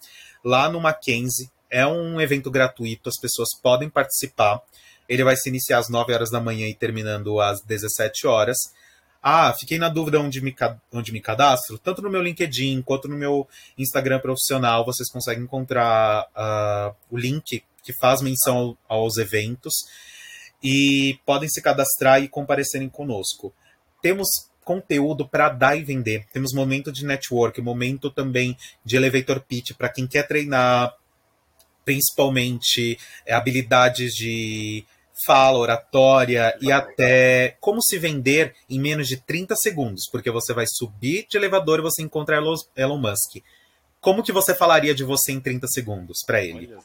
[0.43, 1.49] lá no Mackenzie.
[1.69, 4.61] É um evento gratuito, as pessoas podem participar.
[5.09, 8.57] Ele vai se iniciar às 9 horas da manhã e terminando às 17 horas.
[9.21, 10.55] Ah, fiquei na dúvida onde me,
[10.91, 11.77] onde me cadastro.
[11.77, 17.63] Tanto no meu LinkedIn quanto no meu Instagram profissional, vocês conseguem encontrar uh, o link
[17.83, 19.73] que faz menção aos eventos
[20.61, 23.53] e podem se cadastrar e comparecerem conosco.
[24.01, 24.27] Temos
[24.63, 26.25] conteúdo para dar e vender.
[26.33, 30.93] Temos momento de network, momento também de elevator pitch para quem quer treinar
[31.85, 34.83] principalmente é, habilidades de
[35.25, 40.65] fala, oratória e até como se vender em menos de 30 segundos, porque você vai
[40.67, 42.37] subir de elevador e você encontra
[42.75, 43.43] Elon Musk.
[43.99, 46.75] Como que você falaria de você em 30 segundos para ele?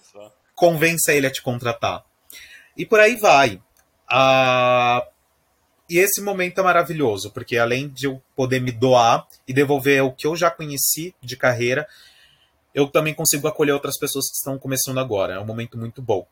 [0.54, 2.04] Convença ele a te contratar.
[2.76, 3.60] E por aí vai.
[4.09, 5.06] Ah,
[5.88, 10.12] e esse momento é maravilhoso, porque além de eu poder me doar e devolver o
[10.12, 11.86] que eu já conheci de carreira,
[12.74, 15.34] eu também consigo acolher outras pessoas que estão começando agora.
[15.34, 16.26] É um momento muito bom.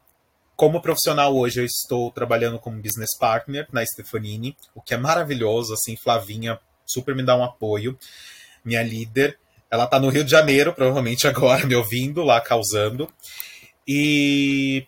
[0.61, 5.73] Como profissional hoje, eu estou trabalhando como business partner na Stefanini, o que é maravilhoso,
[5.73, 7.99] assim, Flavinha super me dá um apoio.
[8.63, 9.39] Minha líder,
[9.71, 13.11] ela está no Rio de Janeiro, provavelmente agora me ouvindo lá causando.
[13.89, 14.87] E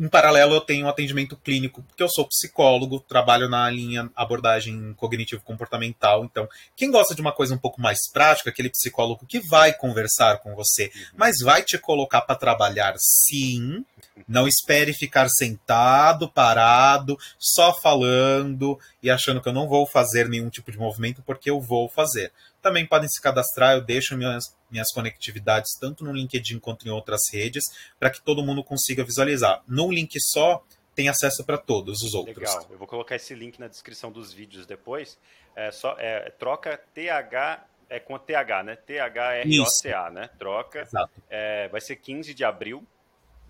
[0.00, 4.94] em paralelo, eu tenho um atendimento clínico, porque eu sou psicólogo, trabalho na linha abordagem
[4.94, 6.24] cognitivo-comportamental.
[6.24, 10.38] Então, quem gosta de uma coisa um pouco mais prática, aquele psicólogo que vai conversar
[10.38, 11.02] com você, uhum.
[11.18, 13.84] mas vai te colocar para trabalhar sim.
[14.26, 20.48] Não espere ficar sentado, parado, só falando e achando que eu não vou fazer nenhum
[20.48, 22.32] tipo de movimento, porque eu vou fazer.
[22.62, 27.20] Também podem se cadastrar, eu deixo minhas, minhas conectividades tanto no LinkedIn quanto em outras
[27.32, 27.64] redes,
[27.98, 29.62] para que todo mundo consiga visualizar.
[29.66, 30.62] Num link só,
[30.94, 32.36] tem acesso para todos os outros.
[32.36, 35.18] Legal, eu vou colocar esse link na descrição dos vídeos depois.
[35.56, 38.76] É só é, troca TH é com TH, né?
[38.76, 40.30] T-H-R-O-C-A, né?
[40.38, 40.88] Troca.
[41.28, 42.86] É, vai ser 15 de abril,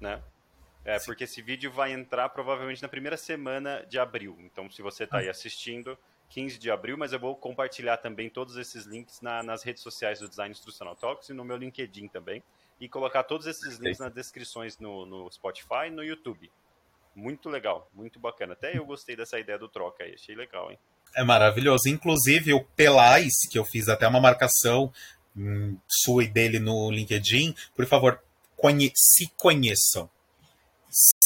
[0.01, 0.23] né?
[0.82, 4.39] É, porque esse vídeo vai entrar provavelmente na primeira semana de abril.
[4.41, 5.31] Então, se você está aí ah.
[5.31, 5.97] assistindo,
[6.31, 10.20] 15 de abril, mas eu vou compartilhar também todos esses links na, nas redes sociais
[10.20, 12.43] do Design Instrucional Talks e no meu LinkedIn também.
[12.81, 16.51] E colocar todos esses links nas descrições no, no Spotify e no YouTube.
[17.15, 18.55] Muito legal, muito bacana.
[18.55, 20.78] Até eu gostei dessa ideia do troca aí, achei legal, hein?
[21.15, 21.89] É maravilhoso.
[21.89, 24.93] Inclusive, o Pelais, que eu fiz até uma marcação
[25.36, 28.23] hum, sua e dele no LinkedIn, por favor,
[28.57, 30.09] conhe se conheçam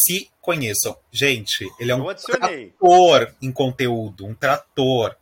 [0.04, 0.96] se conheçam.
[1.10, 5.16] Gente, ele é um trator em conteúdo, um trator.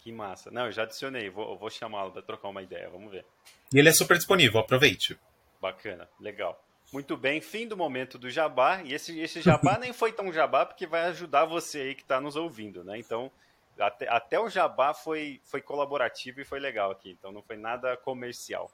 [0.00, 0.50] Que massa.
[0.50, 3.24] Não, eu já adicionei, vou, vou chamá-lo para trocar uma ideia, vamos ver.
[3.72, 5.18] E ele é super disponível, aproveite.
[5.60, 6.62] Bacana, legal.
[6.92, 8.82] Muito bem, fim do momento do jabá.
[8.84, 12.20] E esse, esse jabá nem foi tão jabá porque vai ajudar você aí que está
[12.20, 12.98] nos ouvindo, né?
[12.98, 13.30] Então,
[13.78, 17.10] até, até o jabá foi, foi colaborativo e foi legal aqui.
[17.10, 18.70] Então, não foi nada comercial.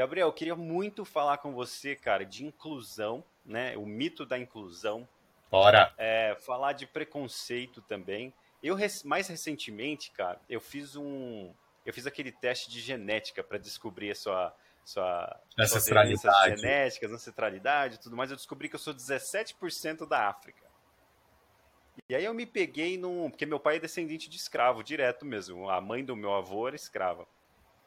[0.00, 3.76] Gabriel, eu queria muito falar com você, cara, de inclusão né?
[3.76, 5.06] O mito da inclusão.
[5.50, 5.92] Bora!
[5.98, 8.32] É, falar de preconceito também.
[8.62, 11.52] Eu, mais recentemente, cara, eu fiz um.
[11.84, 14.54] Eu fiz aquele teste de genética para descobrir a sua,
[14.84, 16.60] sua ancestralidade.
[16.60, 18.30] genéticas, ancestralidade e tudo mais.
[18.30, 20.68] Eu descobri que eu sou 17% da África.
[22.08, 23.30] E aí eu me peguei num.
[23.30, 25.68] Porque meu pai é descendente de escravo, direto mesmo.
[25.68, 27.26] A mãe do meu avô era escrava.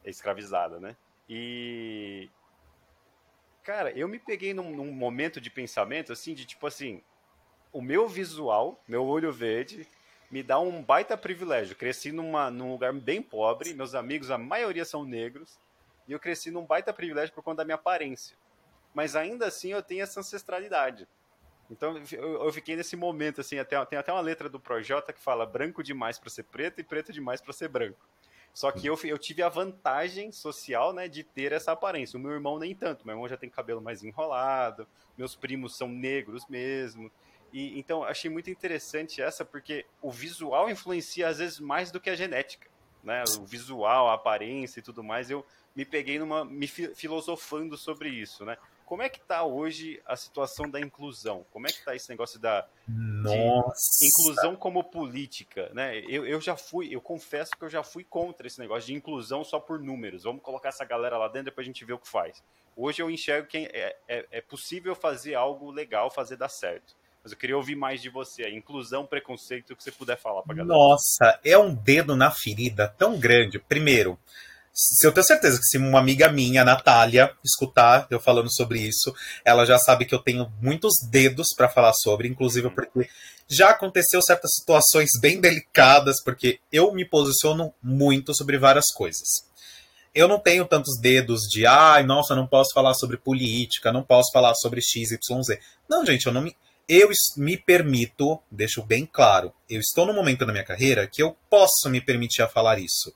[0.04, 0.96] É escravizada, né?
[1.28, 2.28] E,
[3.64, 7.02] Cara, eu me peguei num, num, momento de pensamento, assim, de tipo assim,
[7.72, 9.88] o meu visual, meu olho verde,
[10.30, 11.74] me dá um baita privilégio.
[11.74, 15.58] Cresci numa, num lugar bem pobre, meus amigos, a maioria são negros,
[16.06, 18.36] e eu cresci num baita privilégio por conta da minha aparência.
[18.92, 21.08] Mas ainda assim eu tenho essa ancestralidade.
[21.70, 25.20] Então eu, eu fiquei nesse momento, assim, até, tem até uma letra do Projota que
[25.20, 28.06] fala branco demais para ser preto e preto demais para ser branco.
[28.54, 32.16] Só que eu, eu tive a vantagem social, né, de ter essa aparência.
[32.16, 33.04] O meu irmão nem tanto.
[33.04, 34.86] Meu irmão já tem cabelo mais enrolado.
[35.18, 37.10] Meus primos são negros mesmo.
[37.52, 42.10] E então achei muito interessante essa porque o visual influencia às vezes mais do que
[42.10, 42.68] a genética,
[43.02, 43.24] né?
[43.38, 45.30] O visual, a aparência e tudo mais.
[45.30, 45.44] Eu
[45.74, 48.56] me peguei numa me filosofando sobre isso, né?
[48.86, 51.44] Como é que está hoje a situação da inclusão?
[51.50, 52.66] Como é que está esse negócio da
[54.02, 55.70] inclusão como política?
[55.72, 56.00] Né?
[56.00, 59.42] Eu, eu já fui, eu confesso que eu já fui contra esse negócio de inclusão
[59.42, 60.24] só por números.
[60.24, 62.42] Vamos colocar essa galera lá dentro, depois a gente vê o que faz.
[62.76, 66.94] Hoje eu enxergo que é, é, é possível fazer algo legal, fazer dar certo.
[67.22, 70.56] Mas eu queria ouvir mais de você, inclusão, preconceito, o que você puder falar para
[70.56, 70.78] galera.
[70.78, 73.58] Nossa, é um dedo na ferida tão grande.
[73.58, 74.18] Primeiro,
[74.74, 78.80] se eu tenho certeza que se uma amiga minha, a Natália, escutar eu falando sobre
[78.80, 79.14] isso,
[79.44, 83.08] ela já sabe que eu tenho muitos dedos para falar sobre, inclusive porque
[83.48, 89.28] já aconteceu certas situações bem delicadas, porque eu me posiciono muito sobre várias coisas.
[90.12, 94.02] Eu não tenho tantos dedos de, ai, ah, nossa, não posso falar sobre política, não
[94.02, 95.18] posso falar sobre XYZ.
[95.88, 96.56] Não, gente, eu não me.
[96.86, 101.34] Eu me permito, deixo bem claro, eu estou no momento da minha carreira que eu
[101.48, 103.10] posso me permitir a falar isso.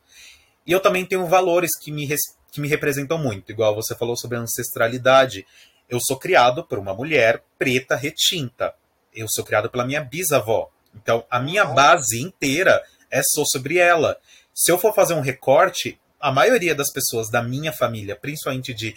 [0.69, 2.07] E eu também tenho valores que me,
[2.53, 5.47] que me representam muito, igual você falou sobre ancestralidade.
[5.89, 8.75] Eu sou criado por uma mulher preta retinta.
[9.15, 10.69] Eu sou criado pela minha bisavó.
[10.95, 14.19] Então, a minha base inteira é só sobre ela.
[14.53, 18.95] Se eu for fazer um recorte, a maioria das pessoas da minha família, principalmente de,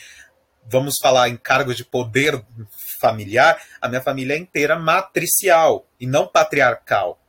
[0.69, 2.43] vamos falar em cargo de poder
[2.99, 7.20] familiar, a minha família é inteira matricial e não patriarcal.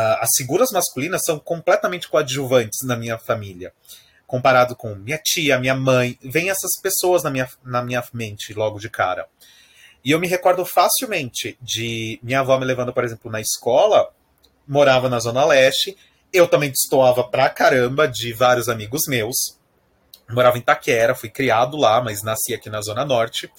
[0.00, 3.72] Uh, as figuras masculinas são completamente coadjuvantes na minha família.
[4.26, 8.78] Comparado com minha tia, minha mãe, vem essas pessoas na minha, na minha mente logo
[8.78, 9.26] de cara.
[10.02, 14.08] E eu me recordo facilmente de minha avó me levando, por exemplo, na escola,
[14.66, 15.96] morava na Zona Leste,
[16.32, 19.58] eu também destoava pra caramba de vários amigos meus.
[20.30, 23.50] Morava em Taquera, fui criado lá, mas nasci aqui na Zona Norte.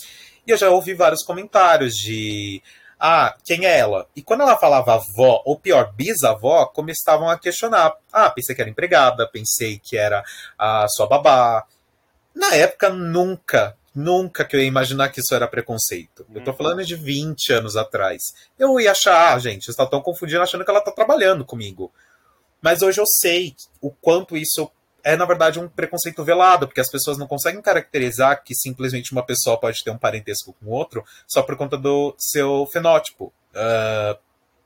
[0.47, 2.63] E eu já ouvi vários comentários de
[3.01, 4.07] ah, quem é ela?
[4.15, 7.95] E quando ela falava avó, ou pior, bisavó, começavam a questionar.
[8.13, 10.23] Ah, pensei que era empregada, pensei que era
[10.57, 11.65] a sua babá.
[12.35, 16.25] Na época, nunca Nunca que eu ia imaginar que isso era preconceito.
[16.33, 16.57] Eu tô uhum.
[16.57, 18.21] falando de 20 anos atrás.
[18.57, 21.91] Eu ia achar, ah, gente, vocês estão confundindo achando que ela tá trabalhando comigo.
[22.61, 24.71] Mas hoje eu sei o quanto isso
[25.03, 29.25] é, na verdade, um preconceito velado, porque as pessoas não conseguem caracterizar que simplesmente uma
[29.25, 34.17] pessoa pode ter um parentesco com outro só por conta do seu fenótipo, uh,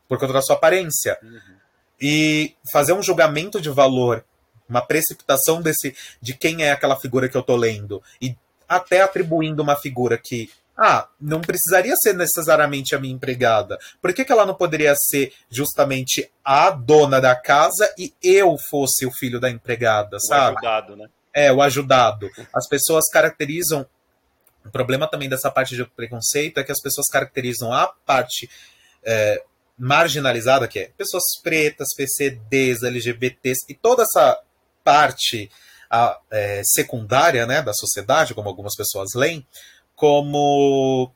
[0.07, 1.17] por conta da sua aparência.
[1.21, 1.55] Uhum.
[1.99, 4.25] E fazer um julgamento de valor,
[4.67, 8.35] uma precipitação desse de quem é aquela figura que eu tô lendo, e
[8.67, 13.77] até atribuindo uma figura que ah, não precisaria ser necessariamente a minha empregada.
[14.01, 19.05] Por que, que ela não poderia ser justamente a dona da casa e eu fosse
[19.05, 20.55] o filho da empregada, sabe?
[20.55, 21.09] O ajudado, né?
[21.33, 22.29] É, o ajudado.
[22.53, 23.85] As pessoas caracterizam.
[24.65, 28.49] O problema também dessa parte de preconceito é que as pessoas caracterizam a parte
[29.03, 29.43] é,
[29.77, 34.39] marginalizada, que é pessoas pretas, PCDs, LGBTs, e toda essa
[34.83, 35.51] parte
[35.89, 39.45] a, é, secundária né, da sociedade, como algumas pessoas leem,
[39.95, 41.11] como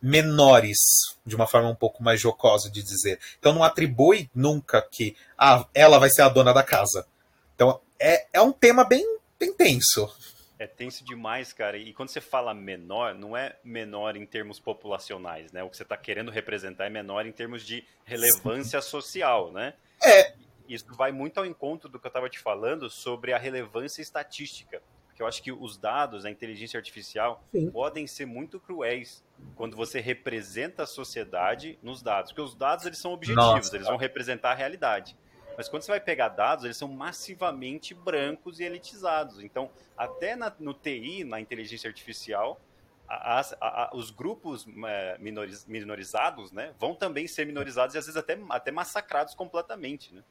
[0.00, 0.78] menores,
[1.24, 3.18] de uma forma um pouco mais jocosa de dizer.
[3.38, 7.06] Então não atribui nunca que ah, ela vai ser a dona da casa.
[7.54, 10.12] Então é, é um tema bem, bem tenso.
[10.58, 11.76] É tenso demais, cara.
[11.76, 15.62] E quando você fala menor, não é menor em termos populacionais, né?
[15.62, 18.88] O que você está querendo representar é menor em termos de relevância Sim.
[18.88, 19.74] social, né?
[20.02, 20.34] É.
[20.68, 24.80] Isso vai muito ao encontro do que eu estava te falando sobre a relevância estatística
[25.20, 27.70] eu acho que os dados, a inteligência artificial, Sim.
[27.70, 29.24] podem ser muito cruéis
[29.56, 32.30] quando você representa a sociedade nos dados.
[32.30, 33.76] Porque os dados eles são objetivos, Nossa.
[33.76, 35.16] eles vão representar a realidade.
[35.56, 39.42] Mas quando você vai pegar dados, eles são massivamente brancos e elitizados.
[39.42, 42.60] Então, até na, no TI, na inteligência artificial,
[43.08, 48.06] a, a, a, os grupos é, minoriz, minorizados né, vão também ser minorizados e às
[48.06, 50.14] vezes até, até massacrados completamente.
[50.14, 50.22] Né?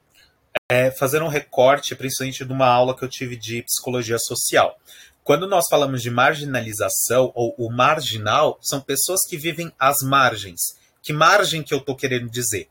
[0.70, 4.78] É, fazer um recorte, principalmente de uma aula que eu tive de psicologia social.
[5.24, 10.60] Quando nós falamos de marginalização ou o marginal, são pessoas que vivem às margens.
[11.04, 12.70] Que margem que eu estou querendo dizer?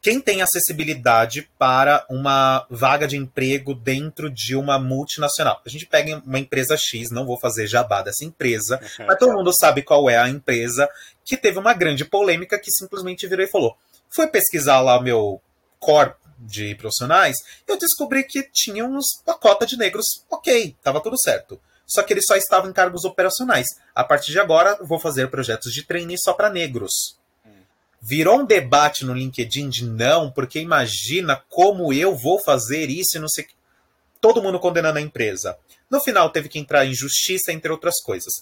[0.00, 5.60] Quem tem acessibilidade para uma vaga de emprego dentro de uma multinacional?
[5.66, 9.50] A gente pega uma empresa X, não vou fazer jabá dessa empresa, mas todo mundo
[9.58, 10.88] sabe qual é a empresa
[11.24, 13.76] que teve uma grande polêmica que simplesmente virou e falou:
[14.08, 15.40] foi pesquisar lá meu
[15.80, 17.36] corpo de profissionais,
[17.66, 21.60] eu descobri que tínhamos uma cota de negros, ok, estava tudo certo.
[21.86, 23.66] Só que eles só estavam em cargos operacionais.
[23.94, 27.18] A partir de agora, vou fazer projetos de trainee só para negros.
[28.00, 33.18] Virou um debate no LinkedIn de não, porque imagina como eu vou fazer isso e
[33.18, 33.46] não sei.
[34.20, 35.58] Todo mundo condenando a empresa.
[35.90, 38.32] No final, teve que entrar em justiça, entre outras coisas.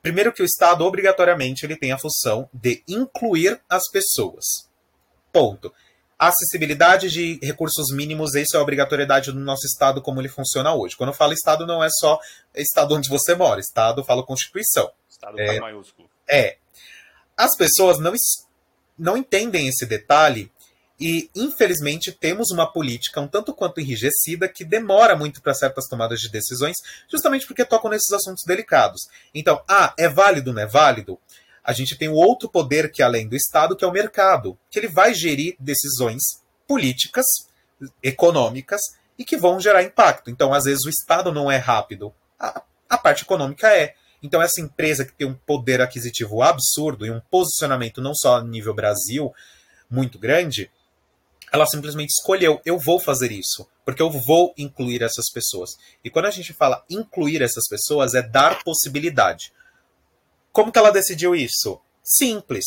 [0.00, 4.44] Primeiro que o Estado, obrigatoriamente, ele tem a função de incluir as pessoas.
[5.32, 5.74] Ponto.
[6.18, 10.96] Acessibilidade de recursos mínimos, isso é a obrigatoriedade do nosso Estado como ele funciona hoje.
[10.96, 12.18] Quando eu falo Estado, não é só
[12.54, 14.90] Estado onde você mora, Estado eu falo Constituição.
[15.08, 16.08] Estado é, maiúsculo.
[16.28, 16.56] É.
[17.36, 18.14] As pessoas não,
[18.98, 20.50] não entendem esse detalhe
[20.98, 26.20] e, infelizmente, temos uma política um tanto quanto enrijecida que demora muito para certas tomadas
[26.20, 26.76] de decisões,
[27.10, 29.02] justamente porque tocam nesses assuntos delicados.
[29.34, 31.20] Então, ah, é válido, não é válido?
[31.66, 34.56] A gente tem o outro poder que é além do Estado, que é o mercado,
[34.70, 36.22] que ele vai gerir decisões
[36.64, 37.26] políticas,
[38.00, 38.80] econômicas
[39.18, 40.30] e que vão gerar impacto.
[40.30, 43.94] Então, às vezes, o Estado não é rápido, a, a parte econômica é.
[44.22, 48.44] Então, essa empresa que tem um poder aquisitivo absurdo e um posicionamento não só a
[48.44, 49.34] nível Brasil
[49.90, 50.70] muito grande,
[51.52, 55.70] ela simplesmente escolheu: eu vou fazer isso, porque eu vou incluir essas pessoas.
[56.04, 59.52] E quando a gente fala incluir essas pessoas, é dar possibilidade.
[60.56, 61.78] Como que ela decidiu isso?
[62.02, 62.64] Simples.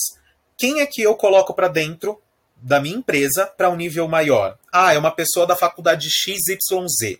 [0.55, 2.21] Quem é que eu coloco para dentro
[2.55, 4.59] da minha empresa para um nível maior?
[4.71, 7.17] Ah, é uma pessoa da faculdade XYZ.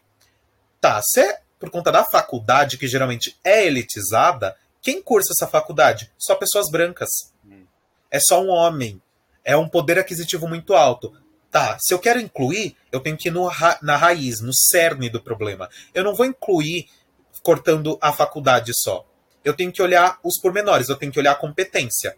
[0.80, 6.12] Tá, se é por conta da faculdade, que geralmente é elitizada, quem cursa essa faculdade?
[6.20, 7.10] Só pessoas brancas.
[7.44, 7.66] Hum.
[8.12, 9.02] É só um homem.
[9.44, 11.12] É um poder aquisitivo muito alto.
[11.50, 13.50] Tá, se eu quero incluir, eu tenho que ir no,
[13.82, 15.68] na raiz, no cerne do problema.
[15.96, 16.88] Eu não vou incluir
[17.42, 19.09] cortando a faculdade só
[19.44, 22.18] eu tenho que olhar os pormenores, eu tenho que olhar a competência.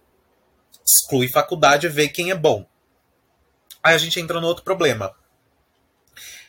[0.86, 2.66] Exclui faculdade e vê quem é bom.
[3.84, 5.14] Aí a gente entra no outro problema.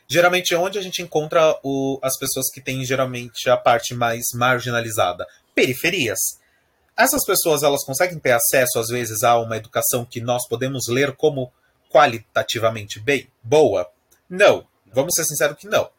[0.09, 5.27] Geralmente, onde a gente encontra o, as pessoas que têm geralmente a parte mais marginalizada?
[5.55, 6.19] Periferias.
[6.97, 11.13] Essas pessoas elas conseguem ter acesso, às vezes, a uma educação que nós podemos ler
[11.17, 11.51] como
[11.91, 13.91] qualitativamente bem, boa?
[14.29, 14.67] Não.
[14.93, 15.91] Vamos ser sinceros que não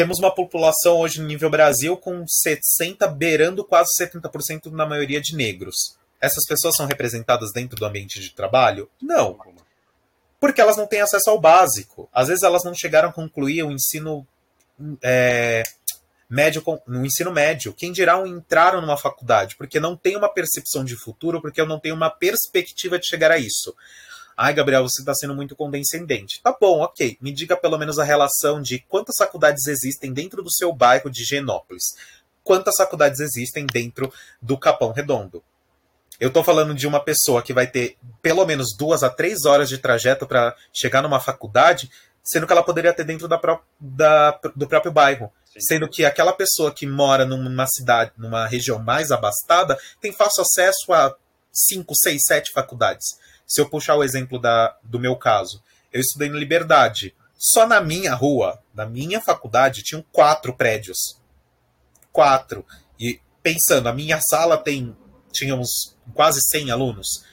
[0.00, 5.36] temos uma população hoje no nível Brasil com 60, beirando quase 70% na maioria de
[5.36, 5.94] negros.
[6.18, 8.88] Essas pessoas são representadas dentro do ambiente de trabalho?
[8.98, 9.36] Não.
[10.40, 12.08] Porque elas não têm acesso ao básico.
[12.14, 14.26] Às vezes elas não chegaram a concluir o ensino
[15.02, 15.64] é,
[16.30, 17.74] médio no ensino médio.
[17.74, 21.78] Quem dirá entraram numa faculdade, porque não tem uma percepção de futuro, porque eu não
[21.78, 23.76] tenho uma perspectiva de chegar a isso.
[24.42, 26.40] Ai, Gabriel, você está sendo muito condescendente.
[26.42, 27.18] Tá bom, ok.
[27.20, 31.24] Me diga pelo menos a relação de quantas faculdades existem dentro do seu bairro de
[31.24, 31.84] Genópolis.
[32.42, 34.10] Quantas faculdades existem dentro
[34.40, 35.44] do Capão Redondo?
[36.18, 39.68] Eu estou falando de uma pessoa que vai ter pelo menos duas a três horas
[39.68, 41.90] de trajeto para chegar numa faculdade,
[42.24, 43.38] sendo que ela poderia ter dentro da,
[43.78, 45.30] da do próprio bairro.
[45.52, 45.60] Sim.
[45.60, 50.94] Sendo que aquela pessoa que mora numa cidade, numa região mais abastada, tem fácil acesso
[50.94, 51.14] a
[51.52, 53.04] cinco, seis, sete faculdades.
[53.50, 55.60] Se eu puxar o exemplo da, do meu caso,
[55.92, 57.16] eu estudei em Liberdade.
[57.36, 61.20] Só na minha rua, na minha faculdade, tinham quatro prédios.
[62.12, 62.64] Quatro.
[62.96, 64.96] E pensando, a minha sala tem.
[65.32, 67.24] Tínhamos quase 100 alunos.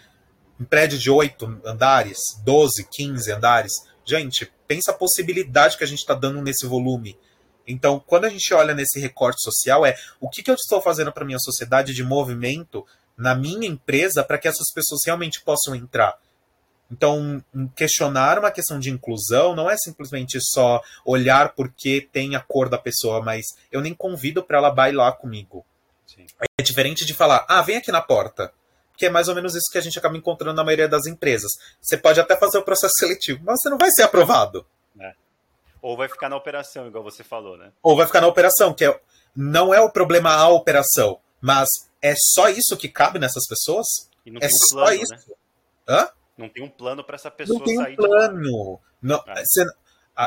[0.60, 3.73] Um prédio de oito andares, 12, 15 andares.
[4.03, 7.15] Gente, pensa a possibilidade que a gente está dando nesse volume.
[7.68, 11.11] Então, quando a gente olha nesse recorte social, é o que, que eu estou fazendo
[11.11, 12.84] para minha sociedade de movimento
[13.18, 16.18] na minha empresa para que essas pessoas realmente possam entrar.
[16.89, 17.44] Então,
[17.76, 22.77] questionar uma questão de inclusão não é simplesmente só olhar porque tem a cor da
[22.77, 25.65] pessoa, mas eu nem convido para ela bailar comigo.
[26.06, 26.26] Sim.
[26.57, 28.53] É diferente de falar, ah, vem aqui na porta.
[28.95, 31.52] Que é mais ou menos isso que a gente acaba encontrando na maioria das empresas.
[31.80, 34.65] Você pode até fazer o processo seletivo, mas você não vai ser aprovado.
[34.99, 35.14] É.
[35.81, 37.72] Ou vai ficar na operação, igual você falou, né?
[37.84, 38.99] Ou vai ficar na operação, que é,
[39.35, 41.69] não é o problema a operação, mas
[42.02, 43.86] é só isso que cabe nessas pessoas?
[44.26, 45.14] é um só plano, isso.
[45.14, 45.19] Né?
[45.90, 46.10] Hã?
[46.38, 48.80] Não tem um plano para essa pessoa não tem um plano.
[49.02, 49.44] Não, é.
[49.44, 49.65] você,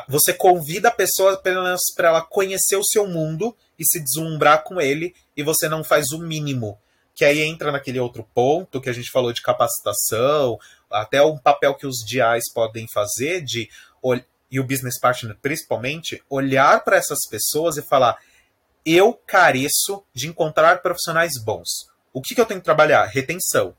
[0.09, 4.80] você convida a pessoa apenas para ela conhecer o seu mundo e se deslumbrar com
[4.80, 6.78] ele, e você não faz o mínimo.
[7.14, 10.59] Que aí entra naquele outro ponto que a gente falou de capacitação,
[10.90, 13.68] até um papel que os DIs podem fazer de
[14.51, 18.18] e o business partner principalmente, olhar para essas pessoas e falar:
[18.85, 21.89] eu careço de encontrar profissionais bons.
[22.12, 23.05] O que, que eu tenho que trabalhar?
[23.07, 23.74] Retenção.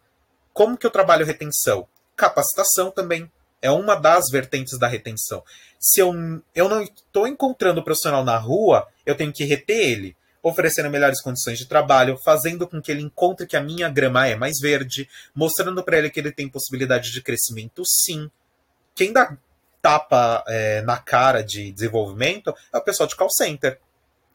[0.54, 1.88] Como que eu trabalho retenção?
[2.16, 3.32] Capacitação também.
[3.62, 5.44] É uma das vertentes da retenção.
[5.80, 6.14] Se eu,
[6.56, 11.22] eu não estou encontrando o profissional na rua, eu tenho que reter ele, oferecendo melhores
[11.22, 15.08] condições de trabalho, fazendo com que ele encontre que a minha grama é mais verde,
[15.36, 18.30] mostrando para ele que ele tem possibilidade de crescimento sim.
[18.96, 19.38] Quem dá
[19.82, 23.80] tapa é, na cara de desenvolvimento é o pessoal de call center.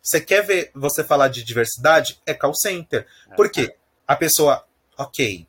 [0.07, 2.23] Você quer ver você falar de diversidade?
[2.25, 3.05] É call center.
[3.35, 3.75] Por quê?
[4.07, 4.65] A pessoa,
[4.97, 5.45] ok,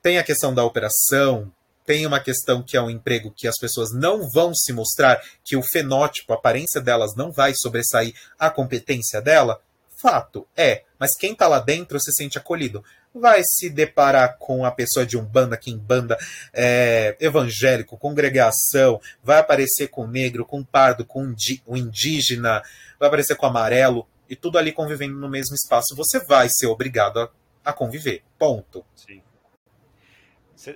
[0.00, 1.52] tem a questão da operação,
[1.84, 5.56] tem uma questão que é um emprego que as pessoas não vão se mostrar, que
[5.56, 9.60] o fenótipo, a aparência delas não vai sobressair a competência dela.
[10.02, 10.82] Fato, é.
[10.98, 12.84] Mas quem está lá dentro se sente acolhido
[13.14, 16.16] vai se deparar com a pessoa de umbanda, quimbanda,
[16.52, 21.32] é, evangélico, congregação, vai aparecer com o negro, com o pardo, com
[21.66, 22.62] o indígena,
[22.98, 26.66] vai aparecer com o amarelo, e tudo ali convivendo no mesmo espaço, você vai ser
[26.66, 27.30] obrigado a,
[27.64, 28.24] a conviver.
[28.38, 28.84] Ponto.
[28.96, 29.22] Sim.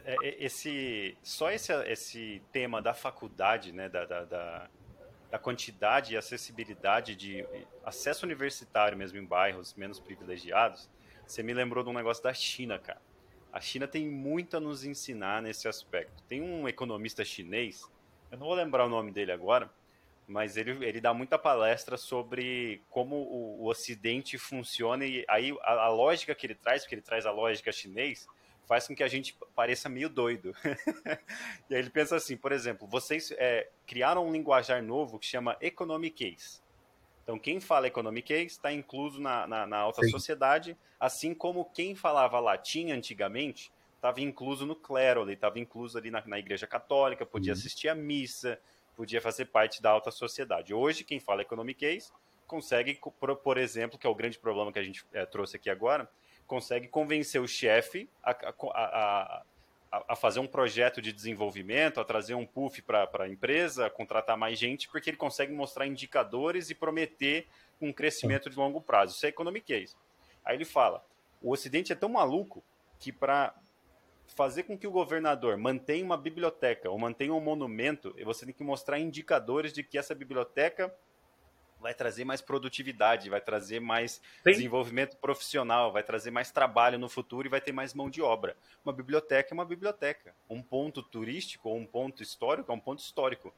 [0.04, 4.70] É, é, esse, só esse, esse tema da faculdade, né, da, da, da,
[5.30, 7.44] da quantidade e acessibilidade de
[7.84, 10.88] acesso universitário mesmo em bairros menos privilegiados,
[11.26, 13.00] você me lembrou de um negócio da China, cara.
[13.52, 16.22] A China tem muito a nos ensinar nesse aspecto.
[16.28, 17.90] Tem um economista chinês,
[18.30, 19.70] eu não vou lembrar o nome dele agora,
[20.26, 25.84] mas ele, ele dá muita palestra sobre como o, o Ocidente funciona e aí a,
[25.84, 28.26] a, lógica que ele traz, porque ele traz a lógica chinês,
[28.66, 30.52] faz com que a gente pareça meio doido.
[31.70, 35.56] e aí ele pensa assim, por exemplo, vocês é, criaram um linguajar novo que chama
[35.60, 36.60] Economic Case.
[37.22, 40.10] Então, quem fala economiquez está incluso na, na, na alta Sim.
[40.10, 46.22] sociedade, assim como quem falava latim antigamente estava incluso no clero, estava incluso ali na,
[46.24, 47.58] na, igreja católica, podia uhum.
[47.58, 48.60] assistir à missa,
[48.94, 50.72] podia fazer parte da alta sociedade.
[50.72, 52.12] Hoje, quem fala economiquez
[52.46, 55.68] consegue, por, por exemplo, que é o grande problema que a gente é, trouxe aqui
[55.68, 56.08] agora,
[56.46, 59.44] consegue convencer o chefe a, a,
[59.92, 64.36] a, a, fazer um projeto de desenvolvimento, a trazer um puff para a empresa, contratar
[64.36, 67.46] mais gente, porque ele consegue mostrar indicadores e prometer
[67.80, 69.14] um crescimento de longo prazo.
[69.14, 69.96] Isso é economiquez.
[70.44, 71.04] Aí ele fala:
[71.42, 72.62] o Ocidente é tão maluco
[72.98, 73.54] que para
[74.34, 78.64] fazer com que o governador mantenha uma biblioteca ou mantenha um monumento, você tem que
[78.64, 80.92] mostrar indicadores de que essa biblioteca
[81.80, 84.50] vai trazer mais produtividade, vai trazer mais Sim.
[84.52, 88.56] desenvolvimento profissional, vai trazer mais trabalho no futuro e vai ter mais mão de obra.
[88.84, 90.34] Uma biblioteca é uma biblioteca.
[90.48, 93.52] Um ponto turístico ou um ponto histórico é um ponto histórico.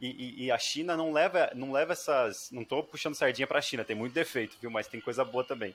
[0.00, 2.50] E, e, e a China não leva, não leva essas.
[2.50, 4.70] Não estou puxando sardinha para a China, tem muito defeito, viu?
[4.70, 5.74] Mas tem coisa boa também.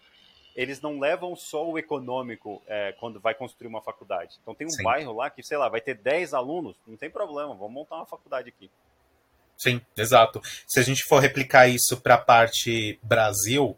[0.56, 4.38] Eles não levam só o econômico é, quando vai construir uma faculdade.
[4.42, 4.84] Então tem um Sim.
[4.84, 8.06] bairro lá que, sei lá, vai ter 10 alunos, não tem problema, vamos montar uma
[8.06, 8.70] faculdade aqui.
[9.60, 10.42] Sim, exato.
[10.66, 13.78] Se a gente for replicar isso para a parte Brasil,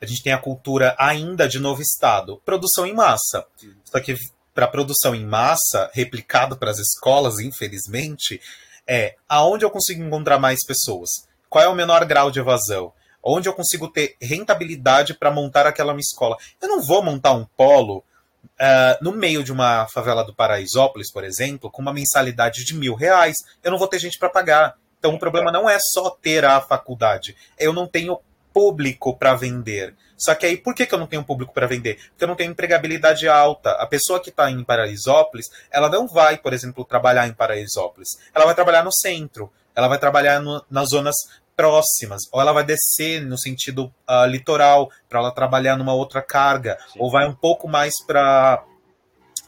[0.00, 3.46] a gente tem a cultura ainda de novo estado, produção em massa.
[3.84, 4.16] Só que
[4.54, 8.40] para produção em massa, replicado para as escolas, infelizmente,
[8.86, 11.10] é aonde eu consigo encontrar mais pessoas?
[11.50, 12.92] Qual é o menor grau de evasão?
[13.22, 16.36] Onde eu consigo ter rentabilidade para montar aquela minha escola?
[16.60, 21.24] Eu não vou montar um polo uh, no meio de uma favela do Paraisópolis, por
[21.24, 23.36] exemplo, com uma mensalidade de mil reais.
[23.62, 24.76] Eu não vou ter gente para pagar.
[25.00, 28.20] Então o problema não é só ter a faculdade, eu não tenho
[28.52, 29.94] público para vender.
[30.18, 31.96] Só que aí, por que, que eu não tenho público para vender?
[32.10, 33.70] Porque eu não tenho empregabilidade alta.
[33.72, 38.08] A pessoa que está em Paraisópolis, ela não vai, por exemplo, trabalhar em Paraisópolis.
[38.34, 39.50] Ela vai trabalhar no centro.
[39.74, 41.14] Ela vai trabalhar no, nas zonas
[41.56, 42.22] próximas.
[42.32, 46.76] Ou ela vai descer no sentido uh, litoral, para ela trabalhar numa outra carga.
[46.92, 46.98] Sim.
[46.98, 48.62] Ou vai um pouco mais para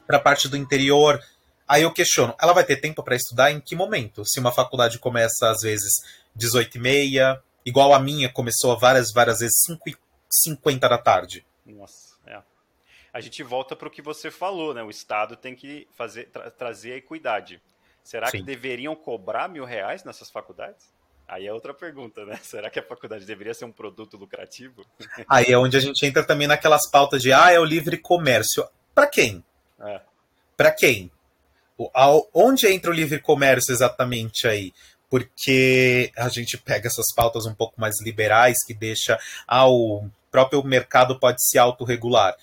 [0.09, 1.21] a parte do interior.
[1.73, 4.27] Aí eu questiono, ela vai ter tempo para estudar em que momento?
[4.27, 6.03] Se uma faculdade começa às vezes
[6.37, 9.97] 18 e meia, igual a minha começou várias, várias vezes 5 e
[10.31, 11.47] 50 da tarde.
[11.65, 12.39] Nossa, é.
[13.11, 14.83] A gente volta para o que você falou, né?
[14.83, 17.59] O Estado tem que fazer, tra trazer a equidade.
[18.05, 18.41] Será Sim.
[18.41, 20.93] que deveriam cobrar mil reais nessas faculdades?
[21.27, 22.39] Aí é outra pergunta, né?
[22.45, 24.85] Será que a faculdade deveria ser um produto lucrativo?
[25.27, 28.69] Aí é onde a gente entra também naquelas pautas de ah, é o livre comércio.
[28.95, 29.43] Para quem?
[29.81, 30.03] É.
[30.55, 31.11] Para quem?
[32.35, 34.73] Onde entra o livre comércio exatamente aí?
[35.11, 40.63] Porque a gente pega essas pautas um pouco mais liberais que deixa ah, o próprio
[40.65, 42.35] mercado pode se autorregular.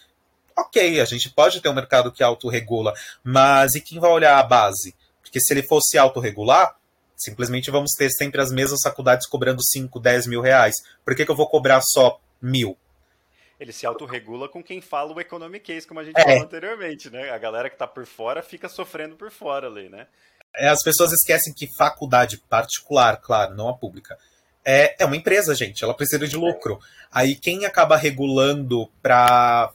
[0.55, 2.93] Ok, a gente pode ter um mercado que autorregula,
[3.23, 4.93] mas e quem vai olhar a base?
[5.21, 6.75] Porque se ele fosse autorregular,
[7.15, 10.75] simplesmente vamos ter sempre as mesmas faculdades cobrando 5, 10 mil reais.
[11.05, 12.77] Por que, que eu vou cobrar só mil?
[13.59, 16.23] Ele se autorregula com quem fala o economic case, como a gente é.
[16.23, 17.29] falou anteriormente, né?
[17.29, 20.07] A galera que está por fora fica sofrendo por fora ali, né?
[20.55, 24.17] É, as pessoas esquecem que faculdade particular, claro, não a pública,
[24.65, 25.83] é, é uma empresa, gente.
[25.83, 26.79] Ela precisa de lucro.
[27.11, 29.71] Aí quem acaba regulando para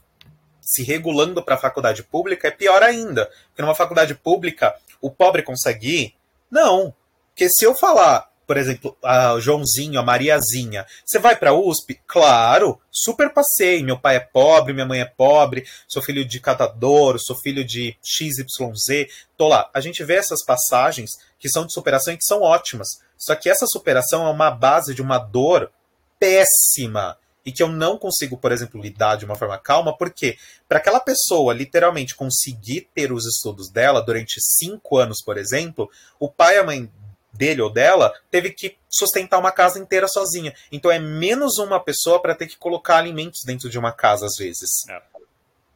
[0.61, 3.31] se regulando para a faculdade pública é pior ainda.
[3.49, 6.15] Porque numa faculdade pública, o pobre consegue ir?
[6.51, 6.95] Não.
[7.29, 10.87] Porque se eu falar, por exemplo, a Joãozinho, a Mariazinha.
[11.05, 12.01] Você vai para a USP?
[12.07, 13.83] Claro, super passei.
[13.83, 17.97] Meu pai é pobre, minha mãe é pobre, sou filho de catador, sou filho de
[18.03, 19.09] XYZ.
[19.37, 19.71] Tô lá.
[19.73, 22.89] A gente vê essas passagens que são de superação e que são ótimas.
[23.17, 25.71] Só que essa superação é uma base de uma dor
[26.19, 30.79] péssima e que eu não consigo, por exemplo, lidar de uma forma calma, porque para
[30.79, 36.57] aquela pessoa literalmente conseguir ter os estudos dela durante cinco anos, por exemplo, o pai
[36.57, 36.91] e a mãe
[37.35, 40.55] dele ou dela teve que sustentar uma casa inteira sozinha.
[40.71, 44.37] Então é menos uma pessoa para ter que colocar alimentos dentro de uma casa às
[44.39, 44.89] vezes.
[44.89, 45.03] É.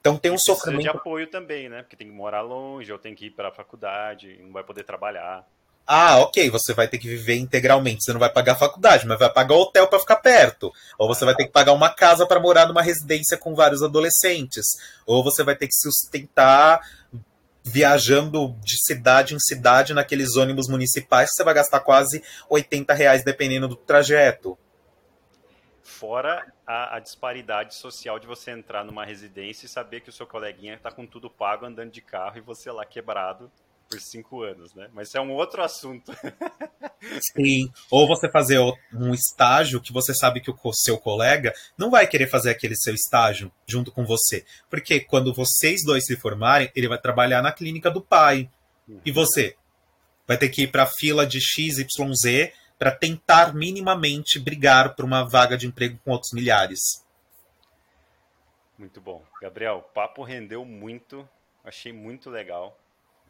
[0.00, 1.82] Então tem um e sofrimento de apoio também, né?
[1.82, 4.84] Porque tem que morar longe, ou tem que ir para a faculdade, não vai poder
[4.84, 5.44] trabalhar.
[5.90, 8.04] Ah, ok, você vai ter que viver integralmente.
[8.04, 10.70] Você não vai pagar a faculdade, mas vai pagar o hotel para ficar perto.
[10.98, 14.66] Ou você vai ter que pagar uma casa para morar numa residência com vários adolescentes.
[15.06, 16.82] Ou você vai ter que sustentar
[17.68, 23.68] viajando de cidade em cidade naqueles ônibus municipais você vai gastar quase 80 reais dependendo
[23.68, 24.58] do trajeto.
[25.82, 30.26] Fora a, a, disparidade social de você entrar numa residência e saber que o seu
[30.26, 33.50] coleguinha está com tudo pago andando de carro e você lá quebrado
[33.88, 34.88] por cinco anos, né?
[34.92, 36.12] Mas isso é um outro assunto.
[37.34, 37.72] Sim.
[37.90, 38.58] Ou você fazer
[38.92, 42.94] um estágio que você sabe que o seu colega não vai querer fazer aquele seu
[42.94, 44.44] estágio junto com você.
[44.68, 48.50] Porque quando vocês dois se formarem, ele vai trabalhar na clínica do pai.
[49.04, 49.56] E você?
[50.26, 55.24] Vai ter que ir para a fila de XYZ para tentar minimamente brigar por uma
[55.24, 57.04] vaga de emprego com outros milhares.
[58.78, 59.24] Muito bom.
[59.40, 61.28] Gabriel, o papo rendeu muito.
[61.64, 62.78] Achei muito legal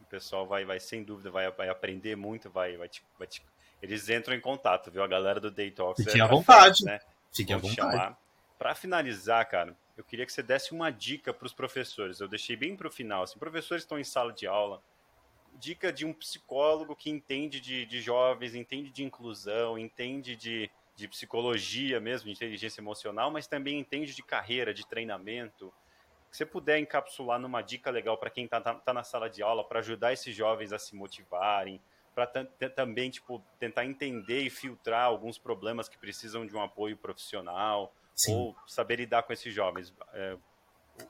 [0.09, 3.41] pessoal vai, vai sem dúvida, vai, vai aprender muito, vai, vai, te, vai te...
[3.81, 5.03] Eles entram em contato, viu?
[5.03, 6.03] A galera do Day Talks.
[6.03, 6.83] Fiquem é à vontade.
[6.83, 6.99] Frente, né?
[7.31, 8.15] Fiquem à vontade.
[8.57, 12.19] Para finalizar, cara, eu queria que você desse uma dica para os professores.
[12.19, 13.23] Eu deixei bem para o final.
[13.23, 14.81] Assim, professores estão em sala de aula.
[15.57, 21.07] Dica de um psicólogo que entende de, de jovens, entende de inclusão, entende de, de
[21.07, 25.73] psicologia mesmo, de inteligência emocional, mas também entende de carreira, de treinamento,
[26.29, 29.41] que você puder encapsular numa dica legal para quem está tá, tá na sala de
[29.41, 31.81] aula, para ajudar esses jovens a se motivarem,
[32.13, 32.27] para
[32.75, 38.35] também tipo, tentar entender e filtrar alguns problemas que precisam de um apoio profissional, Sim.
[38.35, 39.93] ou saber lidar com esses jovens.
[40.13, 40.37] É,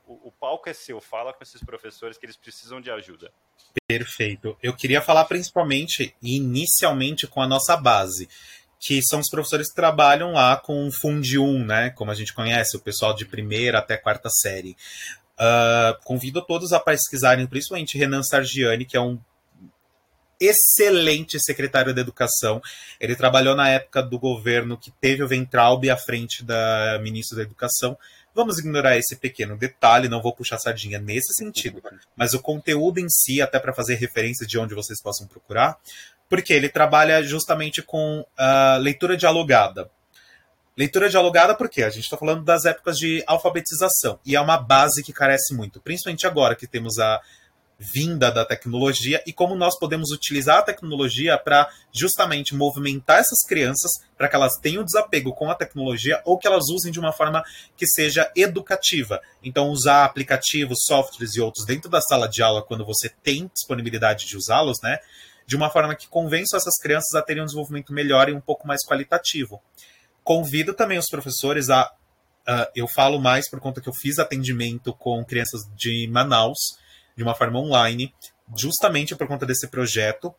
[0.05, 3.31] o, o palco é seu, fala com esses professores que eles precisam de ajuda.
[3.87, 4.57] Perfeito.
[4.61, 8.29] Eu queria falar principalmente, inicialmente, com a nossa base,
[8.79, 11.89] que são os professores que trabalham lá com o Fundi 1, né?
[11.91, 14.77] Como a gente conhece, o pessoal de primeira até quarta série.
[15.37, 19.19] Uh, convido todos a pesquisarem, principalmente Renan Sargiani, que é um
[20.39, 22.61] excelente secretário da Educação.
[22.99, 27.43] Ele trabalhou na época do governo que teve o Ventralbe à frente da ministra da
[27.43, 27.97] Educação.
[28.33, 31.81] Vamos ignorar esse pequeno detalhe, não vou puxar sardinha nesse sentido,
[32.15, 35.77] mas o conteúdo em si, até para fazer referência de onde vocês possam procurar,
[36.29, 39.89] porque ele trabalha justamente com uh, leitura dialogada.
[40.77, 45.03] Leitura dialogada porque a gente está falando das épocas de alfabetização e é uma base
[45.03, 47.19] que carece muito, principalmente agora que temos a
[47.79, 53.89] vinda da tecnologia e como nós podemos utilizar a tecnologia para justamente movimentar essas crianças
[54.17, 57.41] para que elas tenham desapego com a tecnologia ou que elas usem de uma forma
[57.77, 59.21] que seja educativa.
[59.41, 64.27] Então, usar aplicativos, softwares e outros dentro da sala de aula quando você tem disponibilidade
[64.27, 64.99] de usá-los, né?
[65.49, 68.67] De uma forma que convença essas crianças a terem um desenvolvimento melhor e um pouco
[68.67, 69.59] mais qualitativo.
[70.23, 71.91] Convido também os professores a.
[72.47, 76.77] Uh, eu falo mais por conta que eu fiz atendimento com crianças de Manaus
[77.17, 78.13] de uma forma online,
[78.55, 80.35] justamente por conta desse projeto.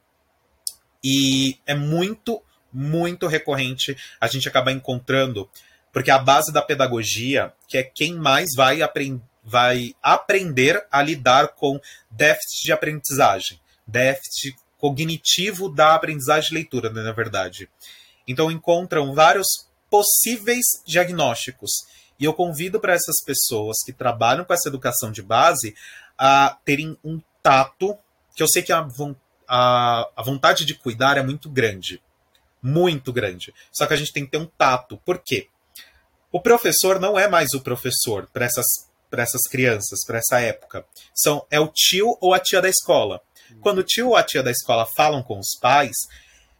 [1.02, 2.40] E é muito,
[2.72, 5.50] muito recorrente a gente acabar encontrando,
[5.92, 11.48] porque a base da pedagogia, que é quem mais vai, aprend vai aprender a lidar
[11.48, 17.68] com déficit de aprendizagem, déficit cognitivo da aprendizagem de leitura, né, na verdade.
[18.26, 19.46] Então encontram vários
[19.90, 21.70] possíveis diagnósticos.
[22.18, 25.74] E eu convido para essas pessoas que trabalham com essa educação de base
[26.18, 27.96] a terem um tato,
[28.34, 28.86] que eu sei que a,
[29.48, 32.00] a, a vontade de cuidar é muito grande.
[32.62, 33.54] Muito grande.
[33.72, 34.98] Só que a gente tem que ter um tato.
[34.98, 35.48] Por quê?
[36.30, 38.66] O professor não é mais o professor para essas,
[39.10, 40.84] essas crianças, para essa época.
[41.14, 43.20] São, é o tio ou a tia da escola.
[43.60, 45.96] Quando o tio ou a tia da escola falam com os pais,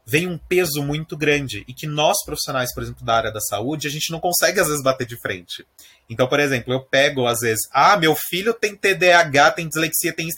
[0.07, 3.87] vem um peso muito grande e que nós profissionais, por exemplo, da área da saúde,
[3.87, 5.65] a gente não consegue às vezes bater de frente.
[6.09, 10.29] Então, por exemplo, eu pego às vezes, ah, meu filho tem TDAH, tem dislexia, tem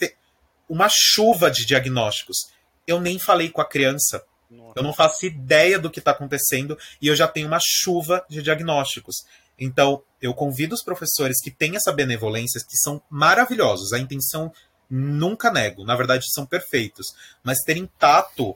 [0.69, 2.37] uma chuva de diagnósticos.
[2.85, 4.23] Eu nem falei com a criança.
[4.49, 4.73] Nossa.
[4.75, 8.43] Eu não faço ideia do que está acontecendo e eu já tenho uma chuva de
[8.43, 9.25] diagnósticos.
[9.57, 14.51] Então, eu convido os professores que têm essa benevolência, que são maravilhosos, a intenção
[14.93, 17.07] nunca nego, na verdade são perfeitos,
[17.43, 18.55] mas terem tato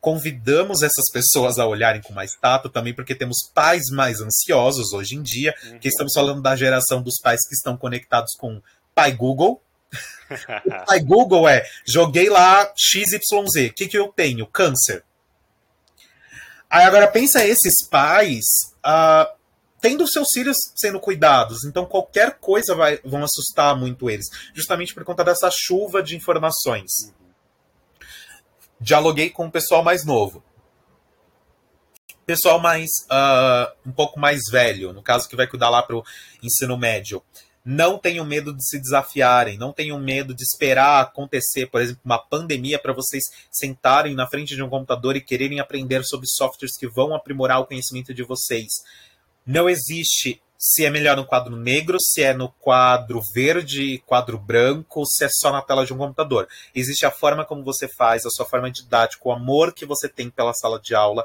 [0.00, 5.14] convidamos essas pessoas a olharem com mais tato também, porque temos pais mais ansiosos hoje
[5.14, 5.78] em dia, uhum.
[5.78, 8.60] que estamos falando da geração dos pais que estão conectados com
[8.94, 9.62] pai Google.
[10.64, 14.46] o pai Google é, joguei lá XYZ, o que, que eu tenho?
[14.46, 15.04] Câncer.
[16.68, 18.44] Aí agora pensa esses pais
[18.84, 19.35] uh,
[19.86, 25.04] tendo seus filhos sendo cuidados, então qualquer coisa vai, vão assustar muito eles, justamente por
[25.04, 26.90] conta dessa chuva de informações.
[28.80, 30.42] Dialoguei com o pessoal mais novo.
[32.26, 36.02] Pessoal mais uh, um pouco mais velho, no caso que vai cuidar lá para o
[36.42, 37.22] ensino médio.
[37.64, 42.18] Não tenham medo de se desafiarem, não tenham medo de esperar acontecer, por exemplo, uma
[42.18, 43.22] pandemia para vocês
[43.52, 47.66] sentarem na frente de um computador e quererem aprender sobre softwares que vão aprimorar o
[47.66, 48.66] conhecimento de vocês.
[49.46, 55.04] Não existe se é melhor no quadro negro, se é no quadro verde, quadro branco,
[55.06, 56.48] se é só na tela de um computador.
[56.74, 60.30] Existe a forma como você faz, a sua forma didática, o amor que você tem
[60.30, 61.24] pela sala de aula.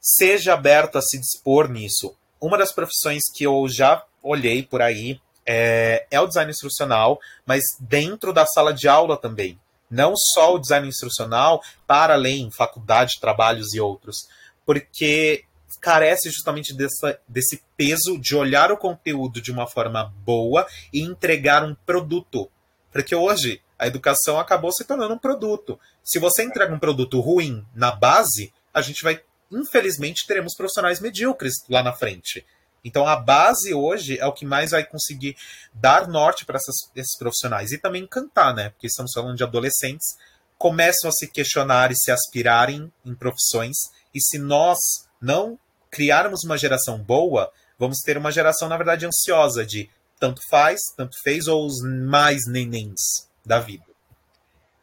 [0.00, 2.16] Seja aberto a se dispor nisso.
[2.40, 7.62] Uma das profissões que eu já olhei por aí é, é o design instrucional, mas
[7.80, 9.58] dentro da sala de aula também.
[9.90, 14.26] Não só o design instrucional, para além, faculdade, trabalhos e outros.
[14.64, 15.44] Porque
[15.84, 21.62] carece justamente dessa, desse peso de olhar o conteúdo de uma forma boa e entregar
[21.62, 22.50] um produto.
[22.90, 25.78] Porque hoje a educação acabou se tornando um produto.
[26.02, 29.20] Se você entrega um produto ruim na base, a gente vai,
[29.52, 32.46] infelizmente, teremos profissionais medíocres lá na frente.
[32.82, 35.36] Então a base hoje é o que mais vai conseguir
[35.74, 36.58] dar norte para
[36.96, 38.70] esses profissionais e também encantar, né?
[38.70, 40.16] Porque estamos falando de adolescentes
[40.56, 43.76] começam a se questionar e se aspirarem em profissões
[44.14, 44.78] e se nós
[45.20, 45.58] não
[45.94, 49.88] criarmos uma geração boa, vamos ter uma geração, na verdade, ansiosa de
[50.18, 53.84] tanto faz, tanto fez, ou os mais nenéns da vida.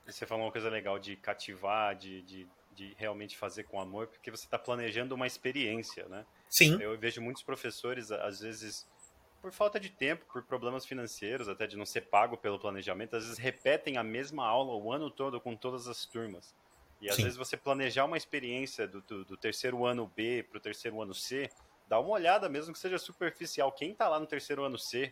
[0.07, 4.31] Você falou uma coisa legal de cativar, de, de, de realmente fazer com amor, porque
[4.31, 6.25] você está planejando uma experiência, né?
[6.49, 6.77] Sim.
[6.81, 8.85] Eu vejo muitos professores, às vezes,
[9.41, 13.23] por falta de tempo, por problemas financeiros, até de não ser pago pelo planejamento, às
[13.23, 16.53] vezes repetem a mesma aula o ano todo com todas as turmas.
[17.02, 17.23] E às Sim.
[17.23, 21.14] vezes você planejar uma experiência do, do, do terceiro ano B para o terceiro ano
[21.14, 21.49] C,
[21.88, 23.72] dá uma olhada mesmo que seja superficial.
[23.72, 25.11] Quem está lá no terceiro ano C,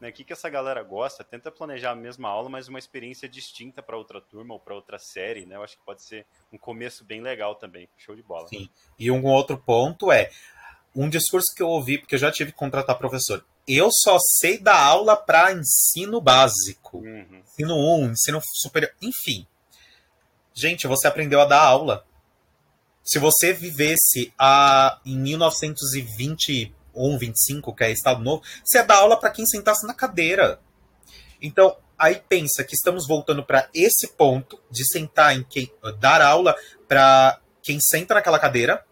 [0.00, 0.10] né?
[0.10, 1.24] O que, que essa galera gosta?
[1.24, 4.98] Tenta planejar a mesma aula, mas uma experiência distinta para outra turma ou para outra
[4.98, 5.56] série, né?
[5.56, 7.88] Eu acho que pode ser um começo bem legal também.
[7.96, 8.48] Show de bola.
[8.48, 8.68] Sim.
[8.98, 10.30] E um outro ponto é
[10.94, 13.44] um discurso que eu ouvi, porque eu já tive que contratar professor.
[13.68, 16.98] Eu só sei dar aula para ensino básico.
[16.98, 17.42] Uhum.
[17.44, 19.46] Ensino 1, ensino superior, enfim.
[20.60, 22.04] Gente, você aprendeu a dar aula.
[23.02, 29.18] Se você vivesse a, em 1921, 25, que é Estado Novo, você ia dar aula
[29.18, 30.60] para quem sentasse na cadeira.
[31.40, 36.54] Então, aí pensa que estamos voltando para esse ponto de sentar em quem dar aula
[36.86, 38.84] para quem senta naquela cadeira,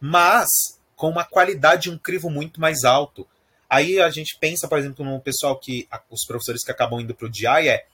[0.00, 0.48] mas
[0.96, 3.24] com uma qualidade e um crivo muito mais alto.
[3.70, 7.26] Aí a gente pensa, por exemplo, no pessoal que os professores que acabam indo para
[7.26, 7.86] o DI é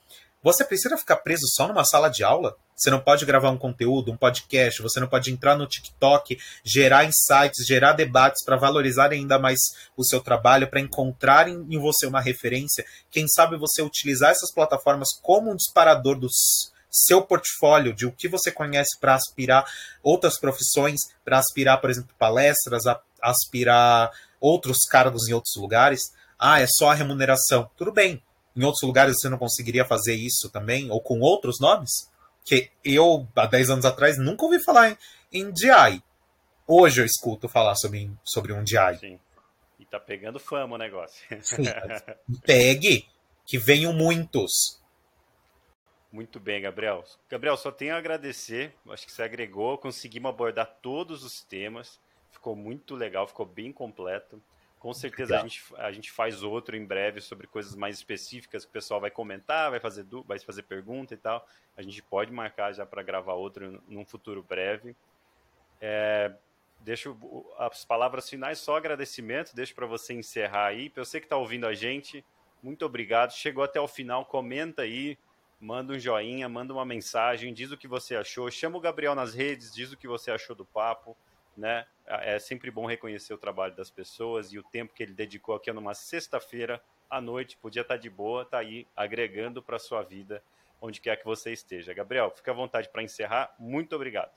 [0.42, 2.56] você precisa ficar preso só numa sala de aula?
[2.74, 7.04] Você não pode gravar um conteúdo, um podcast, você não pode entrar no TikTok, gerar
[7.04, 9.58] insights, gerar debates para valorizar ainda mais
[9.96, 12.84] o seu trabalho, para encontrar em você uma referência.
[13.08, 16.28] Quem sabe você utilizar essas plataformas como um disparador do
[16.90, 19.64] seu portfólio, de o que você conhece para aspirar
[20.02, 22.82] outras profissões, para aspirar, por exemplo, palestras,
[23.22, 24.10] aspirar
[24.40, 26.00] outros cargos em outros lugares.
[26.36, 27.70] Ah, é só a remuneração.
[27.76, 28.20] Tudo bem
[28.54, 32.10] em outros lugares você não conseguiria fazer isso também, ou com outros nomes?
[32.44, 34.98] Que eu, há 10 anos atrás, nunca ouvi falar em,
[35.32, 36.02] em DI.
[36.66, 38.98] Hoje eu escuto falar sobre, sobre um DI.
[38.98, 39.20] Sim.
[39.78, 41.24] E tá pegando fama o negócio.
[41.42, 41.64] Sim,
[42.44, 43.06] pegue,
[43.46, 44.80] que venham muitos.
[46.12, 47.04] Muito bem, Gabriel.
[47.28, 48.74] Gabriel, só tenho a agradecer.
[48.90, 51.98] Acho que você agregou, conseguimos abordar todos os temas.
[52.30, 54.42] Ficou muito legal, ficou bem completo.
[54.82, 58.70] Com certeza a gente, a gente faz outro em breve sobre coisas mais específicas que
[58.70, 61.46] o pessoal vai comentar, vai fazer, vai fazer pergunta e tal.
[61.76, 64.96] A gente pode marcar já para gravar outro num futuro breve.
[65.80, 66.32] É,
[66.80, 67.16] deixo
[67.58, 70.90] as palavras finais, só agradecimento, deixo para você encerrar aí.
[70.90, 72.24] Para você que está ouvindo a gente,
[72.60, 73.34] muito obrigado.
[73.34, 75.16] Chegou até o final, comenta aí,
[75.60, 78.50] manda um joinha, manda uma mensagem, diz o que você achou.
[78.50, 81.16] Chama o Gabriel nas redes, diz o que você achou do papo
[81.56, 81.86] né?
[82.06, 85.72] É sempre bom reconhecer o trabalho das pessoas e o tempo que ele dedicou aqui
[85.72, 90.42] numa sexta-feira à noite, podia estar de boa, tá aí agregando para sua vida
[90.80, 91.94] onde quer que você esteja.
[91.94, 93.54] Gabriel, fica à vontade para encerrar.
[93.58, 94.30] Muito obrigado.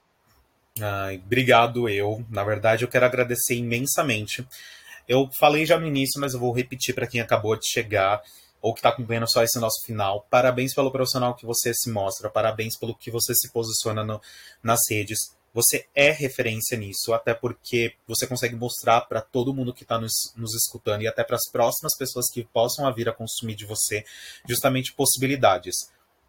[0.79, 2.23] Ai, obrigado eu.
[2.29, 4.47] Na verdade, eu quero agradecer imensamente.
[5.07, 8.21] Eu falei já no início, mas eu vou repetir para quem acabou de chegar
[8.61, 10.25] ou que está acompanhando só esse nosso final.
[10.29, 14.19] Parabéns pelo profissional que você se mostra, parabéns pelo que você se posiciona no,
[14.61, 15.19] nas redes
[15.55, 20.33] você é referência nisso, até porque você consegue mostrar para todo mundo que está nos,
[20.35, 24.03] nos, escutando e até para as próximas pessoas que possam vir a consumir de você,
[24.45, 25.73] justamente possibilidades.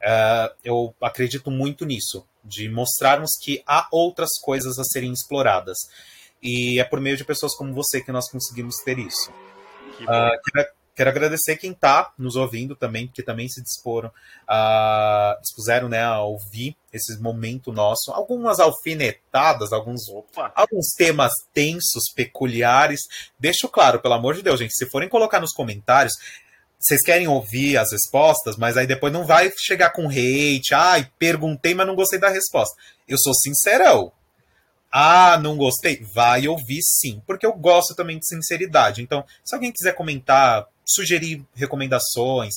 [0.00, 5.76] Uh, eu acredito muito nisso, de mostrarmos que há outras coisas a serem exploradas.
[6.40, 9.32] E é por meio de pessoas como você que nós conseguimos ter isso.
[10.02, 15.90] Uh, queria, Quero agradecer quem está nos ouvindo também, porque também se disporam, uh, dispuseram
[15.90, 18.10] né, a ouvir esse momento nosso.
[18.12, 20.04] Algumas alfinetadas, alguns,
[20.54, 23.00] alguns temas tensos, peculiares.
[23.38, 26.14] Deixo claro, pelo amor de Deus, gente, se forem colocar nos comentários,
[26.78, 30.72] vocês querem ouvir as respostas, mas aí depois não vai chegar com hate.
[30.72, 32.74] Ai, perguntei, mas não gostei da resposta.
[33.06, 34.12] Eu sou sincerão.
[34.90, 36.02] Ah, não gostei?
[36.14, 39.02] Vai ouvir sim, porque eu gosto também de sinceridade.
[39.02, 42.54] Então, se alguém quiser comentar, sugerir recomendações,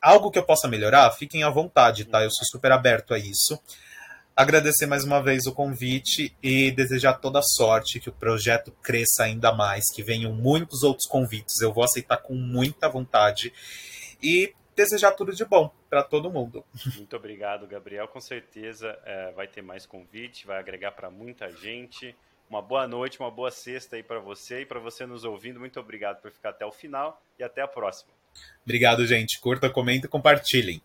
[0.00, 2.22] algo que eu possa melhorar, fiquem à vontade, tá?
[2.22, 3.58] Eu sou super aberto a isso.
[4.34, 9.52] Agradecer mais uma vez o convite e desejar toda sorte, que o projeto cresça ainda
[9.52, 11.60] mais, que venham muitos outros convites.
[11.60, 13.52] Eu vou aceitar com muita vontade.
[14.22, 16.64] E desejar tudo de bom para todo mundo.
[16.96, 18.08] Muito obrigado, Gabriel.
[18.08, 22.16] Com certeza é, vai ter mais convite, vai agregar para muita gente.
[22.52, 25.58] Uma boa noite, uma boa sexta aí para você e para você nos ouvindo.
[25.58, 28.12] Muito obrigado por ficar até o final e até a próxima.
[28.62, 29.40] Obrigado, gente.
[29.40, 30.82] Curta, comenta e compartilhem.